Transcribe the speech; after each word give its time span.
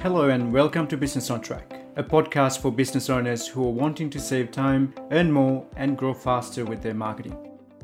Hello, 0.00 0.28
and 0.28 0.52
welcome 0.52 0.86
to 0.86 0.96
Business 0.96 1.28
on 1.28 1.40
Track, 1.40 1.72
a 1.96 2.04
podcast 2.04 2.60
for 2.60 2.70
business 2.70 3.10
owners 3.10 3.48
who 3.48 3.66
are 3.66 3.72
wanting 3.72 4.08
to 4.10 4.20
save 4.20 4.52
time, 4.52 4.94
earn 5.10 5.32
more, 5.32 5.66
and 5.74 5.98
grow 5.98 6.14
faster 6.14 6.64
with 6.64 6.80
their 6.80 6.94
marketing. 6.94 7.36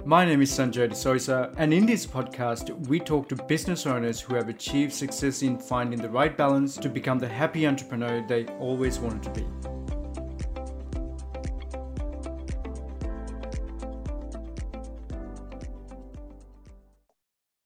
My 0.04 0.24
name 0.24 0.40
is 0.40 0.52
Sanjay 0.52 0.88
D'Souza, 0.88 1.52
and 1.56 1.74
in 1.74 1.86
this 1.86 2.06
podcast, 2.06 2.70
we 2.86 3.00
talk 3.00 3.28
to 3.30 3.34
business 3.34 3.84
owners 3.84 4.20
who 4.20 4.36
have 4.36 4.48
achieved 4.48 4.92
success 4.92 5.42
in 5.42 5.58
finding 5.58 6.00
the 6.00 6.08
right 6.08 6.36
balance 6.36 6.76
to 6.76 6.88
become 6.88 7.18
the 7.18 7.26
happy 7.26 7.66
entrepreneur 7.66 8.24
they 8.28 8.46
always 8.60 9.00
wanted 9.00 9.24
to 9.24 9.30
be. 9.30 9.73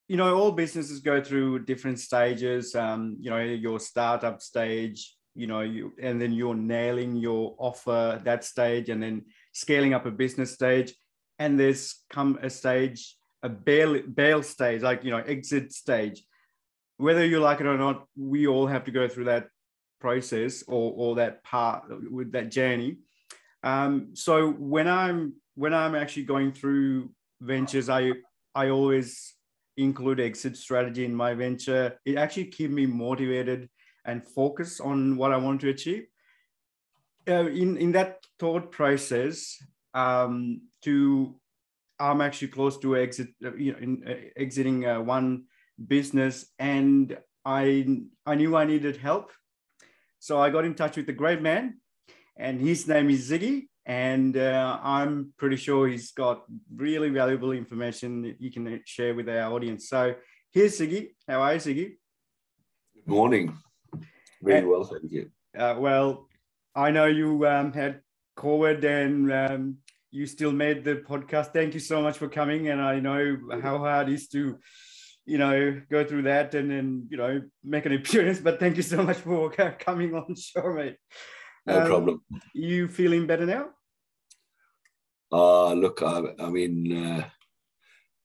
You 0.09 0.17
know 0.17 0.37
all 0.37 0.53
businesses 0.53 1.01
go 1.01 1.23
through 1.23 1.65
different 1.65 2.01
stages. 2.01 2.75
Um, 2.75 3.17
you 3.21 3.31
know 3.31 3.41
your 3.41 3.79
startup 3.79 4.41
stage 4.41 5.15
you 5.35 5.47
know 5.47 5.61
you 5.61 5.93
and 6.03 6.21
then 6.21 6.33
you're 6.33 6.55
nailing 6.55 7.15
your 7.15 7.55
offer 7.59 8.21
that 8.25 8.43
stage 8.43 8.89
and 8.89 9.01
then 9.01 9.25
scaling 9.53 9.95
up 9.95 10.07
a 10.07 10.11
business 10.11 10.53
stage. 10.53 10.95
And 11.39 11.61
there's 11.61 12.03
come 12.11 12.39
a 12.43 12.51
stage 12.51 13.15
a 13.45 13.49
bail 13.49 14.03
bail 14.03 14.43
stage 14.43 14.83
like 14.83 15.05
you 15.05 15.11
know 15.11 15.19
exit 15.19 15.73
stage. 15.73 16.25
Whether 16.97 17.25
you 17.25 17.39
like 17.39 17.61
it 17.61 17.67
or 17.67 17.79
not 17.79 18.07
we 18.17 18.49
all 18.49 18.67
have 18.67 18.85
to 18.85 18.91
go 18.91 19.07
through 19.09 19.27
that 19.27 19.49
process 20.01 20.65
or 20.67 20.93
or 20.97 21.15
that 21.17 21.45
part 21.45 21.85
with 22.11 22.33
that 22.33 22.51
journey. 22.51 22.99
Um, 23.63 24.11
so 24.15 24.51
when 24.53 24.89
i'm 24.89 25.35
when 25.57 25.75
i'm 25.75 25.97
actually 25.97 26.23
going 26.23 26.53
through 26.53 27.11
ventures 27.41 27.89
i 27.89 28.13
i 28.55 28.69
always 28.69 29.35
include 29.79 30.21
exit 30.21 30.57
strategy 30.57 31.05
in 31.05 31.15
my 31.15 31.35
venture, 31.35 31.99
it 32.05 32.17
actually 32.17 32.47
keep 32.47 32.71
me 32.71 32.87
motivated 32.87 33.69
and 34.05 34.27
focus 34.27 34.81
on 34.81 35.17
what 35.17 35.33
I 35.33 35.37
want 35.37 35.61
to 35.63 35.69
achieve. 35.69 36.07
Uh, 37.29 37.47
in 37.47 37.77
in 37.77 37.93
that 37.93 38.25
thought 38.39 38.73
process, 38.73 39.63
um, 39.95 40.63
to 40.83 41.39
I'm 42.01 42.21
actually 42.21 42.49
close 42.49 42.79
to 42.79 42.97
exit, 42.97 43.29
uh, 43.45 43.55
you 43.55 43.73
know, 43.73 43.79
in, 43.79 44.05
uh, 44.07 44.15
exiting 44.37 44.87
uh, 44.87 45.01
one 45.01 45.45
business, 45.87 46.47
and 46.59 47.19
I 47.45 48.01
I 48.25 48.35
knew 48.35 48.57
I 48.57 48.65
needed 48.65 48.97
help, 48.97 49.33
so 50.19 50.41
I 50.41 50.51
got 50.51 50.65
in 50.65 50.75
touch 50.75 50.97
with 50.97 51.09
a 51.09 51.21
great 51.23 51.43
man, 51.43 51.81
and 52.37 52.61
his 52.61 52.89
name 52.89 53.11
is 53.11 53.31
Ziggy, 53.31 53.69
and 53.89 54.37
uh, 54.37 54.79
I'm 54.83 55.33
pretty 55.39 55.57
sure 55.57 55.89
he's 55.89 56.13
got 56.13 56.45
really 56.77 57.09
valuable 57.09 57.53
information 57.53 58.21
that 58.23 58.37
you 58.39 58.53
can 58.53 58.83
share 58.85 59.15
with 59.15 59.31
our 59.31 59.51
audience. 59.51 59.89
So 59.89 60.15
here's 60.53 60.79
Ziggy. 60.79 61.15
How 61.27 61.41
are 61.41 61.55
you, 61.55 61.61
Ziggy? 61.61 61.97
Good 62.95 63.07
morning. 63.07 63.57
Very 64.43 64.67
well, 64.67 64.85
thank 64.85 65.11
you. 65.11 65.31
Uh, 65.59 65.77
well, 65.79 66.29
I 66.77 66.91
know 66.91 67.07
you 67.07 67.47
um, 67.47 67.73
had 67.73 68.03
COVID 68.37 68.85
and 68.85 69.33
um, 69.33 69.77
you 70.11 70.27
still 70.27 70.53
made 70.53 70.85
the 70.85 70.97
podcast. 70.97 71.55
Thank 71.55 71.73
you 71.73 71.81
so 71.81 72.03
much 72.03 72.19
for 72.19 72.29
coming. 72.29 72.69
And 72.69 72.83
I 72.83 73.01
know 73.01 73.39
how 73.63 73.79
hard 73.79 74.11
it 74.11 74.17
is 74.17 74.29
to, 74.29 74.59
you 75.25 75.39
know, 75.39 75.81
go 75.91 76.05
through 76.05 76.23
that 76.23 76.55
and 76.55 76.71
then, 76.71 77.07
you 77.11 77.17
know, 77.17 77.41
make 77.65 77.87
an 77.87 77.93
appearance. 77.95 78.39
But 78.39 78.61
thank 78.61 78.77
you 78.77 78.83
so 78.83 79.03
much 79.03 79.17
for 79.17 79.51
coming 79.81 80.15
on 80.15 80.35
show, 80.37 80.75
mate. 80.75 80.97
No 81.67 81.81
um, 81.81 81.87
problem. 81.87 82.23
You 82.53 82.87
feeling 82.87 83.27
better 83.27 83.47
now? 83.47 83.69
Uh, 85.31 85.73
look, 85.75 86.03
I, 86.03 86.23
I 86.39 86.49
mean, 86.49 86.93
uh, 86.97 87.29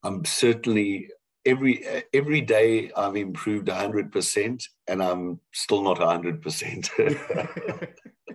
I'm 0.04 0.26
certainly 0.26 1.10
every 1.46 1.84
every 2.14 2.42
day 2.42 2.92
I've 2.96 3.16
improved 3.16 3.68
100%, 3.68 4.64
and 4.88 5.04
I'm 5.04 5.40
still 5.52 5.84
not 5.84 5.98
100%. 5.98 7.90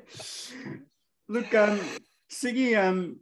look, 1.29 1.55
um, 1.55 1.81
Ziggy, 2.31 2.77
um, 2.77 3.21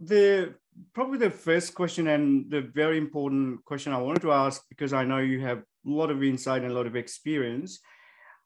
the 0.00 0.54
probably 0.92 1.18
the 1.18 1.30
first 1.30 1.74
question 1.74 2.08
and 2.08 2.50
the 2.50 2.60
very 2.60 2.98
important 2.98 3.64
question 3.64 3.92
I 3.92 3.98
wanted 3.98 4.22
to 4.22 4.32
ask 4.32 4.62
because 4.68 4.92
I 4.92 5.04
know 5.04 5.18
you 5.18 5.40
have 5.40 5.58
a 5.58 5.90
lot 5.90 6.10
of 6.10 6.22
insight 6.22 6.62
and 6.62 6.72
a 6.72 6.74
lot 6.74 6.86
of 6.86 6.96
experience. 6.96 7.80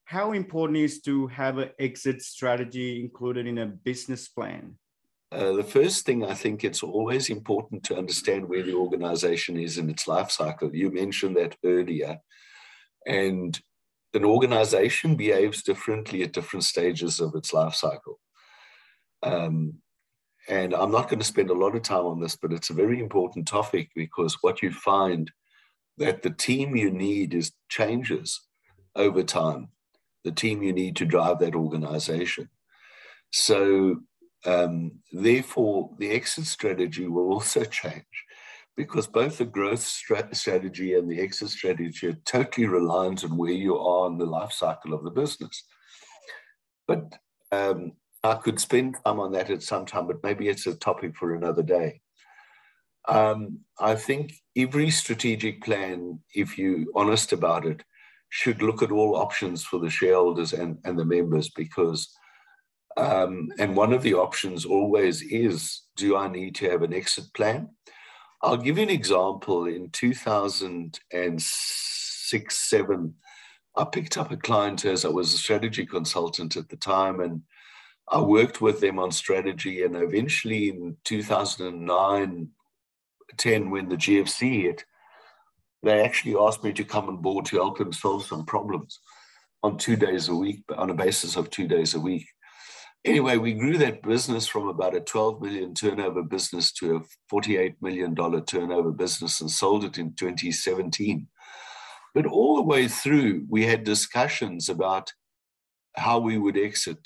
How 0.05 0.33
important 0.33 0.79
is 0.79 1.00
to 1.03 1.27
have 1.29 1.59
an 1.59 1.71
exit 1.79 2.23
strategy 2.23 3.00
included 3.00 3.47
in 3.47 3.59
a 3.59 3.67
business 3.67 4.29
plan? 4.29 4.77
Uh, 5.33 5.53
the 5.53 5.65
first 5.65 6.05
thing 6.05 6.25
I 6.25 6.35
think 6.35 6.65
it's 6.65 6.83
always 6.83 7.31
important 7.31 7.85
to 7.85 7.97
understand 7.97 8.49
where 8.49 8.65
the 8.65 8.75
organization 8.75 9.57
is 9.57 9.79
in 9.79 9.89
its 9.89 10.09
life 10.09 10.31
cycle. 10.31 10.75
You 10.75 10.91
mentioned 10.91 11.37
that 11.37 11.57
earlier. 11.65 12.19
And 13.07 13.59
an 14.13 14.25
organization 14.25 15.15
behaves 15.15 15.63
differently 15.63 16.25
at 16.25 16.33
different 16.33 16.65
stages 16.65 17.21
of 17.21 17.35
its 17.37 17.53
life 17.53 17.75
cycle. 17.75 18.19
Um, 19.23 19.75
and 20.49 20.75
I'm 20.75 20.91
not 20.91 21.09
going 21.09 21.21
to 21.21 21.25
spend 21.25 21.51
a 21.51 21.55
lot 21.55 21.77
of 21.77 21.83
time 21.83 22.07
on 22.07 22.21
this, 22.21 22.35
but 22.35 22.53
it's 22.53 22.71
a 22.71 22.75
very 22.75 22.99
important 22.99 23.47
topic 23.47 23.91
because 23.95 24.39
what 24.41 24.62
you 24.62 24.73
find 24.73 25.31
that 25.99 26.23
the 26.23 26.31
team 26.31 26.75
you 26.75 26.91
need 26.91 27.35
is 27.35 27.53
changes 27.69 28.41
over 28.97 29.23
time, 29.23 29.69
the 30.25 30.33
team 30.33 30.62
you 30.62 30.73
need 30.73 30.97
to 30.97 31.05
drive 31.05 31.39
that 31.39 31.55
organization. 31.55 32.49
So 33.31 34.01
um, 34.45 34.93
therefore, 35.12 35.91
the 35.99 36.11
exit 36.11 36.47
strategy 36.47 37.06
will 37.06 37.33
also 37.33 37.65
change 37.65 38.05
because 38.77 39.06
both 39.06 39.39
the 39.39 39.45
growth 39.45 39.83
strategy 39.83 40.95
and 40.95 41.11
the 41.11 41.21
exit 41.21 41.51
strategy 41.51 42.06
are 42.06 42.19
totally 42.25 42.67
reliant 42.67 43.25
on 43.25 43.37
where 43.37 43.53
you 43.53 43.79
are 43.79 44.06
in 44.06 44.17
the 44.17 44.25
life 44.25 44.53
cycle 44.53 44.95
of 44.95 45.05
the 45.05 45.11
business. 45.11 45.65
But 46.89 47.12
um, 47.53 47.93
I 48.23 48.34
could 48.34 48.61
spend 48.61 48.97
time 49.05 49.21
on 49.21 49.33
that 49.33 49.50
at 49.50 49.62
some 49.62 49.84
time, 49.84 50.06
but 50.06 50.23
maybe 50.23 50.49
it's 50.49 50.67
a 50.67 50.75
topic 50.75 51.17
for 51.17 51.34
another 51.34 51.62
day. 51.62 52.00
Um, 53.09 53.61
I 53.79 53.95
think 53.97 54.33
every 54.56 54.91
strategic 54.91 55.62
plan, 55.62 56.21
if 56.34 56.56
you're 56.56 56.84
honest 56.95 57.33
about 57.33 57.67
it, 57.67 57.83
should 58.31 58.62
look 58.62 58.83
at 58.83 58.93
all 58.93 59.17
options 59.17 59.65
for 59.65 59.81
the 59.81 59.91
shareholders 59.91 60.53
and, 60.53 60.79
and 60.84 60.99
the 60.99 61.05
members 61.05 61.50
because 61.50 62.15
um, 63.00 63.49
and 63.59 63.75
one 63.75 63.94
of 63.94 64.03
the 64.03 64.12
options 64.15 64.66
always 64.66 65.22
is 65.22 65.84
do 65.97 66.16
I 66.16 66.28
need 66.28 66.55
to 66.56 66.69
have 66.71 66.83
an 66.83 66.93
exit 66.93 67.33
plan? 67.34 67.71
I'll 68.43 68.59
give 68.59 68.77
you 68.77 68.83
an 68.83 68.91
example. 68.91 69.65
In 69.66 69.88
2006 69.91 72.59
7, 72.59 73.15
I 73.77 73.84
picked 73.84 74.19
up 74.19 74.31
a 74.31 74.37
client 74.37 74.84
as 74.84 75.06
I 75.06 75.09
was 75.09 75.33
a 75.33 75.38
strategy 75.38 75.87
consultant 75.87 76.56
at 76.56 76.69
the 76.69 76.77
time, 76.77 77.21
and 77.21 77.41
I 78.09 78.21
worked 78.21 78.61
with 78.61 78.81
them 78.81 78.99
on 78.99 79.12
strategy. 79.12 79.82
And 79.82 79.97
eventually, 79.97 80.69
in 80.69 80.99
2009 81.05 82.49
10, 83.37 83.71
when 83.71 83.88
the 83.88 83.97
GFC 83.97 84.65
hit, 84.65 84.84
they 85.82 86.05
actually 86.05 86.37
asked 86.37 86.62
me 86.62 86.75
to 86.75 86.84
come 86.84 87.09
on 87.09 87.22
board 87.22 87.47
to 87.47 87.56
help 87.56 87.78
them 87.78 87.94
solve 87.94 88.27
some 88.27 88.44
problems 88.44 89.00
on 89.62 89.78
two 89.78 89.97
days 89.97 90.28
a 90.28 90.34
week, 90.34 90.62
on 90.77 90.91
a 90.91 90.94
basis 90.94 91.37
of 91.37 91.49
two 91.49 91.67
days 91.67 91.94
a 91.94 92.00
week 92.00 92.27
anyway, 93.05 93.37
we 93.37 93.55
grew 93.55 93.78
that 93.78 94.03
business 94.03 94.47
from 94.47 94.69
about 94.69 94.97
a 94.97 95.00
12 95.00 95.41
million 95.41 95.75
turnover 95.75 96.22
business 96.22 96.72
to 96.72 96.97
a 96.97 97.00
48 97.28 97.77
million 97.81 98.15
dollar 98.15 98.41
turnover 98.41 98.93
business 98.93 99.41
and 99.41 99.50
sold 99.50 99.84
it 99.84 99.99
in 99.99 100.15
2017. 100.15 101.27
But 102.15 102.27
all 102.27 102.56
the 102.56 102.62
way 102.62 102.88
through, 102.88 103.47
we 103.49 103.66
had 103.66 103.84
discussions 103.84 104.69
about 104.69 105.12
how 105.97 106.19
we 106.19 106.38
would 106.38 106.56
exit, 106.56 106.99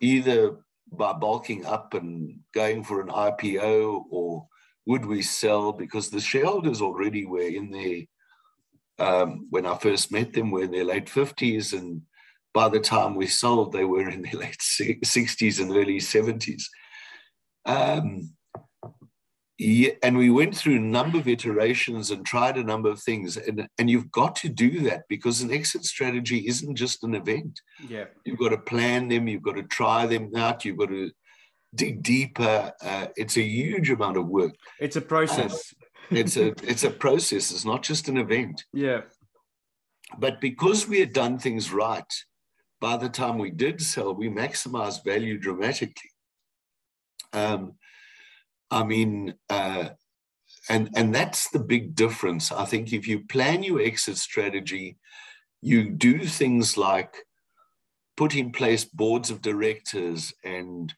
either 0.00 0.56
by 0.90 1.12
bulking 1.12 1.66
up 1.66 1.94
and 1.94 2.40
going 2.54 2.82
for 2.82 3.00
an 3.00 3.08
IPO 3.08 4.04
or 4.10 4.46
would 4.86 5.04
we 5.04 5.20
sell 5.20 5.72
because 5.72 6.08
the 6.08 6.20
shareholders 6.20 6.80
already 6.80 7.26
were 7.26 7.42
in 7.42 7.70
there 7.70 9.06
um, 9.06 9.46
when 9.50 9.66
I 9.66 9.76
first 9.76 10.10
met 10.10 10.32
them 10.32 10.50
were 10.50 10.62
in 10.62 10.70
their 10.70 10.84
late 10.84 11.06
50s 11.06 11.78
and 11.78 12.02
by 12.54 12.68
the 12.68 12.80
time 12.80 13.14
we 13.14 13.26
sold, 13.26 13.72
they 13.72 13.84
were 13.84 14.08
in 14.08 14.22
their 14.22 14.40
late 14.40 14.58
60s 14.58 15.60
and 15.60 15.70
early 15.70 15.98
70s. 15.98 16.64
Um, 17.66 18.30
yeah, 19.58 19.90
and 20.04 20.16
we 20.16 20.30
went 20.30 20.56
through 20.56 20.76
a 20.76 20.80
number 20.80 21.18
of 21.18 21.26
iterations 21.26 22.12
and 22.12 22.24
tried 22.24 22.56
a 22.56 22.62
number 22.62 22.88
of 22.90 23.02
things. 23.02 23.36
And, 23.36 23.68
and 23.76 23.90
you've 23.90 24.10
got 24.12 24.36
to 24.36 24.48
do 24.48 24.80
that 24.82 25.02
because 25.08 25.42
an 25.42 25.52
exit 25.52 25.84
strategy 25.84 26.46
isn't 26.46 26.76
just 26.76 27.02
an 27.02 27.14
event. 27.14 27.60
Yeah. 27.88 28.04
You've 28.24 28.38
got 28.38 28.50
to 28.50 28.58
plan 28.58 29.08
them, 29.08 29.26
you've 29.26 29.42
got 29.42 29.56
to 29.56 29.64
try 29.64 30.06
them 30.06 30.30
out, 30.36 30.64
you've 30.64 30.78
got 30.78 30.90
to 30.90 31.10
dig 31.74 32.02
deeper. 32.02 32.72
Uh, 32.80 33.06
it's 33.16 33.36
a 33.36 33.42
huge 33.42 33.90
amount 33.90 34.16
of 34.16 34.28
work. 34.28 34.54
It's 34.78 34.96
a 34.96 35.00
process. 35.00 35.74
Uh, 36.12 36.16
it's 36.16 36.36
a 36.36 36.46
it's 36.62 36.84
a 36.84 36.90
process. 36.90 37.50
It's 37.50 37.64
not 37.64 37.82
just 37.82 38.08
an 38.08 38.16
event. 38.16 38.64
Yeah. 38.72 39.02
But 40.18 40.40
because 40.40 40.88
we 40.88 41.00
had 41.00 41.12
done 41.12 41.38
things 41.38 41.72
right, 41.72 42.12
by 42.80 42.96
the 42.96 43.08
time 43.08 43.38
we 43.38 43.50
did 43.50 43.80
sell, 43.80 44.14
we 44.14 44.28
maximized 44.28 45.04
value 45.04 45.38
dramatically. 45.38 46.10
Um, 47.32 47.74
I 48.70 48.84
mean, 48.84 49.34
uh, 49.50 49.90
and 50.68 50.90
and 50.94 51.14
that's 51.14 51.50
the 51.50 51.58
big 51.58 51.94
difference. 51.94 52.52
I 52.52 52.64
think 52.64 52.92
if 52.92 53.08
you 53.08 53.20
plan 53.20 53.62
your 53.62 53.80
exit 53.80 54.18
strategy, 54.18 54.98
you 55.60 55.90
do 55.90 56.20
things 56.20 56.76
like 56.76 57.16
put 58.16 58.34
in 58.34 58.52
place 58.52 58.84
boards 58.84 59.30
of 59.30 59.42
directors 59.42 60.32
and 60.44 60.94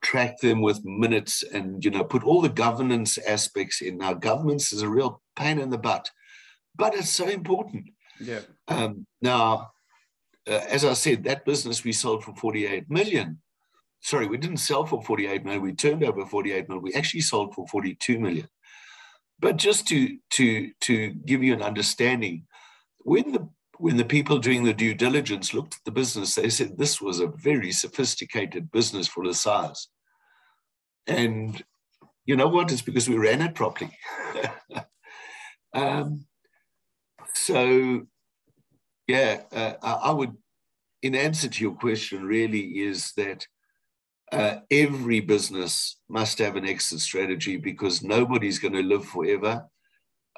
track 0.00 0.38
them 0.40 0.60
with 0.60 0.84
minutes 0.84 1.42
and 1.42 1.84
you 1.84 1.90
know 1.90 2.04
put 2.04 2.22
all 2.22 2.40
the 2.40 2.48
governance 2.48 3.18
aspects 3.18 3.80
in 3.80 3.98
now 3.98 4.14
governance 4.14 4.72
is 4.72 4.82
a 4.82 4.88
real 4.88 5.20
pain 5.34 5.58
in 5.58 5.70
the 5.70 5.78
butt 5.78 6.08
but 6.76 6.94
it's 6.94 7.10
so 7.10 7.26
important 7.28 7.84
yeah 8.20 8.40
um, 8.68 9.04
now 9.20 9.70
uh, 10.48 10.64
as 10.68 10.84
i 10.84 10.92
said 10.92 11.24
that 11.24 11.44
business 11.44 11.84
we 11.84 11.92
sold 11.92 12.24
for 12.24 12.34
48 12.34 12.90
million 12.90 13.40
sorry 14.00 14.26
we 14.26 14.38
didn't 14.38 14.58
sell 14.58 14.86
for 14.86 15.02
48 15.02 15.44
million 15.44 15.62
we 15.62 15.72
turned 15.72 16.04
over 16.04 16.24
48 16.24 16.68
million 16.68 16.82
we 16.82 16.94
actually 16.94 17.20
sold 17.20 17.54
for 17.54 17.66
42 17.68 18.18
million 18.18 18.48
but 19.40 19.56
just 19.56 19.86
to 19.88 20.18
to 20.30 20.70
to 20.80 21.10
give 21.10 21.42
you 21.42 21.52
an 21.52 21.62
understanding 21.62 22.46
when 23.04 23.32
the 23.32 23.48
when 23.78 23.96
the 23.96 24.04
people 24.04 24.38
doing 24.38 24.64
the 24.64 24.74
due 24.74 24.94
diligence 24.94 25.54
looked 25.54 25.74
at 25.74 25.84
the 25.84 25.90
business, 25.90 26.34
they 26.34 26.50
said 26.50 26.76
this 26.76 27.00
was 27.00 27.20
a 27.20 27.28
very 27.28 27.70
sophisticated 27.70 28.70
business 28.72 29.06
for 29.06 29.24
the 29.24 29.32
size. 29.32 29.88
And 31.06 31.62
you 32.26 32.36
know 32.36 32.48
what? 32.48 32.72
It's 32.72 32.82
because 32.82 33.08
we 33.08 33.16
ran 33.16 33.40
it 33.40 33.54
properly. 33.54 33.96
um, 35.74 36.26
so, 37.34 38.06
yeah, 39.08 39.42
uh, 39.52 39.74
I 39.82 40.12
would, 40.12 40.36
in 41.02 41.14
answer 41.14 41.48
to 41.48 41.62
your 41.62 41.74
question, 41.74 42.24
really 42.24 42.60
is 42.60 43.12
that 43.16 43.46
uh, 44.30 44.58
every 44.70 45.20
business 45.20 45.98
must 46.08 46.38
have 46.38 46.56
an 46.56 46.66
exit 46.66 47.00
strategy 47.00 47.56
because 47.56 48.02
nobody's 48.02 48.58
going 48.58 48.74
to 48.74 48.82
live 48.82 49.04
forever 49.06 49.66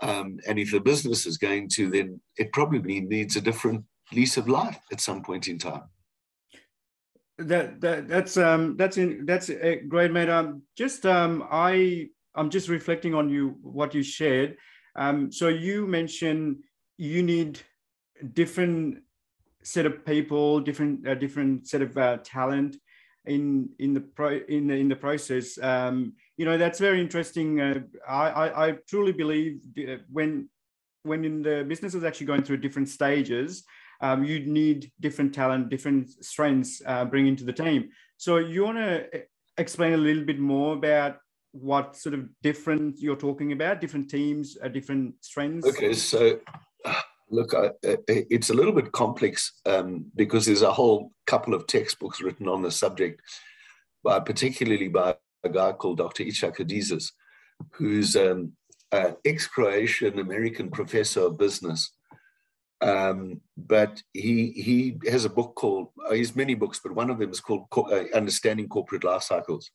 um, 0.03 0.39
and 0.47 0.59
if 0.59 0.71
the 0.71 0.81
business 0.81 1.27
is 1.27 1.37
going 1.37 1.69
to, 1.71 1.91
then 1.91 2.21
it 2.37 2.53
probably 2.53 3.01
needs 3.01 3.37
a 3.37 3.41
different 3.41 3.85
lease 4.13 4.37
of 4.37 4.49
life 4.49 4.79
at 4.91 5.01
some 5.01 5.23
point 5.23 5.49
in 5.49 5.59
time. 5.59 5.83
That, 7.39 7.81
that 7.81 8.07
that's 8.07 8.37
um 8.37 8.77
that's 8.77 8.99
in 8.99 9.25
that's 9.25 9.49
a 9.49 9.77
great 9.77 10.13
mate. 10.13 10.29
Um, 10.29 10.63
just 10.77 11.07
um 11.07 11.49
I 11.51 12.09
I'm 12.35 12.51
just 12.51 12.69
reflecting 12.69 13.15
on 13.15 13.31
you 13.31 13.57
what 13.63 13.95
you 13.95 14.03
shared. 14.03 14.57
Um, 14.95 15.33
so 15.33 15.49
you 15.49 15.87
mentioned 15.87 16.59
you 16.99 17.23
need 17.23 17.59
different 18.35 19.03
set 19.63 19.87
of 19.87 20.05
people, 20.05 20.61
different 20.61 21.07
uh, 21.07 21.15
different 21.15 21.67
set 21.67 21.83
of 21.83 21.97
uh, 21.97 22.19
talent 22.25 22.77
in 23.27 23.69
in 23.79 23.95
the 23.95 24.01
pro 24.01 24.41
in 24.49 24.67
the, 24.69 24.75
in 24.75 24.89
the 24.89 24.97
process. 24.97 25.59
Um, 25.63 26.15
you 26.37 26.45
know 26.45 26.57
that's 26.57 26.79
very 26.79 27.01
interesting. 27.01 27.61
Uh, 27.61 27.81
I, 28.09 28.29
I, 28.29 28.67
I 28.69 28.73
truly 28.89 29.13
believe 29.13 29.61
when 30.11 30.49
when 31.03 31.25
in 31.25 31.43
the 31.43 31.65
business 31.67 31.95
is 31.95 32.05
actually 32.05 32.27
going 32.27 32.43
through 32.43 32.59
different 32.59 32.89
stages, 32.89 33.65
um, 34.01 34.25
you 34.25 34.41
need 34.41 34.91
different 35.01 35.35
talent, 35.35 35.69
different 35.69 36.11
strengths 36.25 36.83
uh, 36.87 37.05
bring 37.05 37.27
into 37.27 37.45
the 37.45 37.53
team. 37.53 37.91
So 38.17 38.37
you 38.37 38.65
want 38.65 38.79
to 38.79 39.25
explain 39.57 39.95
a 39.95 39.97
little 39.97 40.25
bit 40.25 40.39
more 40.39 40.75
about 40.75 41.19
what 41.53 41.97
sort 41.97 42.15
of 42.15 42.29
different 42.43 43.01
you're 43.01 43.17
talking 43.17 43.53
about, 43.53 43.81
different 43.81 44.09
teams, 44.11 44.57
uh, 44.63 44.69
different 44.69 45.15
strengths. 45.21 45.67
Okay, 45.67 45.93
so 45.95 46.39
look, 47.31 47.55
I, 47.55 47.71
it's 47.83 48.51
a 48.51 48.55
little 48.55 48.73
bit 48.73 48.93
complex 48.93 49.53
um, 49.67 50.07
because 50.17 50.47
there's 50.47 50.63
a 50.63 50.73
whole 50.73 51.13
couple 51.27 51.55
of 51.55 51.67
textbooks 51.67 52.21
written 52.21 52.49
on 52.49 52.63
the 52.63 52.71
subject, 52.71 53.23
by 54.03 54.21
particularly 54.21 54.89
by 54.89 55.17
a 55.45 55.49
guy 55.49 55.73
called 55.73 55.99
Dr. 55.99 56.25
Itzhak 56.25 56.57
Adizes, 56.57 57.13
who's 57.73 58.17
um, 58.17 58.53
an 58.93 59.17
ex-Croatian 59.25 60.19
American 60.19 60.71
professor 60.71 61.23
of 61.23 61.39
business. 61.39 61.93
Um, 62.83 63.43
but 63.59 64.03
he 64.15 64.53
he 64.53 64.99
has 65.11 65.27
a 65.27 65.31
book 65.31 65.55
called 65.55 65.89
uh, 66.07 66.13
he 66.13 66.21
has 66.21 66.35
many 66.35 66.55
books, 66.55 66.81
but 66.83 66.95
one 66.95 67.11
of 67.11 67.19
them 67.19 67.31
is 67.31 67.41
called 67.41 67.67
uh, 67.77 68.05
Understanding 68.15 68.69
Corporate 68.69 69.05
Life 69.05 69.23
Cycles, 69.23 69.71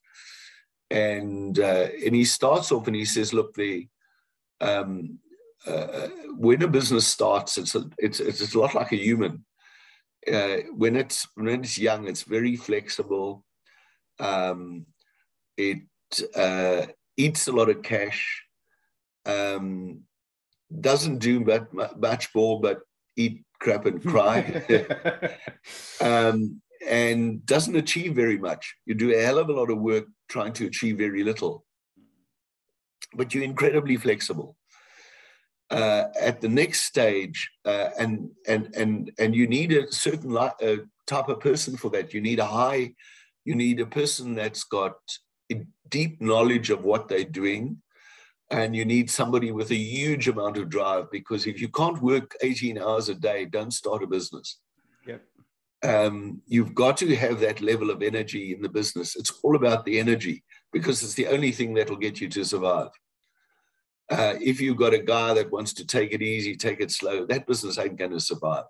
and 0.89 1.59
uh, 1.59 1.87
and 2.03 2.15
he 2.15 2.25
starts 2.25 2.71
off 2.71 2.87
and 2.87 2.95
he 2.95 3.05
says, 3.05 3.31
look, 3.31 3.53
the 3.53 3.87
um, 4.59 5.19
uh, 5.65 6.07
when 6.37 6.61
a 6.61 6.67
business 6.67 7.07
starts, 7.07 7.57
it's 7.57 7.75
a, 7.75 7.83
it's 7.97 8.19
it's 8.19 8.53
a 8.53 8.59
lot 8.59 8.75
like 8.75 8.91
a 8.91 8.97
human. 8.97 9.45
Uh, 10.31 10.57
when 10.75 10.95
it's 10.95 11.27
when 11.35 11.61
it's 11.61 11.77
young, 11.77 12.07
it's 12.07 12.23
very 12.23 12.55
flexible. 12.55 13.43
Um, 14.19 14.85
it 15.57 15.79
uh, 16.35 16.87
eats 17.17 17.47
a 17.47 17.51
lot 17.51 17.69
of 17.69 17.81
cash, 17.81 18.43
um, 19.25 20.01
doesn't 20.81 21.19
do 21.19 21.39
much, 21.39 21.67
much 21.97 22.29
more 22.35 22.59
but 22.59 22.81
eat 23.15 23.43
crap 23.59 23.85
and 23.85 24.03
cry, 24.03 24.63
um, 26.01 26.61
and 26.87 27.45
doesn't 27.45 27.75
achieve 27.75 28.15
very 28.15 28.37
much. 28.37 28.75
You 28.85 28.95
do 28.95 29.13
a 29.13 29.21
hell 29.21 29.39
of 29.39 29.49
a 29.49 29.53
lot 29.53 29.71
of 29.71 29.79
work 29.79 30.05
trying 30.29 30.53
to 30.53 30.65
achieve 30.65 30.97
very 30.97 31.23
little, 31.23 31.65
but 33.13 33.33
you're 33.33 33.43
incredibly 33.43 33.97
flexible. 33.97 34.57
Uh, 35.71 36.05
at 36.21 36.41
the 36.41 36.47
next 36.47 36.83
stage, 36.83 37.49
uh, 37.65 37.89
and 37.97 38.29
and 38.47 38.69
and 38.75 39.11
and 39.17 39.33
you 39.33 39.47
need 39.47 39.71
a 39.71 39.91
certain 39.91 40.31
li- 40.31 40.61
uh, 40.61 40.75
type 41.07 41.27
of 41.27 41.39
person 41.39 41.75
for 41.75 41.89
that. 41.89 42.13
You 42.13 42.21
need 42.21 42.37
a 42.37 42.45
high, 42.45 42.93
you 43.45 43.55
need 43.55 43.79
a 43.79 43.85
person 43.85 44.35
that's 44.35 44.63
got 44.63 44.95
a 45.51 45.65
deep 45.89 46.21
knowledge 46.21 46.69
of 46.69 46.83
what 46.83 47.07
they're 47.07 47.23
doing. 47.23 47.81
And 48.51 48.75
you 48.75 48.85
need 48.85 49.09
somebody 49.09 49.51
with 49.51 49.71
a 49.71 49.75
huge 49.75 50.27
amount 50.27 50.57
of 50.57 50.69
drive 50.69 51.09
because 51.11 51.47
if 51.47 51.59
you 51.59 51.67
can't 51.67 52.01
work 52.01 52.35
18 52.41 52.77
hours 52.77 53.09
a 53.09 53.15
day, 53.15 53.45
don't 53.45 53.71
start 53.71 54.03
a 54.03 54.07
business. 54.07 54.59
Yep. 55.07 55.23
Um, 55.83 56.41
you've 56.45 56.75
got 56.75 56.97
to 56.97 57.15
have 57.15 57.39
that 57.39 57.61
level 57.61 57.89
of 57.89 58.03
energy 58.03 58.53
in 58.53 58.61
the 58.61 58.69
business. 58.69 59.15
It's 59.15 59.33
all 59.43 59.55
about 59.55 59.83
the 59.85 59.99
energy 59.99 60.43
because 60.71 61.01
it's 61.01 61.15
the 61.15 61.27
only 61.27 61.51
thing 61.51 61.73
that 61.73 61.89
will 61.89 61.97
get 61.97 62.21
you 62.21 62.29
to 62.29 62.43
survive. 62.43 62.89
Uh, 64.09 64.35
if 64.39 64.61
you've 64.61 64.77
got 64.77 64.93
a 64.93 64.99
guy 64.99 65.33
that 65.33 65.51
wants 65.51 65.73
to 65.73 65.85
take 65.85 66.13
it 66.13 66.21
easy, 66.21 66.55
take 66.55 66.79
it 66.79 66.91
slow, 66.91 67.25
that 67.25 67.47
business 67.47 67.79
ain't 67.79 67.97
going 67.97 68.11
to 68.11 68.19
survive. 68.19 68.65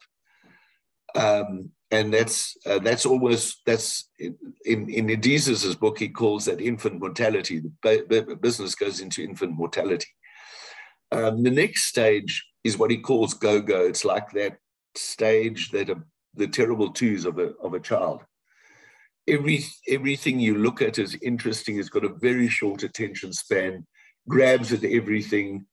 Um, 1.16 1.72
and 1.92 2.14
that's 2.14 2.58
uh, 2.66 2.80
that's 2.80 3.06
almost 3.06 3.62
that's 3.66 4.10
in 4.20 4.90
in 4.90 5.08
Adizes's 5.08 5.76
book 5.76 6.00
he 6.00 6.10
calls 6.10 6.46
that 6.46 6.60
infant 6.60 7.00
mortality. 7.00 7.62
The 7.84 8.38
business 8.42 8.76
goes 8.76 9.00
into 9.02 9.24
infant 9.24 9.54
mortality. 9.54 10.08
Um, 11.12 11.44
the 11.44 11.52
next 11.52 11.84
stage 11.84 12.44
is 12.64 12.78
what 12.78 12.92
he 12.92 12.98
calls 12.98 13.34
go-go. 13.34 13.86
It's 13.86 14.04
like 14.04 14.32
that 14.32 14.58
stage 14.96 15.72
that 15.72 15.90
a, 15.90 16.02
the 16.34 16.48
terrible 16.48 16.92
twos 16.92 17.26
of 17.26 17.38
a 17.38 17.54
of 17.62 17.74
a 17.74 17.80
child. 17.80 18.24
Every 19.28 19.64
everything 19.88 20.40
you 20.40 20.58
look 20.58 20.82
at 20.82 20.98
is 20.98 21.16
interesting. 21.22 21.80
It's 21.80 21.90
got 21.90 22.06
a 22.06 22.10
very 22.20 22.50
short 22.50 22.84
attention 22.84 23.32
span, 23.32 23.86
grabs 24.28 24.74
at 24.74 24.84
everything. 24.84 25.66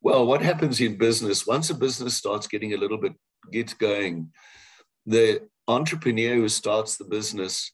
Well, 0.00 0.26
what 0.26 0.42
happens 0.42 0.80
in 0.80 0.96
business 0.96 1.46
once 1.46 1.70
a 1.70 1.74
business 1.74 2.14
starts 2.14 2.46
getting 2.46 2.74
a 2.74 2.78
little 2.78 2.98
bit 2.98 3.14
gets 3.52 3.74
going? 3.74 4.32
the 5.06 5.42
entrepreneur 5.68 6.34
who 6.34 6.48
starts 6.48 6.96
the 6.96 7.04
business 7.04 7.72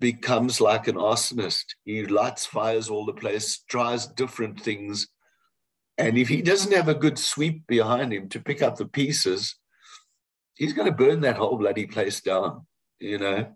becomes 0.00 0.60
like 0.60 0.88
an 0.88 0.96
arsonist. 0.96 1.64
He 1.84 2.04
lights 2.04 2.46
fires 2.46 2.88
all 2.88 3.06
the 3.06 3.12
place, 3.12 3.62
tries 3.68 4.06
different 4.06 4.60
things. 4.60 5.08
And 5.96 6.18
if 6.18 6.28
he 6.28 6.42
doesn't 6.42 6.72
have 6.72 6.88
a 6.88 6.94
good 6.94 7.18
sweep 7.18 7.66
behind 7.66 8.12
him 8.12 8.28
to 8.30 8.40
pick 8.40 8.62
up 8.62 8.76
the 8.76 8.86
pieces, 8.86 9.56
he's 10.54 10.72
going 10.72 10.86
to 10.86 10.96
burn 10.96 11.20
that 11.20 11.36
whole 11.36 11.56
bloody 11.56 11.86
place 11.86 12.20
down, 12.20 12.66
you 12.98 13.18
know. 13.18 13.54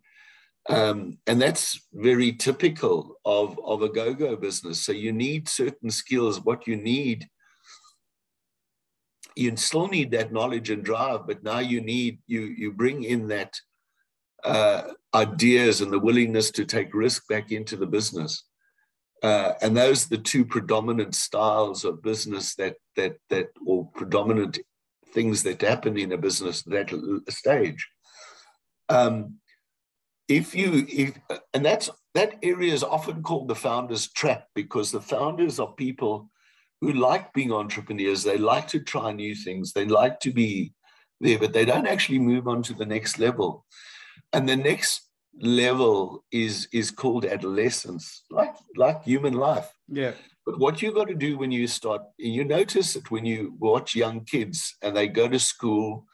Um, 0.68 1.18
and 1.26 1.40
that's 1.40 1.80
very 1.94 2.32
typical 2.32 3.16
of, 3.24 3.58
of 3.64 3.82
a 3.82 3.88
go-go 3.88 4.36
business. 4.36 4.80
So 4.80 4.92
you 4.92 5.12
need 5.12 5.48
certain 5.48 5.90
skills. 5.90 6.40
What 6.40 6.66
you 6.66 6.76
need 6.76 7.26
you 9.38 9.56
still 9.56 9.86
need 9.86 10.10
that 10.10 10.32
knowledge 10.32 10.68
and 10.68 10.84
drive, 10.84 11.26
but 11.26 11.44
now 11.44 11.60
you 11.60 11.80
need 11.80 12.18
you 12.26 12.40
you 12.40 12.72
bring 12.72 13.04
in 13.04 13.28
that 13.28 13.54
uh, 14.42 14.82
ideas 15.14 15.80
and 15.80 15.92
the 15.92 15.98
willingness 15.98 16.50
to 16.50 16.64
take 16.64 16.92
risk 16.92 17.28
back 17.28 17.52
into 17.52 17.76
the 17.76 17.86
business. 17.86 18.44
Uh, 19.22 19.52
and 19.62 19.76
those 19.76 20.06
are 20.06 20.10
the 20.10 20.18
two 20.22 20.44
predominant 20.44 21.14
styles 21.14 21.84
of 21.84 22.02
business 22.02 22.56
that 22.56 22.74
that 22.96 23.16
that 23.30 23.48
or 23.64 23.88
predominant 23.94 24.58
things 25.14 25.44
that 25.44 25.62
happen 25.62 25.96
in 25.96 26.12
a 26.12 26.18
business 26.18 26.62
that 26.64 26.90
stage. 27.28 27.86
Um, 28.88 29.36
if 30.28 30.54
you 30.54 30.86
if 30.88 31.18
and 31.54 31.64
that's 31.64 31.90
that 32.14 32.36
area 32.42 32.72
is 32.72 32.84
often 32.84 33.22
called 33.22 33.48
the 33.48 33.54
founder's 33.54 34.10
trap 34.12 34.46
because 34.54 34.90
the 34.90 35.00
founders 35.00 35.58
are 35.58 35.72
people 35.72 36.30
who 36.80 36.92
like 36.92 37.32
being 37.32 37.52
entrepreneurs. 37.52 38.22
They 38.22 38.38
like 38.38 38.68
to 38.68 38.80
try 38.80 39.12
new 39.12 39.34
things. 39.34 39.72
They 39.72 39.84
like 39.84 40.20
to 40.20 40.32
be 40.32 40.72
there, 41.20 41.38
but 41.38 41.52
they 41.52 41.64
don't 41.64 41.86
actually 41.86 42.20
move 42.20 42.46
on 42.46 42.62
to 42.64 42.74
the 42.74 42.86
next 42.86 43.18
level. 43.18 43.64
And 44.32 44.48
the 44.48 44.56
next 44.56 45.08
level 45.40 46.24
is 46.30 46.68
is 46.72 46.90
called 46.90 47.24
adolescence, 47.24 48.24
like 48.30 48.54
like 48.76 49.02
human 49.04 49.34
life. 49.34 49.72
Yeah. 49.88 50.12
But 50.44 50.58
what 50.58 50.80
you've 50.80 50.94
got 50.94 51.08
to 51.08 51.14
do 51.14 51.36
when 51.36 51.52
you 51.52 51.66
start, 51.66 52.02
you 52.16 52.42
notice 52.44 52.96
it 52.96 53.10
when 53.10 53.26
you 53.26 53.54
watch 53.58 53.94
young 53.94 54.24
kids 54.24 54.76
and 54.82 54.96
they 54.96 55.06
go 55.06 55.28
to 55.28 55.38
school 55.38 56.06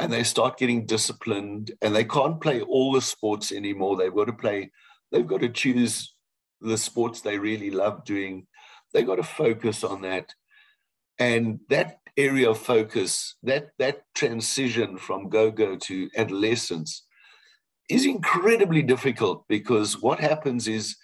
and 0.00 0.12
they 0.12 0.22
start 0.22 0.58
getting 0.58 0.86
disciplined 0.86 1.72
and 1.82 1.94
they 1.94 2.04
can't 2.04 2.40
play 2.40 2.60
all 2.62 2.92
the 2.92 3.00
sports 3.00 3.52
anymore. 3.52 3.96
They've 3.96 4.14
got 4.14 4.26
to 4.26 4.32
play, 4.32 4.70
they've 5.10 5.26
got 5.26 5.40
to 5.40 5.48
choose 5.48 6.14
the 6.60 6.78
sports 6.78 7.20
they 7.20 7.38
really 7.38 7.70
love 7.70 8.04
doing. 8.04 8.46
They've 8.92 9.06
got 9.06 9.16
to 9.16 9.22
focus 9.22 9.84
on 9.84 10.02
that. 10.02 10.32
And 11.18 11.60
that 11.68 11.98
area 12.16 12.50
of 12.50 12.58
focus, 12.58 13.36
that 13.42 13.70
that 13.78 14.02
transition 14.14 14.98
from 14.98 15.28
go-go 15.28 15.76
to 15.76 16.10
adolescence 16.16 17.04
is 17.88 18.06
incredibly 18.06 18.82
difficult 18.82 19.46
because 19.48 20.00
what 20.00 20.20
happens 20.20 20.68
is 20.68 20.96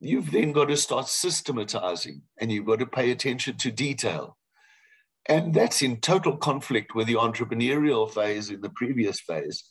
you've 0.00 0.30
then 0.30 0.52
got 0.52 0.66
to 0.66 0.76
start 0.76 1.08
systematizing 1.08 2.22
and 2.38 2.50
you've 2.50 2.66
got 2.66 2.78
to 2.78 2.86
pay 2.86 3.10
attention 3.10 3.56
to 3.58 3.70
detail. 3.70 4.37
And 5.28 5.52
that's 5.52 5.82
in 5.82 6.00
total 6.00 6.36
conflict 6.36 6.94
with 6.94 7.06
the 7.06 7.14
entrepreneurial 7.14 8.10
phase 8.10 8.48
in 8.50 8.62
the 8.62 8.70
previous 8.70 9.20
phase. 9.20 9.62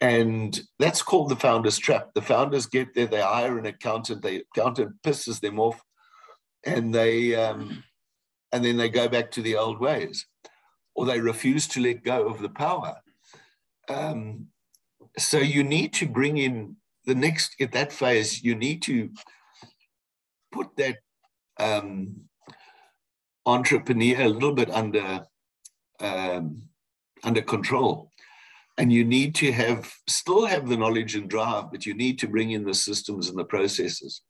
And 0.00 0.60
that's 0.78 1.02
called 1.02 1.30
the 1.30 1.36
founder's 1.36 1.78
trap. 1.78 2.10
The 2.14 2.20
founders 2.20 2.66
get 2.66 2.94
there, 2.94 3.06
they 3.06 3.22
hire 3.22 3.58
an 3.58 3.64
accountant, 3.64 4.22
the 4.22 4.44
accountant 4.52 5.00
pisses 5.02 5.40
them 5.40 5.58
off, 5.58 5.80
and 6.66 6.94
they 6.94 7.34
um, 7.34 7.82
and 8.52 8.64
then 8.64 8.76
they 8.76 8.88
go 8.88 9.08
back 9.08 9.30
to 9.32 9.42
the 9.42 9.56
old 9.56 9.80
ways, 9.80 10.26
or 10.94 11.06
they 11.06 11.20
refuse 11.20 11.66
to 11.68 11.80
let 11.80 12.04
go 12.04 12.26
of 12.28 12.42
the 12.42 12.50
power. 12.50 12.96
Um, 13.88 14.48
so 15.16 15.38
you 15.38 15.64
need 15.64 15.92
to 15.94 16.06
bring 16.06 16.36
in 16.36 16.76
the 17.06 17.14
next 17.14 17.54
at 17.60 17.72
that 17.72 17.92
phase. 17.92 18.42
You 18.42 18.54
need 18.54 18.82
to 18.82 19.10
put 20.52 20.76
that 20.76 20.96
um, 21.58 22.28
entrepreneur 23.46 24.22
a 24.22 24.28
little 24.28 24.52
bit 24.52 24.70
under 24.70 25.26
um, 26.00 26.62
under 27.22 27.42
control. 27.42 28.10
And 28.76 28.92
you 28.92 29.04
need 29.04 29.34
to 29.36 29.52
have 29.52 29.92
still 30.08 30.46
have 30.46 30.68
the 30.68 30.76
knowledge 30.76 31.14
and 31.14 31.30
drive 31.30 31.70
but 31.70 31.86
you 31.86 31.94
need 31.94 32.18
to 32.18 32.28
bring 32.28 32.50
in 32.50 32.64
the 32.64 32.74
systems 32.74 33.28
and 33.28 33.38
the 33.38 33.44
processes. 33.44 34.22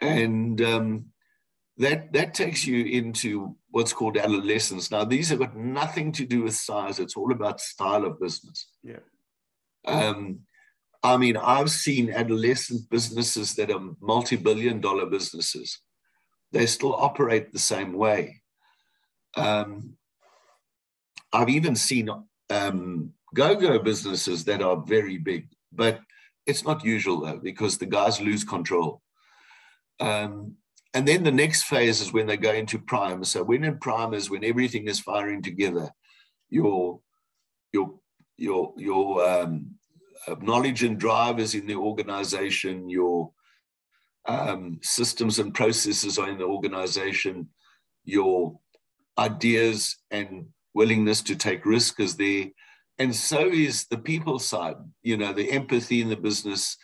And 0.00 0.60
um, 0.60 1.06
that 1.78 2.12
that 2.12 2.34
takes 2.34 2.66
you 2.66 2.84
into 2.84 3.56
what's 3.70 3.92
called 3.92 4.16
adolescence. 4.16 4.90
Now 4.90 5.04
these 5.04 5.28
have 5.28 5.38
got 5.38 5.56
nothing 5.56 6.10
to 6.12 6.24
do 6.24 6.42
with 6.42 6.54
size. 6.54 6.98
It's 6.98 7.16
all 7.16 7.32
about 7.32 7.60
style 7.60 8.04
of 8.04 8.20
business. 8.20 8.68
Yeah. 8.82 9.00
Um, 9.86 10.40
i 11.02 11.16
mean 11.16 11.36
i've 11.36 11.70
seen 11.70 12.10
adolescent 12.10 12.88
businesses 12.90 13.54
that 13.54 13.70
are 13.70 13.90
multi-billion 14.00 14.80
dollar 14.80 15.06
businesses 15.06 15.80
they 16.52 16.66
still 16.66 16.94
operate 16.94 17.52
the 17.52 17.58
same 17.58 17.92
way 17.92 18.40
um, 19.36 19.96
i've 21.32 21.48
even 21.48 21.74
seen 21.76 22.08
um, 22.50 23.12
go-go 23.34 23.78
businesses 23.78 24.44
that 24.44 24.62
are 24.62 24.76
very 24.76 25.18
big, 25.18 25.48
but 25.72 26.00
it's 26.46 26.64
not 26.64 26.84
usual 26.84 27.20
though 27.20 27.38
because 27.38 27.78
the 27.78 27.86
guys 27.86 28.20
lose 28.20 28.44
control. 28.44 29.02
Um, 30.00 30.56
and 30.94 31.06
then 31.06 31.24
the 31.24 31.32
next 31.32 31.64
phase 31.64 32.00
is 32.00 32.12
when 32.12 32.26
they 32.26 32.36
go 32.36 32.52
into 32.52 32.78
prime. 32.78 33.24
So 33.24 33.42
when 33.42 33.64
in 33.64 33.78
prime 33.78 34.14
is 34.14 34.30
when 34.30 34.44
everything 34.44 34.86
is 34.88 35.00
firing 35.00 35.42
together, 35.42 35.90
your 36.48 37.00
your 37.72 37.94
your 38.38 38.72
your 38.76 39.28
um, 39.28 39.74
knowledge 40.40 40.82
and 40.82 40.98
drive 40.98 41.38
is 41.38 41.54
in 41.54 41.66
the 41.66 41.74
organization. 41.74 42.88
Your 42.88 43.32
um, 44.28 44.78
systems 44.82 45.38
and 45.38 45.54
processes 45.54 46.18
are 46.18 46.28
in 46.28 46.38
the 46.38 46.44
organization. 46.44 47.48
Your 48.04 48.58
ideas 49.18 49.96
and 50.10 50.46
willingness 50.74 51.22
to 51.22 51.36
take 51.36 51.64
risk 51.64 52.00
is 52.00 52.16
there 52.16 52.46
and 52.98 53.14
so 53.14 53.48
is 53.48 53.86
the 53.86 53.98
people 53.98 54.38
side 54.38 54.76
you 55.02 55.16
know 55.16 55.32
the 55.32 55.50
empathy 55.50 56.00
in 56.00 56.08
the 56.08 56.16
business 56.16 56.76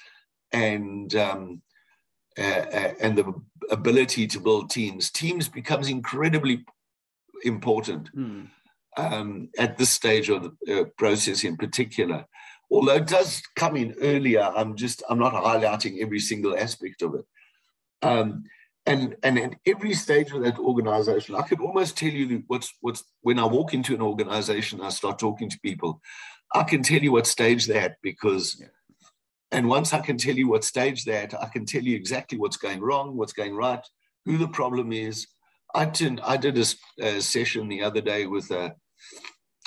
and 0.52 1.14
um, 1.14 1.62
uh, 2.38 2.92
and 3.00 3.16
the 3.16 3.32
ability 3.70 4.26
to 4.26 4.40
build 4.40 4.70
teams 4.70 5.10
teams 5.10 5.48
becomes 5.48 5.88
incredibly 5.88 6.64
important 7.44 8.14
mm. 8.16 8.46
um, 8.96 9.48
at 9.58 9.76
this 9.76 9.90
stage 9.90 10.28
of 10.28 10.42
the 10.42 10.80
uh, 10.80 10.84
process 10.96 11.44
in 11.44 11.56
particular 11.56 12.24
although 12.70 12.94
it 12.94 13.06
does 13.06 13.42
come 13.56 13.76
in 13.76 13.94
earlier 14.00 14.50
i'm 14.56 14.74
just 14.74 15.02
i'm 15.08 15.18
not 15.18 15.34
highlighting 15.34 16.00
every 16.00 16.20
single 16.20 16.56
aspect 16.56 17.02
of 17.02 17.14
it 17.14 17.24
um, 18.02 18.44
and 18.86 19.16
and 19.22 19.38
at 19.38 19.54
every 19.66 19.94
stage 19.94 20.32
of 20.32 20.42
that 20.42 20.58
organization 20.58 21.34
i 21.34 21.42
could 21.42 21.60
almost 21.60 21.96
tell 21.96 22.10
you 22.10 22.42
what's 22.48 22.74
what's 22.80 23.04
when 23.20 23.38
i 23.38 23.44
walk 23.44 23.74
into 23.74 23.94
an 23.94 24.02
organization 24.02 24.80
i 24.80 24.88
start 24.88 25.18
talking 25.18 25.48
to 25.48 25.60
people 25.60 26.00
i 26.54 26.62
can 26.62 26.82
tell 26.82 27.00
you 27.00 27.12
what 27.12 27.26
stage 27.26 27.66
they're 27.66 27.82
at 27.82 27.96
because 28.02 28.56
yeah. 28.60 28.66
and 29.52 29.68
once 29.68 29.92
i 29.92 30.00
can 30.00 30.16
tell 30.16 30.34
you 30.34 30.48
what 30.48 30.64
stage 30.64 31.04
they're 31.04 31.22
at 31.22 31.42
i 31.42 31.46
can 31.46 31.64
tell 31.64 31.82
you 31.82 31.94
exactly 31.94 32.38
what's 32.38 32.56
going 32.56 32.80
wrong 32.80 33.16
what's 33.16 33.32
going 33.32 33.54
right 33.54 33.86
who 34.24 34.36
the 34.36 34.48
problem 34.48 34.92
is 34.92 35.26
i 35.74 35.84
did 35.84 36.20
i 36.20 36.36
did 36.36 36.58
a, 36.58 36.64
a 37.00 37.20
session 37.20 37.68
the 37.68 37.82
other 37.82 38.00
day 38.00 38.26
with 38.26 38.50
a, 38.50 38.74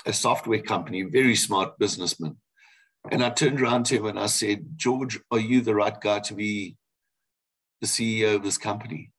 a 0.04 0.12
software 0.12 0.62
company 0.62 1.02
very 1.02 1.36
smart 1.36 1.78
businessman 1.78 2.36
and 3.10 3.24
i 3.24 3.30
turned 3.30 3.62
around 3.62 3.86
to 3.86 3.96
him 3.96 4.06
and 4.06 4.18
i 4.18 4.26
said 4.26 4.62
george 4.76 5.18
are 5.30 5.38
you 5.38 5.62
the 5.62 5.74
right 5.74 6.00
guy 6.02 6.18
to 6.18 6.34
be 6.34 6.76
the 7.80 7.86
CEO 7.86 8.36
of 8.36 8.42
this 8.42 8.58
company. 8.58 9.12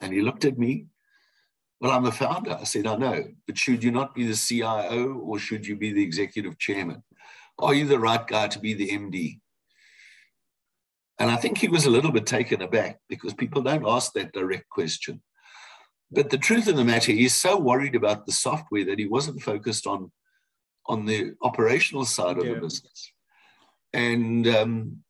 And 0.00 0.12
he 0.12 0.22
looked 0.22 0.44
at 0.44 0.58
me. 0.58 0.86
Well, 1.80 1.92
I'm 1.92 2.04
the 2.04 2.12
founder. 2.12 2.58
I 2.60 2.64
said, 2.64 2.86
I 2.86 2.96
know, 2.96 3.24
but 3.46 3.56
should 3.56 3.82
you 3.82 3.90
not 3.90 4.14
be 4.14 4.26
the 4.26 4.36
CIO 4.36 5.14
or 5.14 5.38
should 5.38 5.66
you 5.66 5.76
be 5.76 5.92
the 5.92 6.02
executive 6.02 6.58
chairman? 6.58 7.02
Are 7.58 7.74
you 7.74 7.86
the 7.86 7.98
right 7.98 8.26
guy 8.26 8.48
to 8.48 8.58
be 8.58 8.74
the 8.74 8.90
MD? 8.90 9.40
And 11.18 11.30
I 11.30 11.36
think 11.36 11.58
he 11.58 11.68
was 11.68 11.84
a 11.84 11.90
little 11.90 12.12
bit 12.12 12.26
taken 12.26 12.62
aback 12.62 12.98
because 13.08 13.34
people 13.34 13.62
don't 13.62 13.86
ask 13.86 14.12
that 14.14 14.32
direct 14.32 14.68
question. 14.70 15.20
But 16.10 16.30
the 16.30 16.38
truth 16.38 16.66
of 16.66 16.76
the 16.76 16.84
matter, 16.84 17.12
he's 17.12 17.34
so 17.34 17.58
worried 17.58 17.94
about 17.94 18.26
the 18.26 18.32
software 18.32 18.84
that 18.86 18.98
he 18.98 19.06
wasn't 19.06 19.42
focused 19.42 19.86
on, 19.86 20.10
on 20.86 21.04
the 21.04 21.34
operational 21.42 22.04
side 22.04 22.38
of 22.38 22.46
yeah. 22.46 22.54
the 22.54 22.60
business. 22.60 23.12
And 23.92 24.48
um, 24.48 25.02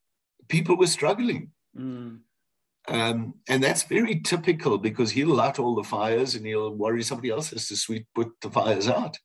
people 0.50 0.76
were 0.76 0.86
struggling. 0.86 1.50
Mm. 1.78 2.18
Um, 2.88 3.34
and 3.48 3.62
that's 3.62 3.84
very 3.84 4.20
typical 4.20 4.76
because 4.76 5.10
he'll 5.12 5.34
light 5.34 5.58
all 5.58 5.74
the 5.74 5.84
fires 5.84 6.34
and 6.34 6.44
he'll 6.44 6.74
worry 6.74 7.02
somebody 7.02 7.30
else 7.30 7.50
has 7.50 7.68
to 7.68 7.76
sweep 7.76 8.06
put 8.14 8.28
the 8.42 8.50
fires 8.50 8.88
out. 8.88 9.16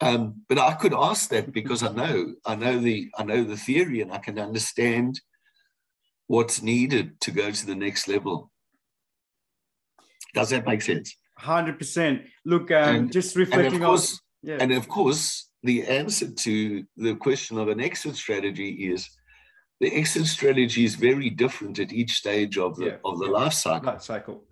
Um, 0.00 0.42
but 0.48 0.58
I 0.58 0.74
could 0.74 0.94
ask 0.94 1.30
that 1.30 1.52
because 1.52 1.82
I 1.82 1.92
know 1.92 2.34
I 2.46 2.54
know 2.54 2.78
the 2.78 3.10
I 3.18 3.24
know 3.24 3.44
the 3.44 3.56
theory 3.56 4.00
and 4.00 4.12
I 4.12 4.18
can 4.18 4.38
understand 4.38 5.20
what's 6.26 6.62
needed 6.62 7.20
to 7.22 7.30
go 7.30 7.50
to 7.50 7.66
the 7.66 7.74
next 7.74 8.08
level. 8.08 8.50
Does 10.34 10.50
that 10.50 10.66
make 10.66 10.82
sense? 10.82 11.16
Hundred 11.36 11.78
percent. 11.78 12.22
Look, 12.44 12.70
um, 12.70 12.96
and, 12.96 13.12
just 13.12 13.36
reflecting 13.36 13.74
and 13.74 13.84
course, 13.84 14.12
on. 14.12 14.50
Yeah. 14.50 14.58
And 14.60 14.72
of 14.72 14.88
course, 14.88 15.50
the 15.62 15.86
answer 15.86 16.30
to 16.30 16.84
the 16.96 17.14
question 17.16 17.58
of 17.58 17.68
an 17.68 17.80
exit 17.80 18.16
strategy 18.16 18.90
is 18.92 19.08
the 19.80 19.94
exit 19.94 20.26
strategy 20.26 20.84
is 20.84 20.94
very 20.94 21.30
different 21.30 21.78
at 21.78 21.92
each 21.92 22.12
stage 22.12 22.58
of 22.58 22.76
the, 22.76 22.84
yeah, 22.86 22.96
of 23.04 23.18
the 23.18 23.26
yeah. 23.26 23.32
life 23.32 23.54
cycle. 23.54 23.92
Life 23.92 24.02
cycle. 24.02 24.44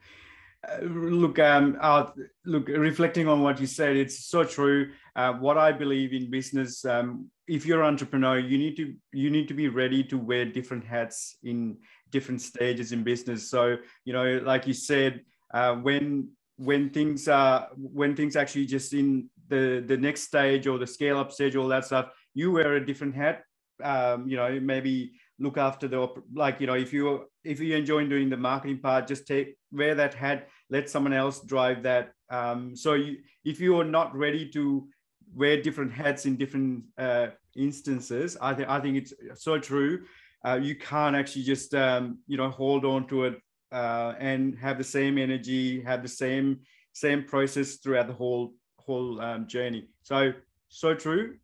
Uh, 0.67 0.85
look, 0.85 1.39
um, 1.39 1.77
uh, 1.81 2.07
look, 2.45 2.67
reflecting 2.69 3.29
on 3.29 3.43
what 3.43 3.61
you 3.61 3.67
said, 3.67 3.95
it's 3.95 4.27
so 4.27 4.43
true. 4.43 4.91
Uh, 5.15 5.35
what 5.35 5.59
I 5.59 5.71
believe 5.71 6.13
in 6.13 6.31
business, 6.31 6.85
um, 6.85 7.31
if 7.47 7.67
you're 7.67 7.83
an 7.83 7.89
entrepreneur, 7.89 8.39
you 8.39 8.59
need 8.59 8.77
to 8.77 8.95
you 9.13 9.31
need 9.31 9.49
to 9.49 9.55
be 9.55 9.69
ready 9.69 10.03
to 10.05 10.19
wear 10.19 10.45
different 10.45 10.85
hats 10.85 11.37
in 11.45 11.77
different 12.11 12.41
stages 12.41 12.93
in 12.93 13.05
business. 13.05 13.51
So, 13.51 13.77
you 14.05 14.13
know, 14.13 14.41
like 14.45 14.67
you 14.67 14.75
said, 14.75 15.21
uh, 15.53 15.77
when 15.77 16.31
when 16.57 16.91
things 16.91 17.29
are 17.29 17.69
when 17.77 18.17
things 18.17 18.35
actually 18.35 18.67
just 18.67 18.95
in 18.95 19.29
the 19.49 19.85
the 19.87 19.97
next 19.97 20.23
stage 20.23 20.67
or 20.67 20.79
the 20.79 20.87
scale 20.87 21.19
up 21.19 21.33
stage, 21.33 21.55
all 21.55 21.69
that 21.69 21.85
stuff, 21.85 22.11
you 22.35 22.51
wear 22.51 22.75
a 22.75 22.85
different 22.85 23.15
hat 23.15 23.45
um, 23.83 24.29
you 24.29 24.37
know 24.37 24.59
maybe 24.61 25.13
look 25.39 25.57
after 25.57 25.89
the 25.89 26.09
like 26.35 26.61
you 26.61 26.67
know 26.67 26.75
if 26.75 26.93
you 26.93 27.25
if 27.45 27.61
you 27.61 27.77
enjoy 27.77 28.07
doing 28.07 28.29
the 28.29 28.37
marketing 28.37 28.79
part 28.79 29.07
just 29.07 29.27
take 29.27 29.57
wear 29.73 29.95
that 29.95 30.15
hat 30.15 30.49
let 30.71 30.89
someone 30.91 31.13
else 31.13 31.41
drive 31.41 31.83
that. 31.83 32.13
Um, 32.31 32.77
so 32.77 32.93
you, 32.95 33.19
if 33.45 33.59
you 33.59 33.79
are 33.81 33.85
not 33.85 34.15
ready 34.15 34.49
to 34.51 34.87
wear 35.35 35.63
different 35.63 35.93
hats 35.93 36.27
in 36.27 36.37
different 36.37 36.85
uh, 36.99 37.29
instances 37.57 38.37
i 38.41 38.55
think 38.55 38.69
i 38.69 38.81
think 38.81 38.97
it's 38.97 39.13
so 39.35 39.59
true. 39.59 40.05
Uh, 40.45 40.59
you 40.63 40.77
can't 40.77 41.17
actually 41.17 41.43
just 41.43 41.75
um, 41.75 42.19
you 42.29 42.37
know 42.37 42.49
hold 42.49 42.85
on 42.85 43.07
to 43.09 43.25
it 43.25 43.41
uh, 43.73 44.15
and 44.21 44.57
have 44.57 44.79
the 44.79 44.85
same 44.85 45.19
energy 45.19 45.83
have 45.83 46.01
the 46.03 46.09
same 46.09 46.61
same 46.93 47.25
process 47.25 47.77
throughout 47.77 48.07
the 48.07 48.13
whole 48.13 48.53
whole 48.79 49.21
um, 49.21 49.47
journey. 49.49 49.89
So 50.03 50.33
so 50.69 50.95
true 50.95 51.37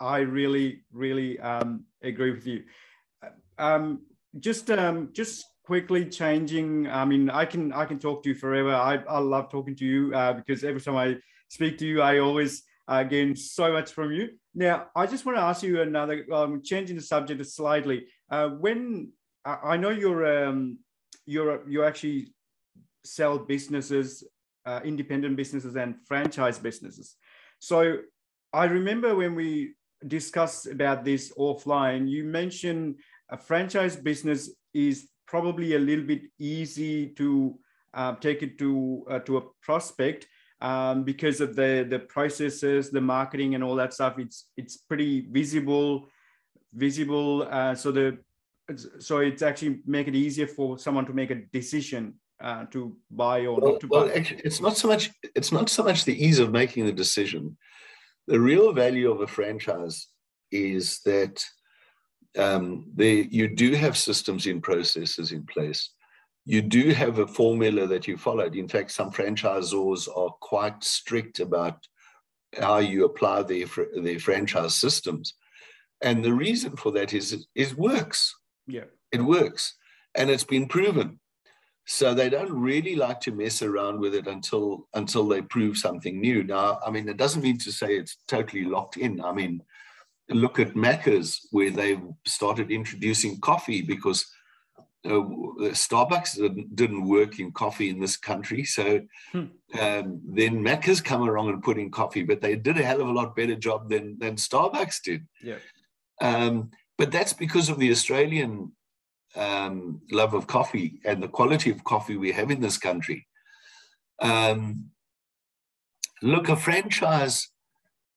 I 0.00 0.18
really, 0.20 0.82
really 0.92 1.38
um, 1.40 1.84
agree 2.02 2.30
with 2.30 2.46
you. 2.46 2.64
Um, 3.58 4.02
just, 4.38 4.70
um, 4.70 5.10
just 5.12 5.44
quickly 5.64 6.06
changing. 6.06 6.88
I 6.88 7.04
mean, 7.04 7.30
I 7.30 7.44
can, 7.44 7.72
I 7.72 7.84
can 7.84 7.98
talk 7.98 8.22
to 8.22 8.30
you 8.30 8.34
forever. 8.34 8.74
I, 8.74 8.96
I 9.08 9.18
love 9.18 9.50
talking 9.50 9.76
to 9.76 9.84
you 9.84 10.14
uh, 10.14 10.32
because 10.32 10.64
every 10.64 10.80
time 10.80 10.96
I 10.96 11.16
speak 11.50 11.78
to 11.78 11.86
you. 11.86 12.00
I 12.00 12.18
always 12.18 12.62
uh, 12.88 13.02
gain 13.02 13.36
so 13.36 13.72
much 13.72 13.92
from 13.92 14.12
you. 14.12 14.30
Now, 14.54 14.86
I 14.96 15.06
just 15.06 15.26
want 15.26 15.36
to 15.36 15.42
ask 15.42 15.62
you 15.62 15.82
another, 15.82 16.24
um, 16.32 16.62
changing 16.64 16.96
the 16.96 17.02
subject 17.02 17.44
slightly. 17.46 18.06
Uh, 18.30 18.48
when 18.48 19.12
I 19.44 19.76
know 19.76 19.90
you're, 19.90 20.46
um, 20.46 20.78
you're, 21.26 21.68
you 21.68 21.84
actually 21.84 22.32
sell 23.04 23.38
businesses, 23.38 24.24
uh, 24.64 24.80
independent 24.84 25.36
businesses 25.36 25.76
and 25.76 25.96
franchise 26.06 26.58
businesses. 26.58 27.16
So 27.58 27.98
I 28.52 28.64
remember 28.64 29.14
when 29.14 29.34
we 29.34 29.74
discussed 30.06 30.66
about 30.66 31.04
this 31.04 31.32
offline, 31.38 32.08
you 32.08 32.24
mentioned 32.24 32.96
a 33.30 33.36
franchise 33.36 33.96
business 33.96 34.50
is 34.74 35.08
probably 35.26 35.74
a 35.74 35.78
little 35.78 36.04
bit 36.04 36.22
easy 36.38 37.08
to 37.08 37.58
uh, 37.94 38.14
take 38.16 38.42
it 38.42 38.58
to 38.58 39.04
uh, 39.10 39.18
to 39.20 39.38
a 39.38 39.42
prospect 39.62 40.26
um, 40.60 41.04
because 41.04 41.40
of 41.40 41.56
the 41.56 41.86
the 41.88 41.98
processes, 41.98 42.90
the 42.90 43.00
marketing, 43.00 43.54
and 43.54 43.64
all 43.64 43.76
that 43.76 43.92
stuff. 43.92 44.18
It's 44.18 44.50
it's 44.56 44.76
pretty 44.76 45.26
visible, 45.30 46.08
visible. 46.74 47.46
Uh, 47.50 47.74
so 47.74 47.92
the 47.92 48.18
so 48.98 49.18
it's 49.18 49.42
actually 49.42 49.80
make 49.86 50.08
it 50.08 50.14
easier 50.14 50.46
for 50.46 50.78
someone 50.78 51.06
to 51.06 51.12
make 51.12 51.30
a 51.30 51.42
decision 51.52 52.14
uh, 52.40 52.64
to 52.66 52.96
buy 53.10 53.46
or 53.46 53.60
well, 53.60 53.72
not 53.72 53.80
to 53.80 53.86
well, 53.88 54.06
buy. 54.06 54.14
Actually, 54.14 54.42
it's 54.44 54.60
not 54.60 54.76
so 54.76 54.88
much. 54.88 55.10
It's 55.34 55.52
not 55.52 55.68
so 55.68 55.82
much 55.82 56.04
the 56.04 56.24
ease 56.24 56.38
of 56.38 56.52
making 56.52 56.86
the 56.86 56.92
decision. 56.92 57.56
The 58.26 58.40
real 58.40 58.72
value 58.72 59.10
of 59.10 59.20
a 59.20 59.26
franchise 59.26 60.08
is 60.52 61.00
that 61.04 61.44
um, 62.38 62.90
they, 62.94 63.22
you 63.30 63.48
do 63.48 63.74
have 63.74 63.96
systems 63.96 64.46
in 64.46 64.60
processes 64.60 65.32
in 65.32 65.44
place. 65.46 65.90
You 66.44 66.62
do 66.62 66.90
have 66.90 67.18
a 67.18 67.26
formula 67.26 67.86
that 67.86 68.06
you 68.08 68.16
followed. 68.16 68.56
In 68.56 68.68
fact, 68.68 68.92
some 68.92 69.10
franchisors 69.10 70.08
are 70.16 70.30
quite 70.40 70.82
strict 70.82 71.40
about 71.40 71.78
how 72.58 72.78
you 72.78 73.04
apply 73.04 73.42
their, 73.42 73.66
their 73.94 74.18
franchise 74.18 74.74
systems. 74.74 75.34
And 76.02 76.24
the 76.24 76.32
reason 76.32 76.76
for 76.76 76.92
that 76.92 77.12
is 77.12 77.46
it 77.54 77.74
works. 77.76 78.34
Yeah. 78.66 78.84
It 79.12 79.22
works. 79.22 79.74
And 80.14 80.30
it's 80.30 80.44
been 80.44 80.66
proven. 80.66 81.20
So 81.92 82.14
they 82.14 82.30
don't 82.30 82.52
really 82.52 82.94
like 82.94 83.20
to 83.22 83.32
mess 83.32 83.62
around 83.62 83.98
with 83.98 84.14
it 84.14 84.28
until 84.28 84.86
until 84.94 85.26
they 85.26 85.42
prove 85.42 85.76
something 85.76 86.20
new. 86.20 86.44
Now, 86.44 86.78
I 86.86 86.90
mean, 86.90 87.08
it 87.08 87.16
doesn't 87.16 87.42
mean 87.42 87.58
to 87.58 87.72
say 87.72 87.96
it's 87.96 88.16
totally 88.28 88.64
locked 88.64 88.96
in. 88.96 89.20
I 89.20 89.32
mean, 89.32 89.60
look 90.28 90.60
at 90.60 90.74
Macca's 90.74 91.48
where 91.50 91.72
they 91.72 92.00
started 92.24 92.70
introducing 92.70 93.40
coffee 93.40 93.82
because 93.82 94.24
uh, 95.04 95.26
Starbucks 95.74 96.76
didn't 96.76 97.08
work 97.08 97.40
in 97.40 97.50
coffee 97.50 97.90
in 97.90 97.98
this 97.98 98.16
country. 98.16 98.62
So 98.62 99.00
hmm. 99.32 99.46
um, 99.80 100.20
then 100.24 100.62
Macca's 100.62 101.00
come 101.00 101.22
along 101.22 101.48
and 101.48 101.60
put 101.60 101.76
in 101.76 101.90
coffee, 101.90 102.22
but 102.22 102.40
they 102.40 102.54
did 102.54 102.78
a 102.78 102.84
hell 102.84 103.00
of 103.00 103.08
a 103.08 103.12
lot 103.12 103.34
better 103.34 103.56
job 103.56 103.90
than, 103.90 104.16
than 104.20 104.36
Starbucks 104.36 105.02
did. 105.02 105.26
Yeah. 105.42 105.58
Um, 106.20 106.70
but 106.96 107.10
that's 107.10 107.32
because 107.32 107.68
of 107.68 107.80
the 107.80 107.90
Australian 107.90 108.70
um, 109.36 110.00
love 110.10 110.34
of 110.34 110.46
coffee 110.46 111.00
and 111.04 111.22
the 111.22 111.28
quality 111.28 111.70
of 111.70 111.84
coffee 111.84 112.16
we 112.16 112.32
have 112.32 112.50
in 112.50 112.60
this 112.60 112.78
country. 112.78 113.26
Um, 114.20 114.90
look, 116.22 116.48
a 116.48 116.56
franchise 116.56 117.48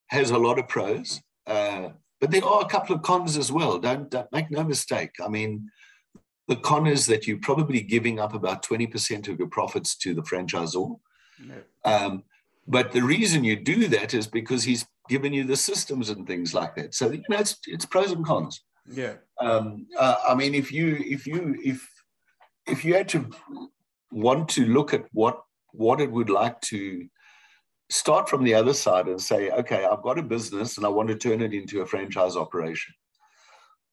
has 0.07 0.31
a 0.31 0.37
lot 0.37 0.59
of 0.59 0.67
pros. 0.67 1.21
Uh, 1.45 1.89
but 2.19 2.31
there 2.31 2.45
are 2.45 2.61
a 2.61 2.69
couple 2.69 2.95
of 2.95 3.01
cons 3.01 3.37
as 3.37 3.51
well. 3.51 3.77
Don't, 3.79 4.09
don't 4.09 4.31
make 4.31 4.49
no 4.49 4.63
mistake. 4.63 5.11
I 5.23 5.27
mean, 5.27 5.69
the 6.47 6.55
con 6.55 6.87
is 6.87 7.05
that 7.07 7.27
you're 7.27 7.39
probably 7.39 7.81
giving 7.81 8.19
up 8.19 8.33
about 8.33 8.63
20% 8.63 9.27
of 9.27 9.39
your 9.39 9.47
profits 9.49 9.97
to 9.97 10.13
the 10.13 10.21
franchisor. 10.21 10.99
No. 11.39 11.55
Um, 11.83 12.23
but 12.67 12.91
the 12.91 13.01
reason 13.01 13.43
you 13.43 13.57
do 13.57 13.87
that 13.89 14.13
is 14.13 14.27
because 14.27 14.63
he's 14.63 14.85
given 15.09 15.33
you 15.33 15.43
the 15.43 15.57
systems 15.57 16.09
and 16.09 16.25
things 16.25 16.53
like 16.53 16.75
that. 16.75 16.93
So 16.93 17.11
you 17.11 17.23
know, 17.29 17.39
it's 17.39 17.57
it's 17.67 17.85
pros 17.85 18.11
and 18.11 18.25
cons. 18.25 18.61
Yeah. 18.89 19.15
Um, 19.43 19.87
uh, 19.97 20.15
I 20.29 20.35
mean, 20.35 20.55
if 20.55 20.71
you 20.71 20.97
if 21.05 21.27
you 21.27 21.59
if 21.63 21.87
if 22.65 22.85
you 22.85 22.93
had 22.93 23.09
to 23.09 23.29
want 24.11 24.47
to 24.49 24.65
look 24.65 24.93
at 24.93 25.05
what 25.11 25.41
what 25.71 25.99
it 25.99 26.11
would 26.11 26.29
like 26.29 26.61
to 26.61 27.07
start 27.89 28.29
from 28.29 28.43
the 28.43 28.53
other 28.53 28.73
side 28.73 29.07
and 29.07 29.21
say, 29.21 29.51
okay, 29.51 29.85
I've 29.85 30.01
got 30.01 30.19
a 30.19 30.23
business 30.23 30.77
and 30.77 30.85
I 30.85 30.89
want 30.89 31.09
to 31.09 31.15
turn 31.15 31.41
it 31.41 31.53
into 31.53 31.81
a 31.81 31.85
franchise 31.85 32.35
operation. 32.35 32.93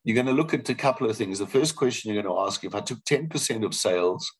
You're 0.04 0.14
going 0.14 0.26
to 0.26 0.32
look 0.32 0.54
at 0.54 0.68
a 0.68 0.74
couple 0.74 1.10
of 1.10 1.16
things. 1.16 1.38
The 1.38 1.46
first 1.46 1.76
question 1.76 2.12
you're 2.12 2.22
going 2.22 2.34
to 2.34 2.40
ask 2.40 2.64
if 2.64 2.74
I 2.74 2.80
took 2.80 3.04
10% 3.04 3.64
of 3.64 3.74
sales, 3.74 4.30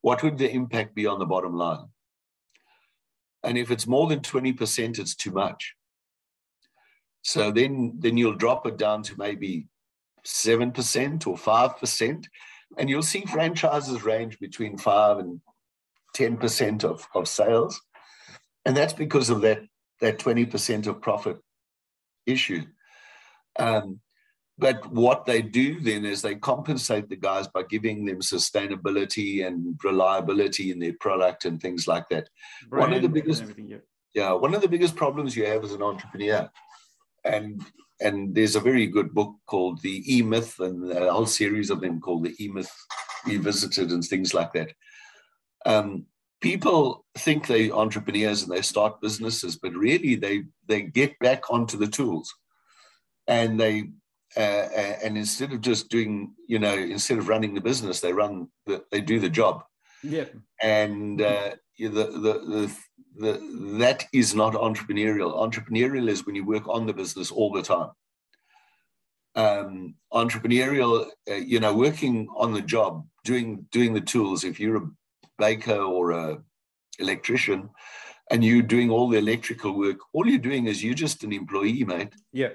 what 0.00 0.22
would 0.22 0.38
the 0.38 0.50
impact 0.50 0.94
be 0.94 1.06
on 1.06 1.18
the 1.18 1.26
bottom 1.26 1.54
line? 1.54 1.86
And 3.42 3.58
if 3.58 3.70
it's 3.70 3.86
more 3.86 4.08
than 4.08 4.20
20%, 4.20 4.98
it's 4.98 5.14
too 5.14 5.32
much. 5.32 5.74
So 7.26 7.50
then, 7.50 7.94
then 7.98 8.16
you'll 8.16 8.36
drop 8.36 8.68
it 8.68 8.76
down 8.76 9.02
to 9.02 9.18
maybe 9.18 9.66
7% 10.24 11.26
or 11.26 11.36
5%. 11.36 12.24
And 12.78 12.88
you'll 12.88 13.02
see 13.02 13.22
franchises 13.22 14.04
range 14.04 14.38
between 14.38 14.78
5 14.78 15.18
and 15.18 15.40
10% 16.16 16.84
of, 16.84 17.04
of 17.16 17.26
sales. 17.26 17.80
And 18.64 18.76
that's 18.76 18.92
because 18.92 19.28
of 19.28 19.40
that, 19.40 19.62
that 20.00 20.20
20% 20.20 20.86
of 20.86 21.02
profit 21.02 21.38
issue. 22.26 22.62
Um, 23.58 23.98
but 24.56 24.88
what 24.92 25.26
they 25.26 25.42
do 25.42 25.80
then 25.80 26.04
is 26.04 26.22
they 26.22 26.36
compensate 26.36 27.08
the 27.08 27.16
guys 27.16 27.48
by 27.48 27.64
giving 27.64 28.04
them 28.04 28.20
sustainability 28.20 29.44
and 29.44 29.76
reliability 29.82 30.70
in 30.70 30.78
their 30.78 30.94
product 31.00 31.44
and 31.44 31.60
things 31.60 31.88
like 31.88 32.08
that. 32.10 32.28
Brand 32.68 32.92
one 32.92 32.96
of 32.96 33.02
the 33.02 33.08
biggest, 33.08 33.44
yeah. 33.58 33.78
yeah, 34.14 34.32
one 34.32 34.54
of 34.54 34.62
the 34.62 34.68
biggest 34.68 34.94
problems 34.94 35.36
you 35.36 35.44
have 35.44 35.64
as 35.64 35.72
an 35.72 35.82
entrepreneur, 35.82 36.48
and 37.26 37.64
and 38.00 38.34
there's 38.34 38.56
a 38.56 38.60
very 38.60 38.86
good 38.86 39.14
book 39.14 39.34
called 39.46 39.80
the 39.82 40.02
E 40.06 40.22
Myth, 40.22 40.58
and 40.60 40.90
a 40.92 41.12
whole 41.12 41.26
series 41.26 41.70
of 41.70 41.80
them 41.80 42.00
called 42.00 42.24
the 42.24 42.34
E 42.38 42.48
Myth 42.48 42.70
Revisited 43.26 43.90
and 43.90 44.04
things 44.04 44.34
like 44.34 44.52
that. 44.52 44.72
Um, 45.64 46.06
people 46.40 47.04
think 47.16 47.46
they're 47.46 47.72
entrepreneurs 47.72 48.42
and 48.42 48.52
they 48.52 48.62
start 48.62 49.00
businesses, 49.00 49.56
but 49.56 49.72
really 49.72 50.14
they 50.14 50.44
they 50.66 50.82
get 50.82 51.18
back 51.18 51.50
onto 51.50 51.76
the 51.78 51.88
tools, 51.88 52.32
and 53.26 53.58
they 53.58 53.90
uh, 54.36 54.68
and 55.02 55.16
instead 55.16 55.52
of 55.52 55.60
just 55.60 55.88
doing 55.88 56.34
you 56.46 56.58
know 56.58 56.74
instead 56.74 57.18
of 57.18 57.28
running 57.28 57.54
the 57.54 57.60
business, 57.60 58.00
they 58.00 58.12
run 58.12 58.48
the, 58.66 58.84
they 58.90 59.00
do 59.00 59.18
the 59.18 59.30
job. 59.30 59.62
Yeah, 60.02 60.26
and 60.60 61.20
uh, 61.20 61.54
the, 61.78 61.88
the 61.88 62.32
the 62.54 62.76
the 63.18 63.40
that 63.78 64.06
is 64.12 64.34
not 64.34 64.54
entrepreneurial. 64.54 65.34
Entrepreneurial 65.34 66.08
is 66.08 66.26
when 66.26 66.34
you 66.34 66.44
work 66.44 66.68
on 66.68 66.86
the 66.86 66.92
business 66.92 67.30
all 67.30 67.52
the 67.52 67.62
time. 67.62 67.90
Um, 69.34 69.94
entrepreneurial, 70.12 71.06
uh, 71.30 71.34
you 71.34 71.60
know, 71.60 71.74
working 71.74 72.28
on 72.36 72.52
the 72.52 72.62
job, 72.62 73.06
doing 73.24 73.66
doing 73.70 73.94
the 73.94 74.00
tools. 74.00 74.44
If 74.44 74.58
you're 74.60 74.76
a 74.76 74.90
baker 75.38 75.78
or 75.78 76.12
a 76.12 76.38
electrician 76.98 77.68
and 78.30 78.44
you're 78.44 78.62
doing 78.62 78.90
all 78.90 79.08
the 79.08 79.18
electrical 79.18 79.76
work, 79.76 79.98
all 80.12 80.26
you're 80.26 80.38
doing 80.38 80.66
is 80.66 80.82
you're 80.82 80.94
just 80.94 81.22
an 81.24 81.32
employee, 81.32 81.84
mate. 81.84 82.14
Yeah. 82.32 82.50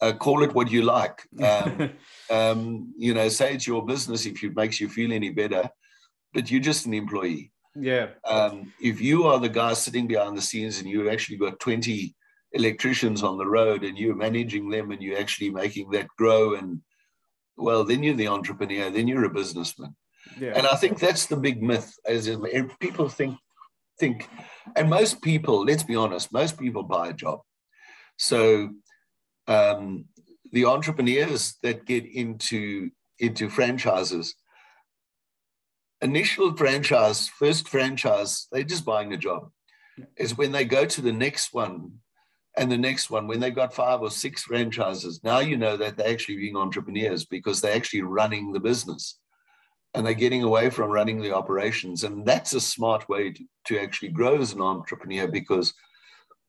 Uh, 0.00 0.12
call 0.12 0.44
it 0.44 0.54
what 0.54 0.70
you 0.70 0.82
like. 0.82 1.22
Um, 1.44 1.90
um, 2.30 2.94
you 2.96 3.14
know, 3.14 3.28
say 3.28 3.54
it's 3.54 3.66
your 3.66 3.84
business 3.84 4.26
if 4.26 4.44
it 4.44 4.54
makes 4.54 4.80
you 4.80 4.88
feel 4.88 5.12
any 5.12 5.30
better, 5.30 5.70
but 6.34 6.50
you're 6.50 6.60
just 6.60 6.86
an 6.86 6.94
employee. 6.94 7.52
Yeah. 7.80 8.08
Um, 8.24 8.72
if 8.80 9.00
you 9.00 9.24
are 9.24 9.38
the 9.38 9.48
guy 9.48 9.72
sitting 9.74 10.06
behind 10.06 10.36
the 10.36 10.42
scenes 10.42 10.78
and 10.78 10.88
you've 10.88 11.08
actually 11.08 11.36
got 11.36 11.60
20 11.60 12.14
electricians 12.52 13.22
on 13.22 13.38
the 13.38 13.46
road 13.46 13.84
and 13.84 13.98
you're 13.98 14.16
managing 14.16 14.70
them 14.70 14.90
and 14.90 15.02
you're 15.02 15.18
actually 15.18 15.50
making 15.50 15.90
that 15.90 16.08
grow 16.16 16.54
and 16.54 16.80
well, 17.56 17.84
then 17.84 18.02
you're 18.02 18.14
the 18.14 18.28
entrepreneur, 18.28 18.88
then 18.88 19.08
you're 19.08 19.24
a 19.24 19.30
businessman. 19.30 19.94
Yeah. 20.38 20.52
And 20.54 20.66
I 20.66 20.76
think 20.76 20.98
that's 20.98 21.26
the 21.26 21.36
big 21.36 21.62
myth, 21.62 21.92
as 22.06 22.30
people 22.80 23.08
think 23.08 23.36
think, 23.98 24.28
and 24.76 24.88
most 24.88 25.22
people, 25.22 25.64
let's 25.64 25.82
be 25.82 25.96
honest, 25.96 26.32
most 26.32 26.58
people 26.58 26.82
buy 26.82 27.08
a 27.08 27.12
job. 27.12 27.40
So 28.16 28.70
um, 29.46 30.06
the 30.52 30.64
entrepreneurs 30.64 31.56
that 31.62 31.86
get 31.86 32.06
into 32.06 32.90
into 33.18 33.48
franchises, 33.48 34.34
initial 36.00 36.56
franchise, 36.56 37.28
first 37.28 37.68
franchise, 37.68 38.46
they're 38.52 38.62
just 38.62 38.84
buying 38.84 39.12
a 39.12 39.16
job. 39.16 39.50
Yeah. 39.96 40.04
Is 40.16 40.36
when 40.36 40.52
they 40.52 40.64
go 40.64 40.84
to 40.84 41.00
the 41.00 41.12
next 41.12 41.52
one 41.52 41.92
and 42.56 42.70
the 42.70 42.78
next 42.78 43.10
one, 43.10 43.26
when 43.26 43.40
they've 43.40 43.54
got 43.54 43.74
five 43.74 44.00
or 44.00 44.10
six 44.10 44.42
franchises, 44.42 45.20
now 45.22 45.40
you 45.40 45.56
know 45.56 45.76
that 45.76 45.96
they're 45.96 46.08
actually 46.08 46.36
being 46.36 46.56
entrepreneurs 46.56 47.24
because 47.24 47.60
they're 47.60 47.76
actually 47.76 48.02
running 48.02 48.52
the 48.52 48.60
business 48.60 49.18
and 49.94 50.06
they're 50.06 50.14
getting 50.14 50.42
away 50.42 50.70
from 50.70 50.90
running 50.90 51.20
the 51.20 51.34
operations. 51.34 52.04
And 52.04 52.24
that's 52.26 52.54
a 52.54 52.60
smart 52.60 53.08
way 53.08 53.32
to, 53.32 53.44
to 53.66 53.78
actually 53.78 54.10
grow 54.10 54.40
as 54.40 54.52
an 54.52 54.60
entrepreneur 54.60 55.26
because 55.26 55.72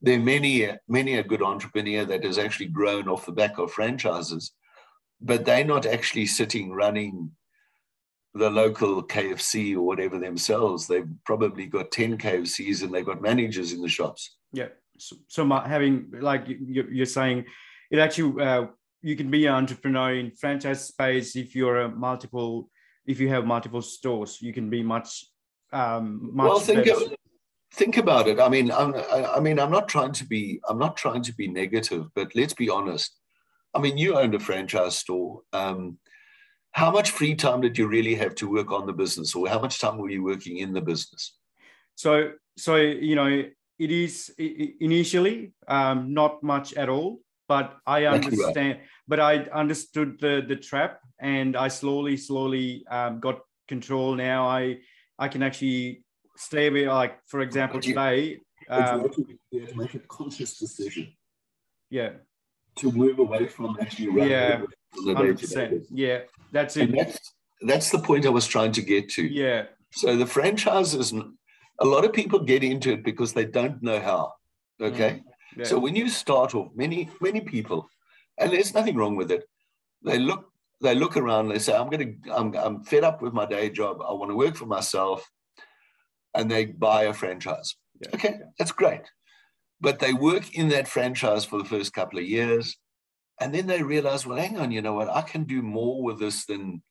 there 0.01 0.17
are 0.17 0.23
many, 0.23 0.69
many 0.87 1.15
a 1.15 1.23
good 1.23 1.41
entrepreneur 1.41 2.05
that 2.05 2.23
has 2.23 2.37
actually 2.37 2.67
grown 2.67 3.07
off 3.07 3.25
the 3.25 3.31
back 3.31 3.57
of 3.57 3.71
franchises, 3.71 4.51
but 5.21 5.45
they're 5.45 5.65
not 5.65 5.85
actually 5.85 6.25
sitting 6.25 6.71
running 6.71 7.31
the 8.33 8.49
local 8.49 9.03
KFC 9.03 9.75
or 9.75 9.81
whatever 9.81 10.19
themselves. 10.19 10.87
They've 10.87 11.09
probably 11.25 11.65
got 11.65 11.91
10 11.91 12.17
KFCs 12.17 12.83
and 12.83 12.93
they've 12.93 13.05
got 13.05 13.21
managers 13.21 13.73
in 13.73 13.81
the 13.81 13.89
shops. 13.89 14.37
Yeah. 14.53 14.67
So, 14.97 15.15
so 15.27 15.45
my, 15.45 15.67
having, 15.67 16.11
like 16.19 16.45
you, 16.47 17.01
are 17.01 17.05
saying, 17.05 17.45
it 17.89 17.99
actually, 17.99 18.43
uh, 18.43 18.67
you 19.01 19.15
can 19.15 19.31
be 19.31 19.45
an 19.45 19.53
entrepreneur 19.53 20.13
in 20.13 20.31
franchise 20.31 20.85
space 20.85 21.35
if 21.35 21.55
you're 21.55 21.81
a 21.81 21.89
multiple, 21.89 22.69
if 23.05 23.19
you 23.19 23.29
have 23.29 23.45
multiple 23.45 23.81
stores, 23.81 24.41
you 24.41 24.53
can 24.53 24.69
be 24.69 24.83
much, 24.83 25.25
um, 25.71 26.31
much 26.33 26.47
well, 26.47 26.59
think, 26.59 26.87
of, 26.87 27.13
think 27.73 27.97
about 27.97 28.27
it. 28.27 28.39
I 28.39 28.49
mean, 28.49 28.71
I'm, 28.71 28.93
I 29.11 29.39
mean, 29.39 29.59
I'm 29.59 29.71
not 29.71 29.87
trying 29.87 30.11
to 30.13 30.25
be, 30.25 30.59
I'm 30.67 30.77
not 30.77 30.97
trying 30.97 31.23
to 31.23 31.33
be 31.33 31.47
negative, 31.47 32.07
but 32.13 32.35
let's 32.35 32.53
be 32.53 32.69
honest. 32.69 33.15
I 33.73 33.79
mean, 33.79 33.97
you 33.97 34.17
owned 34.17 34.35
a 34.35 34.39
franchise 34.39 34.97
store. 34.97 35.41
Um, 35.53 35.97
how 36.71 36.91
much 36.91 37.11
free 37.11 37.35
time 37.35 37.61
did 37.61 37.77
you 37.77 37.87
really 37.87 38.15
have 38.15 38.35
to 38.35 38.49
work 38.49 38.71
on 38.71 38.85
the 38.85 38.93
business 38.93 39.35
or 39.35 39.47
how 39.47 39.59
much 39.59 39.79
time 39.79 39.97
were 39.97 40.09
you 40.09 40.23
working 40.23 40.57
in 40.57 40.73
the 40.73 40.81
business? 40.81 41.37
So 41.95 42.31
so 42.57 42.75
you 42.75 43.15
know 43.15 43.43
it 43.79 43.91
is 43.91 44.33
initially 44.37 45.53
um, 45.67 46.13
not 46.13 46.43
much 46.43 46.73
at 46.73 46.89
all 46.89 47.19
but 47.47 47.77
i 47.87 48.05
understand 48.05 48.79
but 49.07 49.19
i 49.19 49.37
understood 49.61 50.19
the 50.19 50.43
the 50.47 50.55
trap 50.55 50.99
and 51.19 51.55
i 51.55 51.67
slowly 51.67 52.15
slowly 52.15 52.85
um, 52.91 53.19
got 53.19 53.39
control. 53.67 54.15
Now 54.15 54.47
i 54.47 54.77
i 55.17 55.27
can 55.27 55.43
actually 55.43 56.03
stay 56.35 56.67
away 56.67 56.87
like 56.87 57.19
for 57.27 57.41
example 57.41 57.77
you, 57.77 57.93
today 57.93 58.39
um, 58.69 59.09
you 59.51 59.61
have 59.61 59.69
to 59.69 59.77
make 59.77 59.93
a 59.95 59.99
conscious 59.99 60.57
decision? 60.57 61.13
Yeah. 61.89 62.11
To 62.77 62.91
move 62.91 63.17
away 63.19 63.47
from 63.47 63.77
actually 63.81 64.09
running 64.09 64.31
yeah 64.31 64.61
100%. 64.97 65.85
Yeah, 65.91 66.19
that's 66.51 66.77
it. 66.77 66.91
That's, 66.95 67.33
that's 67.61 67.91
the 67.91 67.99
point 67.99 68.25
I 68.25 68.29
was 68.29 68.47
trying 68.47 68.71
to 68.73 68.81
get 68.81 69.09
to. 69.09 69.23
Yeah. 69.23 69.65
So 69.91 70.15
the 70.15 70.25
franchises, 70.25 71.13
a 71.79 71.85
lot 71.85 72.05
of 72.05 72.13
people 72.13 72.39
get 72.39 72.63
into 72.63 72.91
it 72.91 73.03
because 73.03 73.33
they 73.33 73.45
don't 73.45 73.81
know 73.81 73.99
how. 73.99 74.33
Okay. 74.81 75.09
Mm, 75.09 75.23
yeah. 75.57 75.63
So 75.65 75.79
when 75.79 75.95
you 75.95 76.09
start 76.09 76.55
off, 76.55 76.69
many, 76.75 77.09
many 77.21 77.41
people, 77.41 77.89
and 78.37 78.51
there's 78.51 78.73
nothing 78.73 78.95
wrong 78.95 79.15
with 79.15 79.31
it, 79.31 79.43
they 80.03 80.17
look, 80.17 80.45
they 80.81 80.95
look 80.95 81.17
around, 81.17 81.49
they 81.49 81.59
say, 81.59 81.75
I'm 81.75 81.89
gonna, 81.89 82.13
I'm, 82.31 82.55
I'm 82.55 82.83
fed 82.83 83.03
up 83.03 83.21
with 83.21 83.33
my 83.33 83.45
day 83.45 83.69
job. 83.69 83.97
I 84.01 84.13
want 84.13 84.31
to 84.31 84.35
work 84.35 84.55
for 84.55 84.65
myself. 84.65 85.29
And 86.33 86.49
they 86.49 86.65
buy 86.65 87.03
a 87.03 87.13
franchise. 87.13 87.75
Yeah. 87.99 88.09
Okay, 88.13 88.39
that's 88.57 88.71
great. 88.71 89.01
But 89.81 89.99
they 89.99 90.13
work 90.13 90.53
in 90.53 90.69
that 90.69 90.87
franchise 90.87 91.43
for 91.43 91.57
the 91.57 91.67
first 91.67 91.91
couple 91.91 92.19
of 92.19 92.25
years 92.25 92.77
and 93.39 93.53
then 93.53 93.67
they 93.67 93.81
realize, 93.81 94.25
well, 94.25 94.37
hang 94.37 94.57
on, 94.57 94.71
you 94.71 94.81
know 94.81 94.93
what? 94.93 95.09
I 95.09 95.21
can 95.21 95.43
do 95.43 95.61
more 95.61 96.03
with 96.03 96.19
this 96.19 96.45
than 96.45 96.81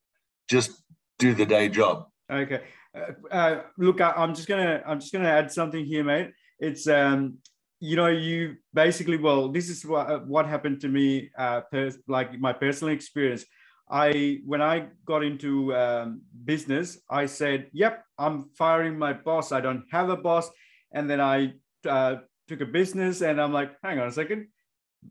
just 0.49 0.83
do 1.19 1.35
the 1.35 1.47
day 1.47 1.69
job. 1.69 2.07
Okay. 2.31 2.63
Uh, 2.95 3.35
uh, 3.35 3.63
look, 3.77 4.01
I, 4.01 4.15
am 4.17 4.35
just 4.35 4.49
gonna 4.49 4.83
I'm 4.87 5.01
just 5.01 5.13
gonna 5.13 5.29
add 5.29 5.53
something 5.53 5.85
here, 5.85 6.05
mate. 6.05 6.31
It's 6.59 6.89
um, 6.89 7.39
you 7.81 7.97
know, 7.97 8.09
you 8.09 8.57
basically 8.73 9.19
well, 9.19 9.49
this 9.49 9.69
is 9.69 9.85
what 9.85 10.11
uh, 10.11 10.19
what 10.21 10.47
happened 10.47 10.81
to 10.83 10.89
me, 10.89 11.31
uh, 11.37 11.63
pers- 11.71 11.99
like 12.09 12.39
my 12.41 12.53
personal 12.53 12.95
experience. 12.95 13.45
I 13.91 14.41
when 14.45 14.61
I 14.63 14.89
got 15.07 15.23
into 15.23 15.75
um, 15.75 16.23
business, 16.45 16.99
I 17.11 17.27
said, 17.27 17.69
"Yep, 17.73 18.05
I'm 18.19 18.51
firing 18.57 18.99
my 18.99 19.13
boss. 19.13 19.53
I 19.53 19.61
don't 19.61 19.85
have 19.91 20.09
a 20.09 20.17
boss." 20.17 20.51
And 20.93 21.09
then 21.09 21.21
I 21.21 21.53
uh, 21.87 22.17
took 22.49 22.61
a 22.61 22.67
business, 22.67 23.23
and 23.23 23.41
I'm 23.41 23.53
like, 23.53 23.73
"Hang 23.83 23.99
on 23.99 24.09
a 24.09 24.13
second 24.13 24.49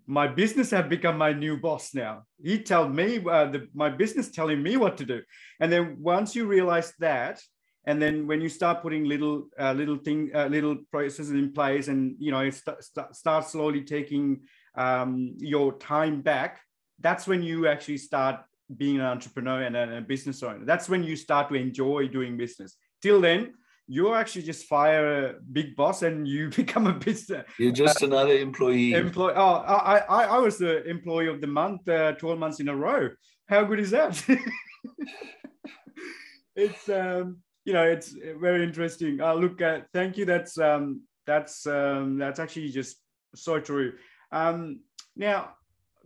my 0.05 0.27
business 0.27 0.71
have 0.71 0.89
become 0.89 1.17
my 1.17 1.33
new 1.33 1.57
boss 1.57 1.93
now. 1.93 2.23
He 2.41 2.61
told 2.61 2.93
me 2.93 3.17
uh, 3.17 3.45
the, 3.45 3.67
my 3.73 3.89
business 3.89 4.31
telling 4.31 4.61
me 4.61 4.77
what 4.77 4.97
to 4.97 5.05
do. 5.05 5.21
And 5.59 5.71
then 5.71 5.97
once 5.99 6.35
you 6.35 6.45
realize 6.45 6.93
that, 6.99 7.41
and 7.85 8.01
then 8.01 8.27
when 8.27 8.41
you 8.41 8.49
start 8.49 8.81
putting 8.81 9.05
little 9.05 9.47
uh, 9.57 9.71
little 9.71 9.95
thing 9.95 10.29
uh, 10.35 10.47
little 10.47 10.77
processes 10.91 11.31
in 11.31 11.53
place, 11.53 11.87
and 11.87 12.15
you 12.19 12.31
know 12.31 12.49
st- 12.49 12.83
st- 12.83 13.15
start 13.15 13.45
slowly 13.45 13.81
taking 13.81 14.41
um, 14.75 15.35
your 15.37 15.77
time 15.77 16.21
back, 16.21 16.59
that's 16.99 17.27
when 17.27 17.41
you 17.41 17.67
actually 17.67 17.97
start 17.97 18.41
being 18.75 18.97
an 18.97 19.05
entrepreneur 19.05 19.61
and 19.61 19.77
a, 19.77 19.97
a 19.99 20.01
business 20.01 20.43
owner. 20.43 20.65
That's 20.65 20.89
when 20.89 21.03
you 21.03 21.15
start 21.15 21.47
to 21.49 21.55
enjoy 21.55 22.09
doing 22.09 22.35
business. 22.35 22.75
Till 23.01 23.21
then, 23.21 23.53
you 23.87 24.13
actually 24.13 24.43
just 24.43 24.65
fire 24.65 25.25
a 25.25 25.33
big 25.51 25.75
boss 25.75 26.03
and 26.03 26.27
you 26.27 26.49
become 26.55 26.87
a 26.87 26.93
business. 26.93 27.45
You're 27.57 27.71
just 27.71 28.03
uh, 28.03 28.07
another 28.07 28.33
employee. 28.33 28.93
Employee. 28.93 29.33
Oh, 29.35 29.55
I, 29.55 29.99
I, 29.99 30.23
I 30.25 30.37
was 30.39 30.57
the 30.57 30.83
employee 30.83 31.27
of 31.27 31.41
the 31.41 31.47
month, 31.47 31.87
uh, 31.87 32.13
12 32.13 32.37
months 32.37 32.59
in 32.59 32.67
a 32.67 32.75
row. 32.75 33.09
How 33.47 33.63
good 33.63 33.79
is 33.79 33.91
that? 33.91 34.21
it's, 36.55 36.89
um, 36.89 37.37
you 37.63 37.73
know, 37.73 37.83
it's 37.83 38.13
very 38.39 38.63
interesting. 38.63 39.21
Uh, 39.21 39.33
look, 39.33 39.61
uh, 39.61 39.79
thank 39.93 40.17
you. 40.17 40.25
That's, 40.25 40.59
um, 40.59 41.01
that's, 41.25 41.65
um, 41.65 42.17
that's 42.17 42.39
actually 42.39 42.69
just 42.69 42.97
so 43.35 43.59
true. 43.59 43.93
Um, 44.31 44.81
now, 45.15 45.53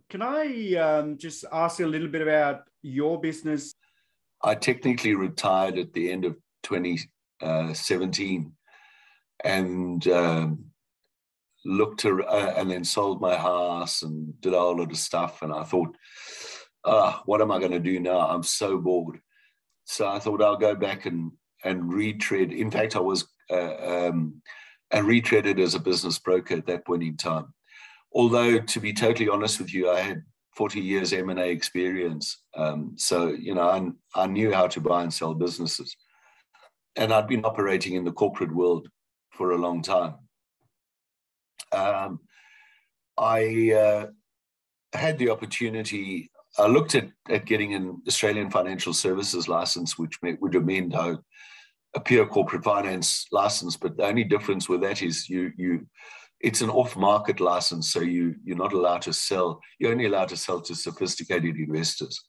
can 0.08 0.22
I 0.22 0.74
um, 0.74 1.18
just 1.18 1.44
ask 1.50 1.80
you 1.80 1.86
a 1.86 1.88
little 1.88 2.08
bit 2.08 2.22
about 2.22 2.62
your 2.82 3.20
business? 3.20 3.72
I 4.44 4.54
technically 4.54 5.14
retired 5.14 5.78
at 5.78 5.92
the 5.92 6.12
end 6.12 6.24
of 6.24 6.36
20, 6.62 6.98
uh, 7.42 7.74
17 7.74 8.52
and 9.44 10.06
um, 10.08 10.64
looked 11.64 12.00
to, 12.00 12.24
uh, 12.24 12.54
and 12.56 12.70
then 12.70 12.84
sold 12.84 13.20
my 13.20 13.36
house 13.36 14.02
and 14.02 14.40
did 14.40 14.54
a 14.54 14.58
whole 14.58 14.78
lot 14.78 14.90
of 14.90 14.96
stuff. 14.96 15.42
And 15.42 15.52
I 15.52 15.64
thought, 15.64 15.96
uh, 16.84 17.18
what 17.24 17.40
am 17.40 17.50
I 17.50 17.58
going 17.58 17.72
to 17.72 17.80
do 17.80 18.00
now? 18.00 18.20
I'm 18.20 18.42
so 18.42 18.78
bored. 18.78 19.20
So 19.84 20.08
I 20.08 20.18
thought 20.18 20.42
I'll 20.42 20.56
go 20.56 20.74
back 20.74 21.06
and, 21.06 21.32
and 21.64 21.92
retread. 21.92 22.52
In 22.52 22.70
fact, 22.70 22.96
I 22.96 23.00
was 23.00 23.26
uh, 23.50 24.08
um, 24.08 24.40
and 24.92 25.06
retreaded 25.06 25.58
as 25.58 25.74
a 25.74 25.80
business 25.80 26.18
broker 26.18 26.54
at 26.54 26.66
that 26.66 26.86
point 26.86 27.02
in 27.02 27.16
time. 27.16 27.52
Although, 28.12 28.58
to 28.58 28.80
be 28.80 28.92
totally 28.92 29.28
honest 29.28 29.58
with 29.58 29.72
you, 29.72 29.90
I 29.90 30.00
had 30.00 30.22
40 30.54 30.80
years 30.80 31.12
M&A 31.12 31.48
experience. 31.48 32.42
Um, 32.54 32.94
so, 32.96 33.28
you 33.28 33.54
know, 33.54 33.68
I, 33.68 34.22
I 34.22 34.26
knew 34.26 34.52
how 34.52 34.66
to 34.68 34.80
buy 34.80 35.02
and 35.02 35.12
sell 35.12 35.34
businesses 35.34 35.96
and 36.96 37.12
I'd 37.12 37.28
been 37.28 37.44
operating 37.44 37.94
in 37.94 38.04
the 38.04 38.12
corporate 38.12 38.54
world 38.54 38.88
for 39.30 39.52
a 39.52 39.58
long 39.58 39.82
time. 39.82 40.14
Um, 41.72 42.20
I 43.18 43.72
uh, 43.72 44.06
had 44.96 45.18
the 45.18 45.30
opportunity. 45.30 46.30
I 46.58 46.66
looked 46.66 46.94
at, 46.94 47.08
at 47.30 47.46
getting 47.46 47.74
an 47.74 48.02
Australian 48.06 48.50
financial 48.50 48.92
services 48.92 49.48
license, 49.48 49.98
which 49.98 50.18
may, 50.22 50.34
would 50.40 50.54
have 50.54 50.66
meant 50.66 50.94
a, 50.94 51.18
a 51.94 52.00
pure 52.00 52.26
corporate 52.26 52.64
finance 52.64 53.26
license. 53.32 53.76
But 53.76 53.96
the 53.96 54.04
only 54.04 54.24
difference 54.24 54.68
with 54.68 54.82
that 54.82 55.02
is 55.02 55.28
you 55.28 55.52
you 55.56 55.86
it's 56.40 56.60
an 56.60 56.70
off-market 56.70 57.38
license, 57.40 57.92
so 57.92 58.00
you 58.00 58.34
you're 58.44 58.56
not 58.56 58.72
allowed 58.72 59.02
to 59.02 59.12
sell. 59.12 59.60
You're 59.78 59.92
only 59.92 60.06
allowed 60.06 60.28
to 60.28 60.36
sell 60.36 60.60
to 60.62 60.74
sophisticated 60.74 61.56
investors. 61.56 62.20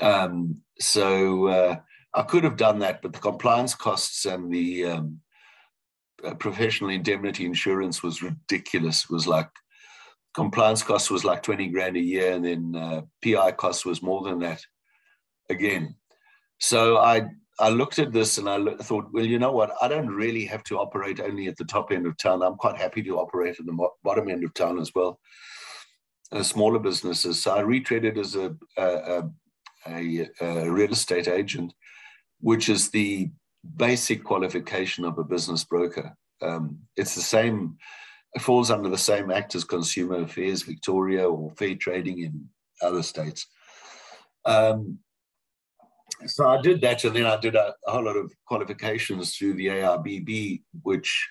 Um, 0.00 0.62
so 0.80 1.46
uh, 1.48 1.76
I 2.14 2.22
could 2.22 2.44
have 2.44 2.56
done 2.56 2.78
that, 2.80 3.00
but 3.02 3.12
the 3.12 3.18
compliance 3.18 3.74
costs 3.74 4.26
and 4.26 4.52
the 4.52 4.84
um, 4.84 5.20
uh, 6.24 6.34
professional 6.34 6.90
indemnity 6.90 7.46
insurance 7.46 8.02
was 8.02 8.22
ridiculous. 8.22 9.04
It 9.04 9.10
was 9.10 9.26
like 9.26 9.48
compliance 10.34 10.82
costs 10.82 11.10
was 11.10 11.24
like 11.24 11.42
20 11.42 11.68
grand 11.68 11.96
a 11.96 12.00
year, 12.00 12.32
and 12.32 12.44
then 12.44 12.76
uh, 12.76 13.02
PI 13.22 13.52
costs 13.52 13.84
was 13.84 14.02
more 14.02 14.22
than 14.22 14.38
that 14.40 14.60
again. 15.48 15.94
So 16.58 16.98
I 16.98 17.28
I 17.58 17.68
looked 17.68 17.98
at 17.98 18.12
this 18.12 18.38
and 18.38 18.48
I 18.48 18.58
thought, 18.82 19.08
well, 19.12 19.26
you 19.26 19.38
know 19.38 19.52
what? 19.52 19.72
I 19.80 19.88
don't 19.88 20.08
really 20.08 20.44
have 20.46 20.64
to 20.64 20.78
operate 20.78 21.20
only 21.20 21.48
at 21.48 21.56
the 21.56 21.64
top 21.64 21.92
end 21.92 22.06
of 22.06 22.16
town. 22.16 22.42
I'm 22.42 22.56
quite 22.56 22.76
happy 22.76 23.02
to 23.02 23.18
operate 23.18 23.60
at 23.60 23.66
the 23.66 23.88
bottom 24.02 24.28
end 24.28 24.42
of 24.42 24.54
town 24.54 24.80
as 24.80 24.90
well, 24.94 25.20
uh, 26.32 26.42
smaller 26.42 26.78
businesses. 26.78 27.42
So 27.42 27.54
I 27.54 27.62
retraded 27.62 28.18
as 28.18 28.36
a, 28.36 28.56
a, 28.76 29.24
a, 29.86 30.28
a 30.40 30.70
real 30.70 30.92
estate 30.92 31.28
agent 31.28 31.74
which 32.42 32.68
is 32.68 32.90
the 32.90 33.30
basic 33.76 34.24
qualification 34.24 35.04
of 35.04 35.16
a 35.16 35.24
business 35.24 35.64
broker. 35.64 36.14
Um, 36.42 36.80
it's 36.96 37.14
the 37.14 37.22
same, 37.22 37.78
it 38.34 38.42
falls 38.42 38.70
under 38.70 38.88
the 38.88 38.98
same 38.98 39.30
act 39.30 39.54
as 39.54 39.64
Consumer 39.64 40.22
Affairs 40.22 40.62
Victoria 40.62 41.28
or 41.28 41.52
fair 41.52 41.76
trading 41.76 42.18
in 42.18 42.48
other 42.82 43.02
states. 43.02 43.46
Um, 44.44 44.98
so 46.26 46.48
I 46.48 46.60
did 46.60 46.80
that, 46.82 47.04
and 47.04 47.14
then 47.14 47.26
I 47.26 47.36
did 47.36 47.54
a, 47.54 47.74
a, 47.86 47.92
whole 47.92 48.04
lot 48.04 48.16
of 48.16 48.32
qualifications 48.44 49.36
through 49.36 49.54
the 49.54 49.68
ARBB, 49.68 50.62
which 50.82 51.28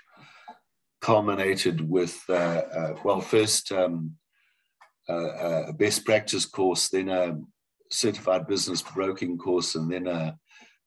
culminated 1.02 1.88
with, 1.89 2.21
uh, 2.30 2.34
uh, 2.34 2.95
well, 3.04 3.21
first 3.21 3.71
um, 3.71 4.15
uh, 5.10 5.67
a 5.67 5.74
best 5.74 6.06
practice 6.06 6.45
course, 6.45 6.89
then 6.89 7.10
a 7.10 7.38
certified 7.89 8.47
business 8.47 8.82
broking 8.82 9.38
course, 9.38 9.76
and 9.76 9.91
then 9.91 10.08
a 10.08 10.38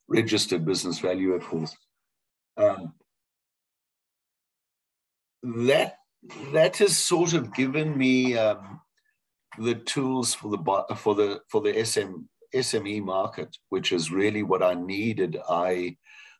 registered 0.08 0.64
business 0.64 0.98
valuer 0.98 1.38
course. 1.38 1.76
Um, 2.56 2.94
that 5.42 5.98
that 6.52 6.78
has 6.78 6.96
sort 6.96 7.34
of 7.34 7.54
given 7.54 7.96
me 7.96 8.36
um, 8.36 8.80
the 9.58 9.74
tools 9.74 10.34
for 10.34 10.50
the 10.50 10.96
for 10.96 11.14
the 11.14 11.40
for 11.50 11.60
the 11.60 11.84
SM, 11.84 12.22
SME 12.54 13.02
market, 13.02 13.56
which 13.68 13.92
is 13.92 14.10
really 14.10 14.42
what 14.42 14.62
I 14.62 14.74
needed. 14.74 15.38
I 15.48 15.96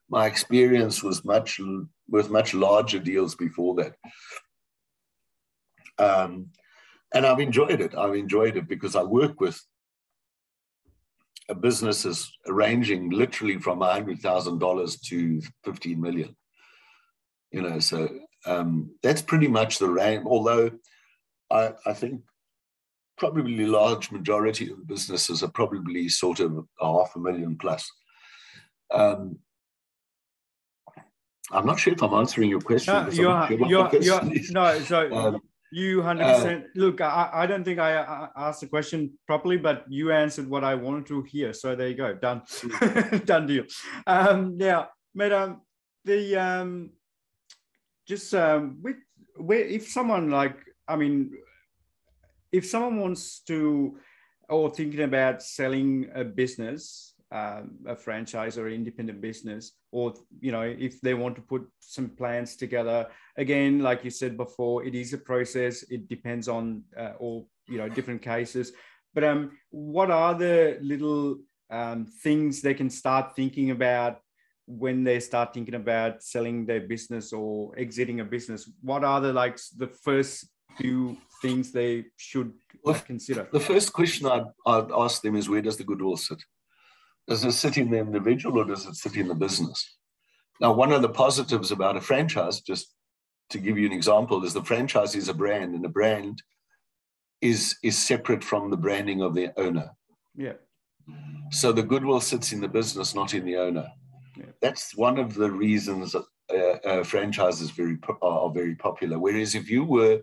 my 0.09 0.27
experience 0.27 1.03
was 1.03 1.25
much 1.25 1.61
with 2.09 2.31
much 2.31 2.55
larger 2.55 2.99
deals 2.99 3.35
before 3.35 3.75
that. 3.77 3.95
Um, 5.99 6.51
and 7.15 7.25
I've 7.25 7.41
enjoyed 7.41 7.81
it. 7.81 7.95
I've 7.95 8.15
enjoyed 8.15 8.57
it 8.57 8.69
because 8.69 8.97
I 8.97 9.03
work 9.03 9.41
with 9.41 9.61
businesses 11.61 12.33
ranging 12.47 13.11
literally 13.11 13.59
from 13.59 13.81
$100,000 13.81 15.03
to 15.03 15.43
15 15.65 16.01
million. 16.01 16.37
You 17.51 17.63
know, 17.63 17.79
so 17.79 18.09
um, 18.47 18.95
that's 19.03 19.23
pretty 19.23 19.49
much 19.49 19.79
the 19.79 19.89
range. 19.89 20.25
Although 20.27 20.71
I, 21.51 21.73
I 21.87 21.93
think 21.93 22.23
probably 23.17 23.67
large 23.67 24.11
majority 24.11 24.71
of 24.71 24.87
businesses 24.87 25.43
are 25.43 25.51
probably 25.51 26.09
sort 26.09 26.41
of 26.41 26.67
half 26.81 27.15
a 27.15 27.19
million 27.19 27.57
plus. 27.57 27.91
Um, 28.91 29.39
I'm 31.53 31.67
not 31.67 31.79
sure 31.79 31.93
if 31.93 32.03
I'm 32.03 32.15
answering 32.15 32.49
your 32.49 32.61
question. 32.61 32.95
No, 32.95 33.11
you're, 33.11 33.69
you're, 33.69 34.03
you're, 34.03 34.23
no 34.51 34.79
so 34.81 35.13
um, 35.15 35.41
you 35.75 36.03
100%. 36.03 36.21
Uh, 36.21 36.67
look, 36.77 37.01
I, 37.01 37.31
I 37.33 37.47
don't 37.47 37.65
think 37.65 37.81
I, 37.81 37.99
I, 37.99 38.29
asked 38.37 38.61
the 38.61 38.69
question 38.69 39.19
properly, 39.27 39.57
but 39.57 39.85
you 39.89 40.13
answered 40.13 40.49
what 40.49 40.63
I 40.63 40.77
wanted 40.77 41.07
to 41.07 41.23
hear. 41.23 41.53
So 41.53 41.75
there 41.75 41.89
you 41.89 41.97
go. 41.97 42.15
Done. 42.15 42.43
Done 43.25 43.47
deal. 43.49 43.65
Um, 44.07 44.57
now, 44.57 44.91
madam, 45.15 45.63
the 46.05 46.37
um, 46.37 46.91
just 48.07 48.33
um, 48.35 48.79
with, 48.83 48.97
where 49.37 49.67
if 49.67 49.89
someone 49.89 50.31
like, 50.31 50.59
I 50.87 50.95
mean, 50.95 51.33
if 52.53 52.67
someone 52.67 53.01
wants 53.01 53.41
to 53.49 53.99
or 54.49 54.71
thinking 54.71 55.03
about 55.03 55.43
selling 55.43 56.09
a 56.15 56.23
business, 56.23 57.14
um, 57.35 57.73
a 57.87 57.97
franchise 57.97 58.57
or 58.57 58.69
independent 58.69 59.21
business, 59.21 59.73
or 59.91 60.15
you 60.41 60.53
know, 60.53 60.63
if 60.63 61.01
they 61.01 61.15
want 61.15 61.35
to 61.35 61.43
put 61.43 61.69
some 61.81 62.09
plans 62.09 62.55
together, 62.55 63.09
again, 63.37 63.81
like 63.81 64.05
you 64.05 64.11
said 64.11 64.37
before, 64.37 64.85
it 64.85 64.95
is 64.95 65.13
a 65.13 65.19
process. 65.19 65.83
It 65.91 66.09
depends 66.09 66.47
on 66.49 66.85
uh, 66.97 67.15
all 67.19 67.49
you 67.67 67.79
know 67.79 67.89
different 67.89 68.23
cases. 68.23 68.73
But 69.15 69.25
um, 69.25 69.59
what 69.71 70.13
are 70.13 70.35
the 70.35 70.79
little 70.81 71.39
um, 71.71 72.07
things 72.23 72.63
they 72.63 72.75
can 72.75 72.89
start 72.89 73.35
thinking 73.35 73.73
about 73.73 74.21
when 74.67 75.03
they 75.03 75.19
start 75.19 75.53
thinking 75.53 75.75
about 75.75 76.23
selling 76.23 76.67
their 76.67 76.81
business 76.81 77.33
or 77.33 77.77
exiting 77.77 78.21
a 78.21 78.25
business? 78.25 78.71
What 78.81 79.03
are 79.03 79.21
the 79.21 79.33
like 79.33 79.59
the 79.77 79.89
first 79.89 80.47
few 80.77 81.17
things 81.43 81.73
they 81.73 82.05
should 82.17 82.53
well, 82.85 82.95
consider? 83.05 83.49
The 83.53 83.59
first 83.59 83.93
question 83.93 84.29
I'd, 84.29 84.47
I'd 84.65 84.93
ask 84.93 85.21
them 85.21 85.35
is 85.35 85.49
where 85.49 85.63
does 85.63 85.77
the 85.77 85.85
goodwill 85.85 86.17
sit? 86.17 86.39
Does 87.29 87.45
it 87.45 87.53
sit 87.53 87.79
in 87.79 87.91
the 87.91 87.99
individual 87.99 88.61
or 88.61 88.65
does 88.65 88.87
it 88.87 88.95
sit 88.97 89.17
in 89.17 89.29
the 89.29 89.35
business? 89.35 89.97
Now, 90.61 90.73
one 90.73 90.93
of 90.93 91.03
the 91.03 91.09
positives 91.09 91.73
about 91.73 91.97
a 91.97 92.01
franchise, 92.01 92.61
just 92.61 92.95
to 93.51 93.59
give 93.59 93.79
you 93.79 93.87
an 93.87 93.93
example, 93.93 94.45
is 94.45 94.55
the 94.55 94.63
franchise 94.63 95.15
is 95.15 95.29
a 95.29 95.35
brand, 95.35 95.75
and 95.75 95.85
a 95.85 95.89
brand 95.89 96.43
is 97.41 97.77
is 97.83 97.99
separate 97.99 98.45
from 98.45 98.71
the 98.71 98.77
branding 98.77 99.21
of 99.23 99.35
the 99.35 99.53
owner. 99.59 99.91
Yeah. 100.35 100.55
So 101.51 101.73
the 101.73 101.83
goodwill 101.83 102.21
sits 102.21 102.53
in 102.53 102.61
the 102.61 102.69
business, 102.69 103.15
not 103.15 103.35
in 103.35 103.45
the 103.45 103.57
owner. 103.57 103.89
Yeah. 104.37 104.53
That's 104.63 104.97
one 104.97 105.19
of 105.19 105.35
the 105.35 105.51
reasons 105.51 106.13
that 106.13 106.25
uh, 106.51 106.89
uh, 106.89 107.05
franchises 107.05 107.71
very 107.71 107.99
are 108.23 108.51
very 108.51 108.75
popular. 108.75 109.19
Whereas 109.19 109.55
if 109.55 109.69
you 109.69 109.85
were 109.85 110.23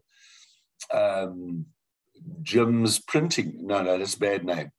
um, 0.93 1.65
Jim's 2.41 2.99
printing. 2.99 3.67
No, 3.67 3.81
no, 3.81 3.97
that's 3.97 4.15
a 4.15 4.19
bad 4.19 4.45
name. 4.45 4.71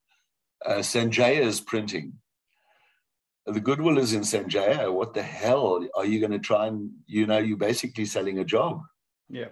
Uh, 0.65 0.79
Sanjaya's 0.79 1.61
printing. 1.61 2.15
The 3.47 3.61
goodwill 3.61 3.99
is 3.99 4.13
in 4.13 4.21
Sanjaya. 4.21 4.93
What 4.93 5.15
the 5.15 5.23
hell 5.23 5.85
are 5.97 6.05
you 6.05 6.21
going 6.21 6.33
to 6.33 6.39
try 6.39 6.69
and, 6.69 6.91
you 7.07 7.27
know, 7.27 7.39
you're 7.39 7.57
basically 7.57 8.05
selling 8.05 8.39
a 8.39 8.45
job. 8.45 8.81
Yeah. 9.29 9.49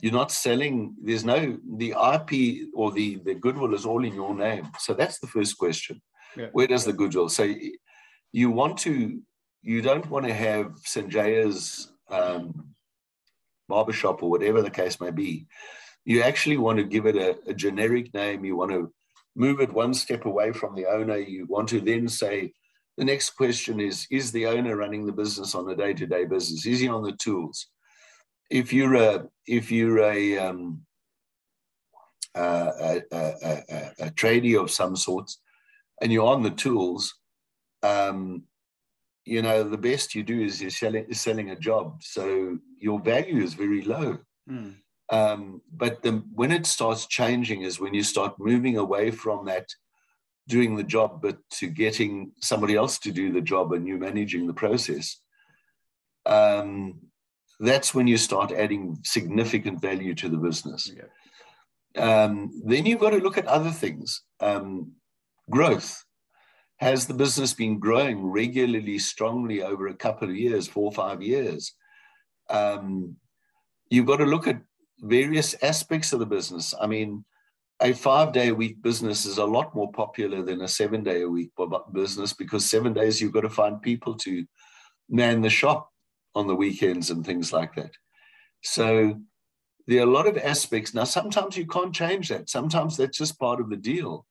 You're 0.00 0.12
not 0.12 0.32
selling, 0.32 0.94
there's 1.02 1.24
no, 1.24 1.58
the 1.76 1.90
IP 1.90 2.68
or 2.74 2.92
the, 2.92 3.16
the 3.24 3.34
goodwill 3.34 3.74
is 3.74 3.84
all 3.84 4.04
in 4.04 4.14
your 4.14 4.34
name. 4.34 4.68
So 4.78 4.94
that's 4.94 5.18
the 5.20 5.26
first 5.26 5.58
question. 5.58 6.00
Yeah. 6.36 6.48
Where 6.52 6.66
does 6.66 6.84
the 6.84 6.92
goodwill? 6.94 7.28
So 7.28 7.54
you 8.32 8.50
want 8.50 8.78
to, 8.78 9.20
you 9.62 9.82
don't 9.82 10.08
want 10.10 10.26
to 10.26 10.34
have 10.34 10.72
Sanjaya's 10.86 11.92
um, 12.10 12.74
barbershop 13.68 14.22
or 14.22 14.30
whatever 14.30 14.62
the 14.62 14.70
case 14.70 15.00
may 15.00 15.10
be, 15.10 15.46
you 16.04 16.22
actually 16.22 16.58
want 16.58 16.78
to 16.78 16.84
give 16.84 17.06
it 17.06 17.16
a, 17.16 17.36
a 17.46 17.54
generic 17.54 18.12
name. 18.14 18.44
You 18.44 18.56
want 18.56 18.72
to 18.72 18.92
move 19.36 19.60
it 19.60 19.72
one 19.72 19.94
step 19.94 20.26
away 20.26 20.52
from 20.52 20.74
the 20.74 20.86
owner. 20.86 21.18
You 21.18 21.46
want 21.46 21.68
to 21.70 21.80
then 21.80 22.08
say, 22.08 22.52
the 22.96 23.04
next 23.04 23.30
question 23.30 23.80
is 23.80 24.06
Is 24.10 24.32
the 24.32 24.46
owner 24.46 24.76
running 24.76 25.06
the 25.06 25.12
business 25.12 25.54
on 25.54 25.68
a 25.70 25.76
day 25.76 25.94
to 25.94 26.06
day 26.06 26.24
business? 26.24 26.66
Is 26.66 26.80
he 26.80 26.88
on 26.88 27.02
the 27.02 27.12
tools? 27.12 27.66
If 28.50 28.72
you're 28.72 28.94
a, 28.94 29.26
if 29.46 29.70
you're 29.70 30.00
a, 30.00 30.38
um, 30.38 30.82
a, 32.34 33.02
a, 33.10 33.34
a, 33.42 33.90
a, 34.00 34.10
tradie 34.10 34.60
of 34.60 34.70
some 34.70 34.96
sorts 34.96 35.40
and 36.00 36.12
you're 36.12 36.26
on 36.26 36.42
the 36.42 36.50
tools, 36.50 37.14
um, 37.82 38.44
you 39.24 39.40
know, 39.40 39.64
the 39.64 39.78
best 39.78 40.14
you 40.14 40.22
do 40.22 40.40
is 40.40 40.60
you're 40.60 40.70
selling, 40.70 41.12
selling 41.14 41.50
a 41.50 41.58
job. 41.58 42.02
So 42.02 42.58
your 42.78 43.00
value 43.00 43.42
is 43.42 43.54
very 43.54 43.82
low. 43.82 44.18
Mm. 44.50 44.74
Um, 45.10 45.60
but 45.72 46.02
the, 46.02 46.22
when 46.32 46.50
it 46.50 46.66
starts 46.66 47.06
changing 47.06 47.62
is 47.62 47.78
when 47.78 47.94
you 47.94 48.02
start 48.02 48.38
moving 48.38 48.78
away 48.78 49.10
from 49.10 49.46
that 49.46 49.68
doing 50.48 50.76
the 50.76 50.84
job, 50.84 51.22
but 51.22 51.38
to 51.50 51.66
getting 51.66 52.32
somebody 52.40 52.74
else 52.74 52.98
to 52.98 53.10
do 53.10 53.32
the 53.32 53.40
job 53.40 53.72
and 53.72 53.86
you 53.86 53.96
managing 53.96 54.46
the 54.46 54.54
process. 54.54 55.20
Um, 56.26 57.00
that's 57.60 57.94
when 57.94 58.06
you 58.06 58.16
start 58.16 58.52
adding 58.52 58.98
significant 59.04 59.80
value 59.80 60.14
to 60.16 60.28
the 60.28 60.36
business. 60.36 60.90
Yeah. 60.94 61.04
Um, 61.96 62.50
then 62.64 62.86
you've 62.86 63.00
got 63.00 63.10
to 63.10 63.18
look 63.18 63.38
at 63.38 63.46
other 63.46 63.70
things. 63.70 64.22
Um, 64.40 64.92
growth. 65.50 66.04
Has 66.78 67.06
the 67.06 67.14
business 67.14 67.54
been 67.54 67.78
growing 67.78 68.26
regularly, 68.26 68.98
strongly 68.98 69.62
over 69.62 69.86
a 69.86 69.94
couple 69.94 70.28
of 70.28 70.36
years, 70.36 70.66
four 70.66 70.86
or 70.86 70.92
five 70.92 71.22
years? 71.22 71.72
Um, 72.50 73.16
you've 73.88 74.06
got 74.06 74.16
to 74.16 74.26
look 74.26 74.48
at 74.48 74.60
various 75.00 75.54
aspects 75.62 76.12
of 76.12 76.20
the 76.20 76.26
business. 76.26 76.74
I 76.80 76.86
mean, 76.86 77.24
a 77.80 77.92
five 77.92 78.32
day 78.32 78.48
a 78.48 78.54
week 78.54 78.82
business 78.82 79.26
is 79.26 79.38
a 79.38 79.44
lot 79.44 79.74
more 79.74 79.90
popular 79.92 80.42
than 80.42 80.62
a 80.62 80.68
seven 80.68 81.02
day 81.02 81.22
a 81.22 81.28
week 81.28 81.50
business 81.92 82.32
because 82.32 82.64
seven 82.64 82.92
days 82.92 83.20
you've 83.20 83.32
got 83.32 83.42
to 83.42 83.50
find 83.50 83.82
people 83.82 84.14
to 84.14 84.46
man 85.08 85.42
the 85.42 85.50
shop 85.50 85.90
on 86.34 86.46
the 86.46 86.54
weekends 86.54 87.10
and 87.10 87.24
things 87.24 87.52
like 87.52 87.74
that. 87.74 87.90
So 88.62 89.20
there 89.86 90.00
are 90.00 90.08
a 90.08 90.10
lot 90.10 90.26
of 90.26 90.38
aspects. 90.38 90.94
Now, 90.94 91.04
sometimes 91.04 91.56
you 91.56 91.66
can't 91.66 91.94
change 91.94 92.28
that. 92.28 92.48
Sometimes 92.48 92.96
that's 92.96 93.18
just 93.18 93.38
part 93.38 93.60
of 93.60 93.68
the 93.68 93.76
deal. 93.76 94.26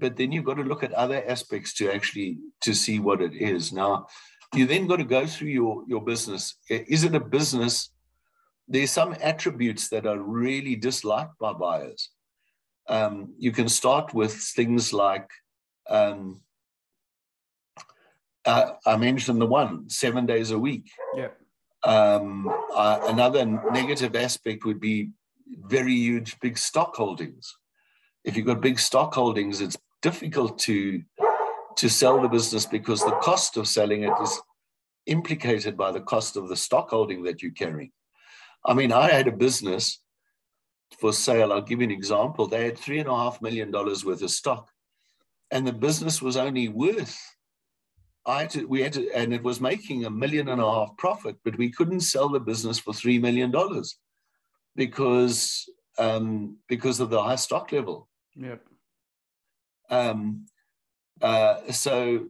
But 0.00 0.16
then 0.16 0.32
you've 0.32 0.44
got 0.44 0.56
to 0.56 0.64
look 0.64 0.82
at 0.82 0.92
other 0.92 1.22
aspects 1.26 1.74
to 1.74 1.92
actually 1.92 2.38
to 2.62 2.74
see 2.74 2.98
what 2.98 3.22
it 3.22 3.34
is. 3.34 3.72
Now, 3.72 4.08
you 4.54 4.66
then 4.66 4.86
got 4.86 4.96
to 4.96 5.04
go 5.04 5.26
through 5.26 5.48
your, 5.48 5.84
your 5.86 6.02
business. 6.02 6.56
Is 6.68 7.04
it 7.04 7.14
a 7.14 7.20
business? 7.20 7.90
There's 8.66 8.90
some 8.90 9.14
attributes 9.20 9.88
that 9.88 10.06
are 10.06 10.18
really 10.18 10.76
disliked 10.76 11.38
by 11.38 11.52
buyers. 11.52 12.10
Um, 12.88 13.34
you 13.38 13.52
can 13.52 13.68
start 13.68 14.14
with 14.14 14.32
things 14.32 14.92
like 14.92 15.28
um, 15.88 16.40
uh, 18.44 18.72
I 18.86 18.96
mentioned 18.96 19.40
the 19.40 19.46
one 19.46 19.88
seven 19.88 20.26
days 20.26 20.50
a 20.50 20.58
week. 20.58 20.90
Yeah. 21.14 21.28
Um, 21.84 22.50
uh, 22.74 23.00
another 23.04 23.44
negative 23.44 24.16
aspect 24.16 24.64
would 24.64 24.80
be 24.80 25.10
very 25.66 25.94
huge, 25.94 26.38
big 26.40 26.56
stock 26.58 26.96
holdings. 26.96 27.56
If 28.24 28.36
you've 28.36 28.46
got 28.46 28.60
big 28.60 28.78
stock 28.78 29.14
holdings, 29.14 29.60
it's 29.60 29.76
difficult 30.02 30.58
to 30.60 31.02
to 31.76 31.88
sell 31.88 32.22
the 32.22 32.28
business 32.28 32.66
because 32.66 33.00
the 33.00 33.18
cost 33.20 33.56
of 33.56 33.66
selling 33.66 34.04
it 34.04 34.12
is 34.22 34.40
implicated 35.06 35.76
by 35.76 35.90
the 35.90 36.00
cost 36.00 36.36
of 36.36 36.48
the 36.48 36.56
stock 36.56 36.90
holding 36.90 37.24
that 37.24 37.42
you're 37.42 37.52
carrying. 37.52 37.90
I 38.64 38.74
mean, 38.74 38.92
I 38.92 39.10
had 39.10 39.28
a 39.28 39.32
business 39.32 40.00
for 40.98 41.12
sale. 41.12 41.52
I'll 41.52 41.62
give 41.62 41.80
you 41.80 41.84
an 41.84 41.90
example. 41.90 42.46
They 42.46 42.64
had 42.64 42.78
three 42.78 42.98
and 42.98 43.08
a 43.08 43.16
half 43.16 43.42
million 43.42 43.70
dollars 43.70 44.04
worth 44.04 44.22
of 44.22 44.30
stock, 44.30 44.68
and 45.50 45.66
the 45.66 45.72
business 45.72 46.22
was 46.22 46.36
only 46.36 46.68
worth. 46.68 47.18
I 48.26 48.42
had 48.42 48.50
to, 48.50 48.64
we 48.64 48.80
had 48.80 48.94
to, 48.94 49.10
and 49.12 49.34
it 49.34 49.42
was 49.42 49.60
making 49.60 50.04
a 50.04 50.10
million 50.10 50.48
and 50.48 50.60
a 50.60 50.64
half 50.64 50.96
profit, 50.96 51.36
but 51.44 51.58
we 51.58 51.70
couldn't 51.70 52.00
sell 52.00 52.30
the 52.30 52.40
business 52.40 52.78
for 52.78 52.94
three 52.94 53.18
million 53.18 53.50
dollars 53.50 53.98
because 54.76 55.68
um, 55.98 56.56
because 56.68 57.00
of 57.00 57.10
the 57.10 57.22
high 57.22 57.36
stock 57.36 57.70
level. 57.72 58.08
Yep. 58.34 58.62
Um, 59.90 60.46
uh, 61.20 61.70
so 61.70 62.26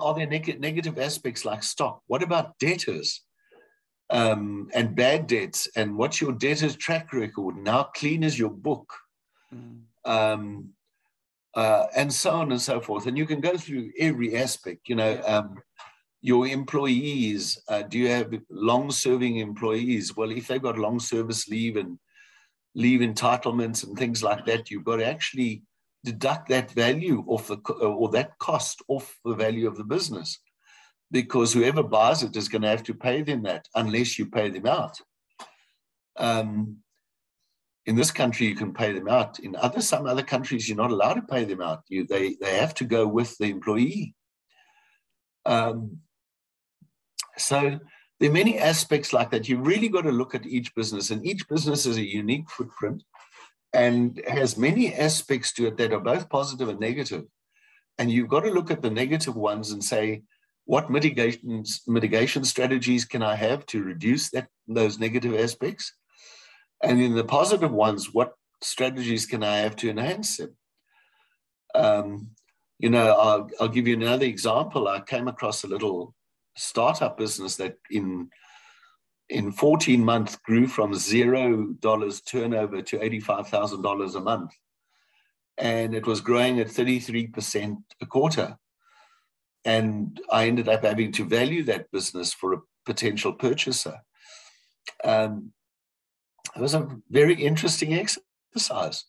are 0.00 0.14
there 0.14 0.26
neg- 0.26 0.60
negative 0.60 0.98
aspects 0.98 1.44
like 1.44 1.62
stock? 1.62 2.02
What 2.06 2.22
about 2.22 2.58
debtors 2.58 3.22
um, 4.10 4.68
and 4.74 4.94
bad 4.94 5.26
debts? 5.26 5.68
And 5.76 5.96
what's 5.96 6.20
your 6.20 6.32
debtors 6.32 6.76
track 6.76 7.12
record? 7.12 7.56
And 7.56 7.68
how 7.68 7.84
clean 7.84 8.22
is 8.22 8.38
your 8.38 8.50
book? 8.50 8.92
Mm. 9.54 9.82
Um, 10.04 10.70
uh, 11.54 11.86
and 11.96 12.12
so 12.12 12.30
on 12.30 12.52
and 12.52 12.60
so 12.60 12.80
forth. 12.80 13.06
And 13.06 13.16
you 13.16 13.26
can 13.26 13.40
go 13.40 13.56
through 13.56 13.90
every 13.98 14.36
aspect. 14.36 14.88
You 14.88 14.96
know, 14.96 15.20
um, 15.26 15.56
your 16.20 16.46
employees. 16.46 17.62
Uh, 17.68 17.82
do 17.82 17.98
you 17.98 18.08
have 18.08 18.34
long-serving 18.50 19.36
employees? 19.38 20.16
Well, 20.16 20.30
if 20.30 20.48
they've 20.48 20.62
got 20.62 20.78
long 20.78 21.00
service 21.00 21.48
leave 21.48 21.76
and 21.76 21.98
leave 22.74 23.00
entitlements 23.00 23.84
and 23.84 23.96
things 23.96 24.22
like 24.22 24.44
that, 24.46 24.70
you've 24.70 24.84
got 24.84 24.96
to 24.96 25.06
actually 25.06 25.62
deduct 26.04 26.48
that 26.48 26.70
value 26.72 27.24
off 27.26 27.48
the 27.48 27.56
or 27.80 28.08
that 28.10 28.38
cost 28.38 28.82
off 28.88 29.18
the 29.24 29.34
value 29.34 29.66
of 29.66 29.76
the 29.76 29.84
business 29.84 30.38
because 31.10 31.52
whoever 31.52 31.82
buys 31.82 32.22
it 32.22 32.36
is 32.36 32.48
going 32.48 32.62
to 32.62 32.68
have 32.68 32.82
to 32.84 32.94
pay 32.94 33.22
them 33.22 33.42
that 33.42 33.68
unless 33.74 34.18
you 34.18 34.26
pay 34.26 34.50
them 34.50 34.66
out. 34.66 35.00
Um, 36.16 36.78
in 37.86 37.94
this 37.94 38.10
country, 38.10 38.48
you 38.48 38.56
can 38.56 38.74
pay 38.74 38.92
them 38.92 39.08
out. 39.08 39.38
In 39.38 39.54
other 39.54 39.80
some 39.80 40.06
other 40.06 40.22
countries, 40.22 40.68
you're 40.68 40.76
not 40.76 40.90
allowed 40.90 41.14
to 41.14 41.22
pay 41.22 41.44
them 41.44 41.60
out. 41.60 41.82
You 41.88 42.04
they 42.04 42.34
they 42.40 42.56
have 42.58 42.74
to 42.74 42.84
go 42.84 43.06
with 43.06 43.36
the 43.38 43.46
employee. 43.46 44.14
Um, 45.44 45.98
so 47.38 47.78
there 48.18 48.30
are 48.30 48.32
many 48.32 48.58
aspects 48.58 49.12
like 49.12 49.30
that. 49.30 49.48
You 49.48 49.58
really 49.58 49.88
got 49.88 50.02
to 50.02 50.10
look 50.10 50.34
at 50.34 50.46
each 50.46 50.74
business, 50.74 51.10
and 51.10 51.24
each 51.24 51.48
business 51.48 51.86
is 51.86 51.96
a 51.96 52.04
unique 52.04 52.50
footprint 52.50 53.04
and 53.72 54.20
has 54.26 54.56
many 54.56 54.94
aspects 54.94 55.52
to 55.52 55.66
it 55.66 55.76
that 55.76 55.92
are 55.92 56.00
both 56.00 56.28
positive 56.28 56.68
and 56.68 56.80
negative. 56.80 57.24
And 57.98 58.10
you've 58.10 58.28
got 58.28 58.40
to 58.40 58.50
look 58.50 58.70
at 58.70 58.82
the 58.82 58.90
negative 58.90 59.36
ones 59.36 59.70
and 59.70 59.82
say, 59.84 60.22
what 60.66 60.90
mitigation 60.90 61.64
mitigation 61.86 62.44
strategies 62.44 63.04
can 63.04 63.22
I 63.22 63.36
have 63.36 63.64
to 63.66 63.82
reduce 63.82 64.30
that 64.30 64.48
those 64.68 64.98
negative 64.98 65.34
aspects? 65.34 65.92
And 66.82 67.00
in 67.00 67.14
the 67.14 67.24
positive 67.24 67.72
ones, 67.72 68.12
what 68.12 68.34
strategies 68.62 69.26
can 69.26 69.42
I 69.42 69.58
have 69.58 69.76
to 69.76 69.88
enhance 69.88 70.36
them? 70.36 70.56
Um, 71.74 72.30
you 72.78 72.90
know, 72.90 73.12
I'll, 73.12 73.48
I'll 73.60 73.68
give 73.68 73.86
you 73.86 73.96
another 73.96 74.26
example. 74.26 74.88
I 74.88 75.00
came 75.00 75.28
across 75.28 75.64
a 75.64 75.68
little 75.68 76.14
startup 76.56 77.16
business 77.16 77.56
that 77.56 77.76
in 77.90 78.28
in 79.28 79.50
14 79.50 80.04
months 80.04 80.36
grew 80.36 80.66
from 80.66 80.94
zero 80.94 81.66
dollars 81.80 82.20
turnover 82.20 82.80
to 82.80 82.98
$85,000 82.98 84.14
a 84.14 84.20
month. 84.20 84.52
And 85.58 85.96
it 85.96 86.06
was 86.06 86.20
growing 86.20 86.60
at 86.60 86.68
33% 86.68 87.76
a 88.00 88.06
quarter. 88.06 88.56
And 89.66 90.18
I 90.30 90.46
ended 90.46 90.68
up 90.68 90.84
having 90.84 91.12
to 91.12 91.24
value 91.24 91.64
that 91.64 91.90
business 91.90 92.32
for 92.32 92.54
a 92.54 92.62
potential 92.86 93.32
purchaser. 93.32 93.98
Um, 95.04 95.52
it 96.54 96.62
was 96.62 96.74
a 96.74 96.88
very 97.10 97.34
interesting 97.34 97.92
exercise. 97.92 99.04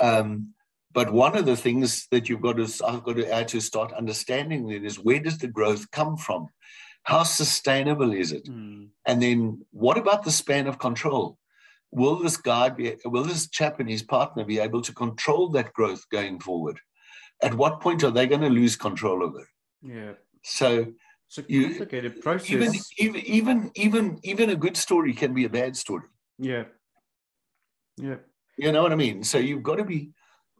Um, 0.00 0.54
but 0.92 1.12
one 1.12 1.36
of 1.36 1.44
the 1.44 1.56
things 1.56 2.06
that 2.10 2.28
you've 2.28 2.40
got 2.40 2.56
to 2.56 2.86
I've 2.86 3.04
got 3.04 3.16
to 3.16 3.30
add 3.30 3.48
to 3.48 3.60
start 3.60 3.92
understanding 3.92 4.68
then 4.68 4.84
is 4.84 4.98
where 4.98 5.20
does 5.20 5.38
the 5.38 5.48
growth 5.48 5.90
come 5.90 6.16
from? 6.16 6.48
How 7.02 7.24
sustainable 7.24 8.12
is 8.12 8.32
it? 8.32 8.46
Mm. 8.46 8.88
And 9.06 9.22
then 9.22 9.66
what 9.70 9.98
about 9.98 10.24
the 10.24 10.30
span 10.30 10.66
of 10.66 10.78
control? 10.78 11.38
Will 11.90 12.16
this 12.16 12.36
guy 12.36 12.68
be 12.68 12.96
will 13.04 13.24
this 13.24 13.48
chap 13.48 13.80
and 13.80 13.88
his 13.88 14.02
partner 14.02 14.44
be 14.44 14.58
able 14.58 14.82
to 14.82 14.94
control 14.94 15.50
that 15.50 15.72
growth 15.72 16.08
going 16.10 16.40
forward? 16.40 16.78
At 17.42 17.54
what 17.54 17.80
point 17.80 18.02
are 18.02 18.10
they 18.10 18.26
going 18.26 18.40
to 18.40 18.48
lose 18.48 18.76
control 18.76 19.24
of 19.24 19.34
it? 19.36 19.46
Yeah. 19.82 20.12
So 20.42 20.92
it's 21.28 21.38
a 21.38 21.42
complicated 21.42 22.16
you, 22.16 22.22
process. 22.22 22.50
Even, 22.98 23.16
even 23.16 23.26
even 23.26 23.70
even 23.74 24.20
even 24.22 24.50
a 24.50 24.56
good 24.56 24.76
story 24.76 25.12
can 25.12 25.34
be 25.34 25.44
a 25.44 25.50
bad 25.50 25.76
story. 25.76 26.06
Yeah. 26.38 26.64
Yeah. 27.96 28.16
You 28.56 28.72
know 28.72 28.82
what 28.82 28.92
I 28.92 28.96
mean? 28.96 29.22
So 29.22 29.38
you've 29.38 29.62
got 29.62 29.76
to 29.76 29.84
be 29.84 30.10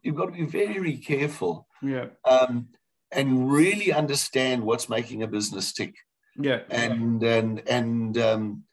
you've 0.02 0.16
got 0.16 0.26
to 0.26 0.32
be 0.32 0.44
very 0.44 0.98
careful. 0.98 1.66
Yeah. 1.82 2.06
Um, 2.24 2.68
and 3.10 3.50
really 3.50 3.92
understand 3.92 4.62
what's 4.62 4.88
making 4.88 5.22
a 5.22 5.26
business 5.26 5.72
tick. 5.72 5.94
Yeah. 6.36 6.60
And 6.70 7.22
and 7.22 7.68
and 7.68 8.18
um, 8.18 8.64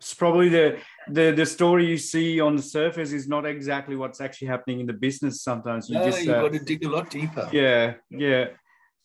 it's 0.00 0.14
probably 0.14 0.48
the 0.48 0.78
the 1.08 1.30
the 1.30 1.46
story 1.46 1.86
you 1.86 1.98
see 1.98 2.40
on 2.40 2.56
the 2.56 2.62
surface 2.62 3.12
is 3.12 3.28
not 3.28 3.46
exactly 3.46 3.94
what's 3.94 4.20
actually 4.20 4.48
happening 4.48 4.80
in 4.80 4.86
the 4.86 4.92
business. 4.92 5.42
Sometimes 5.42 5.88
you 5.88 5.94
no, 5.94 6.04
just 6.04 6.24
you've 6.24 6.34
uh, 6.34 6.42
got 6.42 6.52
to 6.52 6.58
dig 6.58 6.84
a 6.84 6.88
lot 6.88 7.08
deeper. 7.08 7.48
Yeah. 7.52 7.94
Yeah. 8.10 8.46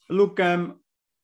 Look, 0.10 0.40
um, 0.40 0.80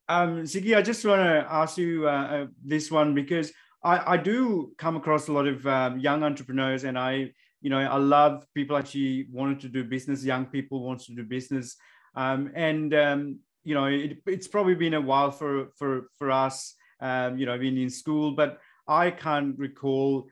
um, 0.10 0.44
Ziggy, 0.44 0.76
I 0.76 0.82
just 0.82 1.06
want 1.06 1.22
to 1.22 1.48
ask 1.50 1.78
you 1.78 2.08
uh, 2.08 2.12
uh, 2.12 2.46
this 2.64 2.92
one 2.92 3.16
because 3.16 3.54
I, 3.84 4.14
I 4.14 4.18
do 4.18 4.74
come 4.78 4.98
across 4.98 5.30
a 5.30 5.32
lot 5.32 5.48
of 5.48 5.66
um, 5.66 6.00
young 6.00 6.24
entrepreneurs, 6.24 6.84
and 6.84 7.00
I, 7.00 7.32
you 7.62 7.70
know, 7.70 7.80
I 7.80 7.98
love 7.98 8.46
people 8.54 8.76
actually 8.76 9.28
wanting 9.32 9.60
to 9.60 9.70
do 9.70 9.84
business. 9.86 10.26
Young 10.26 10.46
people 10.46 10.84
want 10.84 11.02
to 11.04 11.16
do 11.16 11.24
business, 11.24 11.78
um, 12.16 12.52
and 12.56 12.94
um, 12.94 13.40
you 13.64 13.74
know, 13.74 13.86
it, 13.86 14.18
it's 14.26 14.48
probably 14.48 14.76
been 14.76 14.96
a 14.96 15.02
while 15.02 15.32
for 15.32 15.68
for 15.78 16.10
for 16.18 16.30
us, 16.30 16.76
um, 17.00 17.38
you 17.38 17.46
know, 17.46 17.58
being 17.58 17.78
in 17.78 17.90
school, 17.90 18.32
but 18.32 18.60
I 18.88 19.12
can't 19.12 19.58
recall 19.58 20.28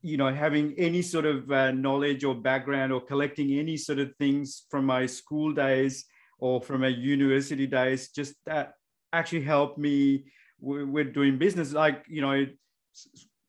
you 0.00 0.16
know 0.16 0.32
having 0.32 0.74
any 0.78 1.02
sort 1.02 1.24
of 1.24 1.50
uh, 1.50 1.72
knowledge 1.72 2.22
or 2.24 2.34
background 2.34 2.92
or 2.92 3.00
collecting 3.00 3.58
any 3.58 3.76
sort 3.76 3.98
of 3.98 4.14
things 4.16 4.64
from 4.70 4.84
my 4.84 5.06
school 5.06 5.52
days 5.52 6.04
or 6.38 6.60
from 6.60 6.84
a 6.84 6.88
university 6.88 7.66
days 7.66 8.08
just 8.08 8.34
that 8.46 8.74
actually 9.12 9.42
helped 9.42 9.78
me 9.78 10.24
with 10.60 11.14
doing 11.14 11.38
business. 11.38 11.72
Like 11.72 12.04
you 12.08 12.22
know 12.22 12.46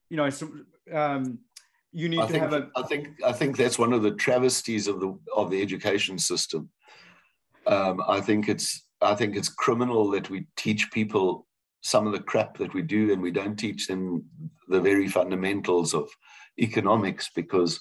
you 0.10 0.18
know 0.18 0.30
um, 0.94 1.40
you 1.92 2.10
need 2.10 2.20
I 2.20 2.28
to 2.28 2.32
think, 2.32 2.44
have 2.44 2.54
a 2.54 2.70
i 2.76 2.84
think 2.84 3.08
i 3.26 3.32
think 3.32 3.58
that's 3.58 3.80
one 3.80 3.94
of 3.94 4.04
the 4.04 4.12
travesties 4.12 4.88
of 4.88 5.00
the 5.00 5.18
of 5.36 5.50
the 5.50 5.62
education 5.62 6.20
system. 6.20 6.70
Um, 7.68 8.02
i 8.08 8.22
think 8.22 8.48
it's 8.48 8.88
i 9.02 9.16
think 9.16 9.36
it's 9.36 9.50
criminal 9.50 10.10
that 10.12 10.30
we 10.30 10.48
teach 10.56 10.92
people 10.92 11.48
some 11.82 12.06
of 12.06 12.14
the 12.14 12.22
crap 12.22 12.58
that 12.58 12.74
we 12.74 12.82
do 12.82 13.12
and 13.12 13.22
we 13.22 13.32
don't 13.32 13.58
teach 13.58 13.88
them 13.88 14.24
the 14.68 14.82
very 14.82 15.08
fundamentals 15.08 15.94
of 15.94 16.10
economics 16.60 17.30
because 17.36 17.80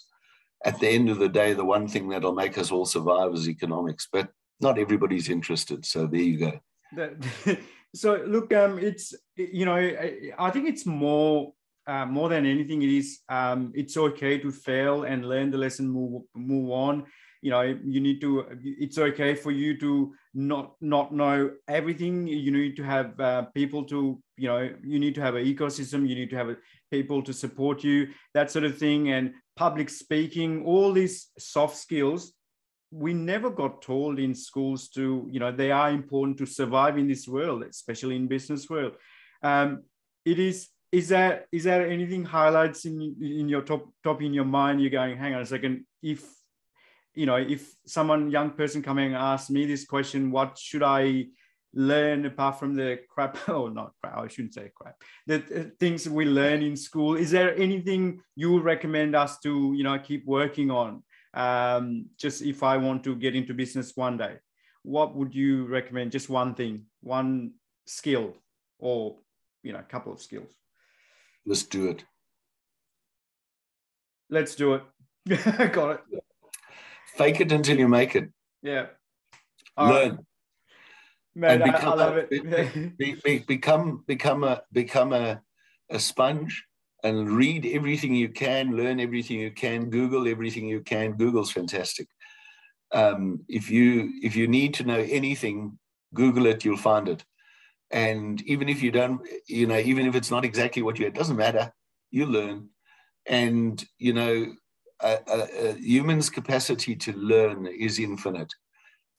at 0.64 0.78
the 0.80 0.88
end 0.88 1.08
of 1.10 1.18
the 1.18 1.28
day 1.28 1.52
the 1.52 1.64
one 1.64 1.86
thing 1.88 2.08
that'll 2.08 2.34
make 2.34 2.58
us 2.58 2.70
all 2.70 2.86
survive 2.86 3.32
is 3.34 3.48
economics. 3.48 4.08
But 4.10 4.30
not 4.60 4.78
everybody's 4.78 5.28
interested. 5.28 5.84
So 5.84 6.06
there 6.06 6.20
you 6.20 6.38
go. 6.38 6.60
So 7.94 8.22
look, 8.26 8.52
um, 8.52 8.78
it's 8.78 9.14
you 9.34 9.64
know, 9.64 9.74
I, 9.74 10.30
I 10.38 10.50
think 10.50 10.68
it's 10.68 10.84
more 10.84 11.54
uh, 11.88 12.04
more 12.04 12.28
than 12.28 12.44
anything, 12.44 12.82
it 12.82 12.90
is 12.90 13.20
um, 13.30 13.72
it's 13.74 13.96
okay 13.96 14.38
to 14.38 14.52
fail 14.52 15.04
and 15.04 15.26
learn 15.26 15.50
the 15.50 15.56
lesson, 15.56 15.88
move 15.88 16.22
move 16.34 16.70
on. 16.70 17.06
You 17.40 17.50
know, 17.50 17.62
you 17.62 18.00
need 18.00 18.20
to. 18.20 18.44
It's 18.62 18.98
okay 18.98 19.34
for 19.34 19.50
you 19.50 19.78
to 19.78 20.12
not 20.34 20.74
not 20.82 21.14
know 21.14 21.52
everything. 21.66 22.26
You 22.26 22.50
need 22.50 22.76
to 22.76 22.82
have 22.82 23.18
uh, 23.18 23.42
people 23.54 23.84
to. 23.84 24.20
You 24.36 24.48
know, 24.48 24.70
you 24.84 24.98
need 24.98 25.14
to 25.14 25.22
have 25.22 25.34
an 25.36 25.46
ecosystem. 25.46 26.06
You 26.06 26.14
need 26.14 26.30
to 26.30 26.36
have 26.36 26.50
a, 26.50 26.56
people 26.90 27.22
to 27.22 27.32
support 27.32 27.82
you. 27.82 28.08
That 28.34 28.50
sort 28.50 28.64
of 28.66 28.76
thing, 28.76 29.10
and 29.10 29.32
public 29.56 29.88
speaking. 29.88 30.66
All 30.66 30.92
these 30.92 31.28
soft 31.38 31.76
skills 31.76 32.34
we 32.90 33.12
never 33.12 33.50
got 33.50 33.82
told 33.82 34.18
in 34.18 34.34
schools 34.34 34.88
to 34.88 35.28
you 35.30 35.40
know 35.40 35.52
they 35.52 35.70
are 35.70 35.90
important 35.90 36.38
to 36.38 36.46
survive 36.46 36.96
in 36.96 37.06
this 37.06 37.28
world 37.28 37.62
especially 37.62 38.16
in 38.16 38.26
business 38.26 38.68
world. 38.68 38.92
Um, 39.42 39.82
it 40.24 40.38
is 40.38 40.68
is 40.90 41.08
there 41.08 41.46
is 41.52 41.64
there 41.64 41.86
anything 41.86 42.24
highlights 42.24 42.86
in 42.86 43.16
in 43.20 43.48
your 43.48 43.62
top 43.62 43.88
top 44.02 44.22
in 44.22 44.32
your 44.32 44.46
mind? 44.46 44.80
You're 44.80 44.90
going 44.90 45.18
hang 45.18 45.34
on 45.34 45.42
a 45.42 45.46
second. 45.46 45.84
If 46.02 46.24
you 47.14 47.26
know 47.26 47.36
if 47.36 47.70
someone 47.86 48.30
young 48.30 48.50
person 48.50 48.82
coming 48.82 49.06
and 49.06 49.16
asks 49.16 49.50
me 49.50 49.66
this 49.66 49.84
question 49.84 50.30
what 50.30 50.56
should 50.56 50.84
i 50.84 51.26
learn 51.74 52.24
apart 52.24 52.58
from 52.58 52.74
the 52.74 53.00
crap? 53.10 53.36
Oh 53.48 53.68
not 53.68 53.92
crap. 54.00 54.16
I 54.16 54.28
shouldn't 54.28 54.54
say 54.54 54.70
crap. 54.74 54.96
The 55.26 55.72
things 55.78 56.08
we 56.08 56.24
learn 56.24 56.62
in 56.62 56.76
school 56.76 57.16
is 57.16 57.30
there 57.30 57.56
anything 57.58 58.20
you 58.34 58.60
recommend 58.60 59.14
us 59.14 59.38
to 59.40 59.74
you 59.76 59.84
know 59.84 59.98
keep 59.98 60.24
working 60.26 60.70
on 60.70 61.02
um, 61.34 62.06
just 62.18 62.42
if 62.42 62.62
I 62.62 62.76
want 62.76 63.04
to 63.04 63.14
get 63.14 63.34
into 63.36 63.54
business 63.54 63.96
one 63.96 64.16
day, 64.16 64.36
what 64.82 65.14
would 65.14 65.34
you 65.34 65.66
recommend? 65.66 66.12
Just 66.12 66.28
one 66.28 66.54
thing, 66.54 66.86
one 67.00 67.52
skill, 67.86 68.34
or 68.78 69.16
you 69.62 69.72
know, 69.72 69.80
a 69.80 69.82
couple 69.82 70.12
of 70.12 70.20
skills. 70.20 70.50
Let's 71.44 71.64
do 71.64 71.88
it. 71.88 72.04
Let's 74.30 74.54
do 74.54 74.74
it. 74.74 74.82
Got 75.72 75.90
it. 75.90 76.00
Fake 77.16 77.40
it 77.40 77.52
until 77.52 77.78
you 77.78 77.88
make 77.88 78.14
it. 78.14 78.30
Yeah. 78.62 78.86
All 79.76 79.92
Learn. 79.92 80.10
Right. 80.10 80.18
Man, 81.34 81.62
and 81.62 81.72
become 81.72 81.92
I, 81.92 81.92
I 81.92 81.94
love 81.96 82.16
a, 82.16 82.34
it. 82.34 82.98
be, 82.98 83.16
be, 83.24 83.38
become 83.40 84.02
become 84.06 84.42
a 84.42 84.62
become 84.72 85.12
a, 85.12 85.40
a 85.88 85.98
sponge 86.00 86.64
and 87.04 87.30
read 87.30 87.66
everything 87.66 88.14
you 88.14 88.28
can, 88.28 88.76
learn 88.76 89.00
everything 89.00 89.38
you 89.40 89.50
can, 89.52 89.90
Google 89.90 90.28
everything 90.28 90.66
you 90.66 90.80
can. 90.80 91.12
Google's 91.12 91.50
fantastic. 91.52 92.08
Um, 92.92 93.44
if 93.48 93.70
you 93.70 94.10
if 94.22 94.34
you 94.36 94.48
need 94.48 94.74
to 94.74 94.84
know 94.84 94.98
anything, 94.98 95.78
Google 96.14 96.46
it, 96.46 96.64
you'll 96.64 96.76
find 96.78 97.08
it. 97.08 97.24
And 97.90 98.42
even 98.42 98.68
if 98.68 98.82
you 98.82 98.90
don't, 98.90 99.20
you 99.46 99.66
know, 99.66 99.78
even 99.78 100.06
if 100.06 100.14
it's 100.14 100.30
not 100.30 100.44
exactly 100.44 100.82
what 100.82 100.98
you, 100.98 101.06
it 101.06 101.14
doesn't 101.14 101.36
matter. 101.36 101.72
You 102.10 102.26
learn, 102.26 102.70
and 103.26 103.84
you 103.98 104.12
know, 104.14 104.54
a, 105.00 105.18
a, 105.26 105.68
a 105.70 105.72
human's 105.74 106.30
capacity 106.30 106.96
to 106.96 107.12
learn 107.12 107.66
is 107.66 107.98
infinite. 107.98 108.52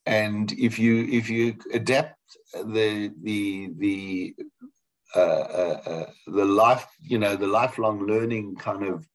and 0.05 0.51
if 0.53 0.79
you 0.79 1.05
if 1.11 1.29
you 1.29 1.55
adapt 1.73 2.17
the 2.53 3.13
the 3.23 3.69
the 3.77 4.35
uh, 5.15 5.19
uh, 5.19 5.81
uh, 5.85 6.05
the 6.27 6.45
life 6.45 6.85
you 7.01 7.17
know 7.17 7.35
the 7.35 7.47
lifelong 7.47 8.05
learning 8.05 8.55
kind 8.55 8.83
of 8.83 9.07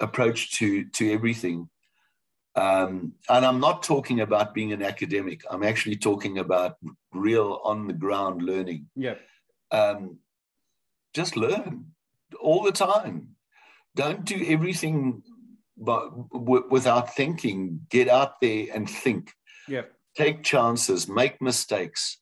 approach 0.00 0.52
to 0.58 0.84
to 0.90 1.12
everything. 1.12 1.68
Um, 2.54 3.12
and 3.28 3.46
i'm 3.46 3.60
not 3.60 3.84
talking 3.84 4.20
about 4.20 4.54
being 4.54 4.72
an 4.72 4.82
academic. 4.82 5.42
I'm 5.50 5.62
actually 5.62 5.96
talking 5.96 6.38
about 6.38 6.76
real 7.12 7.60
on 7.64 7.86
the 7.86 7.92
ground 7.92 8.42
learning. 8.42 8.86
Yeah. 8.96 9.14
Um, 9.70 10.18
just 11.14 11.36
learn 11.36 11.86
all 12.40 12.62
the 12.62 12.72
time. 12.72 13.36
Don't 13.94 14.24
do 14.24 14.44
everything 14.46 15.22
but 15.76 16.10
w- 16.32 16.66
without 16.70 17.14
thinking. 17.14 17.80
Get 17.90 18.08
out 18.08 18.40
there 18.40 18.66
and 18.74 18.88
think. 18.88 19.32
Yeah. 19.68 19.82
Take 20.16 20.42
chances. 20.42 21.08
Make 21.08 21.40
mistakes 21.40 22.18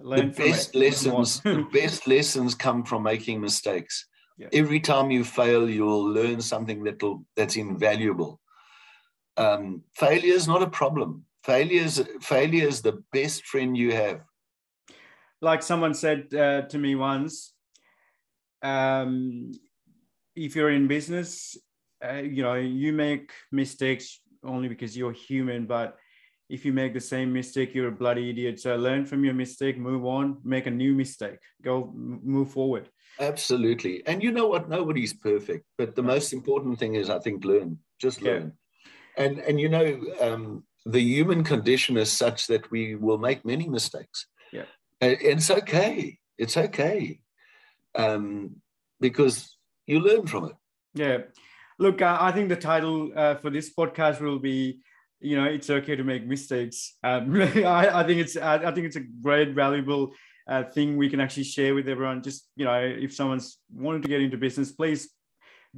Learn 0.00 0.32
the 0.32 0.44
best 0.44 0.74
lessons 0.74 1.40
the 1.40 1.66
best 1.72 2.06
lessons 2.06 2.54
come 2.54 2.84
from 2.84 3.02
making 3.02 3.40
mistakes. 3.40 4.06
Yeah. 4.38 4.46
every 4.52 4.78
time 4.78 5.10
you 5.10 5.24
fail 5.24 5.68
you'll 5.68 6.08
learn 6.12 6.40
something 6.40 6.84
that'll 6.84 7.24
that's 7.34 7.56
invaluable. 7.56 8.40
Um, 9.36 9.82
failure 9.96 10.34
is 10.34 10.46
not 10.46 10.62
a 10.62 10.70
problem. 10.70 11.24
Failure 11.42 11.82
is 11.82 12.04
failure 12.20 12.68
is 12.68 12.80
the 12.80 13.02
best 13.12 13.44
friend 13.46 13.76
you 13.76 13.92
have. 13.92 14.20
Like 15.40 15.62
someone 15.62 15.94
said 15.94 16.32
uh, 16.34 16.62
to 16.62 16.78
me 16.78 16.94
once 16.94 17.52
um, 18.62 19.52
if 20.34 20.54
you're 20.56 20.70
in 20.70 20.88
business 20.88 21.56
uh, 22.04 22.22
you 22.22 22.42
know 22.42 22.54
you 22.54 22.92
make 22.92 23.32
mistakes 23.50 24.20
only 24.44 24.68
because 24.68 24.96
you're 24.96 25.12
human 25.12 25.66
but 25.66 25.96
if 26.48 26.64
you 26.64 26.72
make 26.72 26.94
the 26.94 27.00
same 27.00 27.32
mistake 27.32 27.74
you're 27.74 27.88
a 27.88 27.92
bloody 27.92 28.30
idiot. 28.30 28.58
So 28.60 28.76
learn 28.76 29.04
from 29.04 29.24
your 29.24 29.34
mistake 29.34 29.78
move 29.78 30.04
on 30.06 30.38
make 30.44 30.66
a 30.66 30.70
new 30.70 30.94
mistake 30.94 31.38
go 31.62 31.92
move 31.94 32.50
forward. 32.50 32.88
Absolutely. 33.20 34.06
And 34.06 34.22
you 34.22 34.30
know 34.32 34.46
what? 34.46 34.68
Nobody's 34.68 35.12
perfect 35.12 35.64
but 35.76 35.94
the 35.94 36.02
most 36.02 36.32
important 36.32 36.78
thing 36.78 36.94
is 36.94 37.10
i 37.10 37.18
think 37.18 37.44
learn. 37.44 37.78
Just 37.98 38.20
Yeah. 38.20 38.32
learn. 38.32 38.52
And 39.16 39.38
and 39.40 39.60
you 39.60 39.68
know 39.68 39.86
um, 40.20 40.64
the 40.86 41.00
human 41.00 41.44
condition 41.44 41.96
is 41.96 42.10
such 42.10 42.46
that 42.46 42.70
we 42.70 42.94
will 42.94 43.18
make 43.18 43.44
many 43.44 43.68
mistakes. 43.68 44.26
Yeah. 44.52 44.66
and 45.00 45.16
it's 45.20 45.50
okay. 45.50 46.18
It's 46.38 46.56
okay. 46.56 47.20
Um, 47.94 48.56
because 49.00 49.56
you 49.86 50.00
learn 50.00 50.26
from 50.26 50.44
it. 50.46 50.56
Yeah. 50.94 51.18
Look 51.80 52.02
i 52.02 52.32
think 52.32 52.48
the 52.48 52.56
title 52.56 53.12
uh, 53.14 53.34
for 53.36 53.50
this 53.50 53.72
podcast 53.72 54.20
will 54.20 54.38
be 54.40 54.80
you 55.20 55.36
know 55.36 55.44
it's 55.44 55.70
okay 55.70 55.96
to 55.96 56.04
make 56.04 56.26
mistakes. 56.26 56.96
Um, 57.02 57.40
I, 57.42 58.00
I 58.00 58.04
think 58.06 58.20
it's 58.20 58.36
I, 58.36 58.56
I 58.56 58.72
think 58.72 58.86
it's 58.86 58.96
a 58.96 59.04
great 59.22 59.54
valuable 59.54 60.12
uh, 60.48 60.64
thing 60.64 60.96
we 60.96 61.10
can 61.10 61.20
actually 61.20 61.44
share 61.44 61.74
with 61.74 61.88
everyone. 61.88 62.22
Just 62.22 62.48
you 62.56 62.64
know 62.64 62.80
if 62.80 63.14
someone's 63.14 63.58
wanting 63.72 64.02
to 64.02 64.08
get 64.08 64.22
into 64.22 64.36
business 64.36 64.72
please 64.72 65.10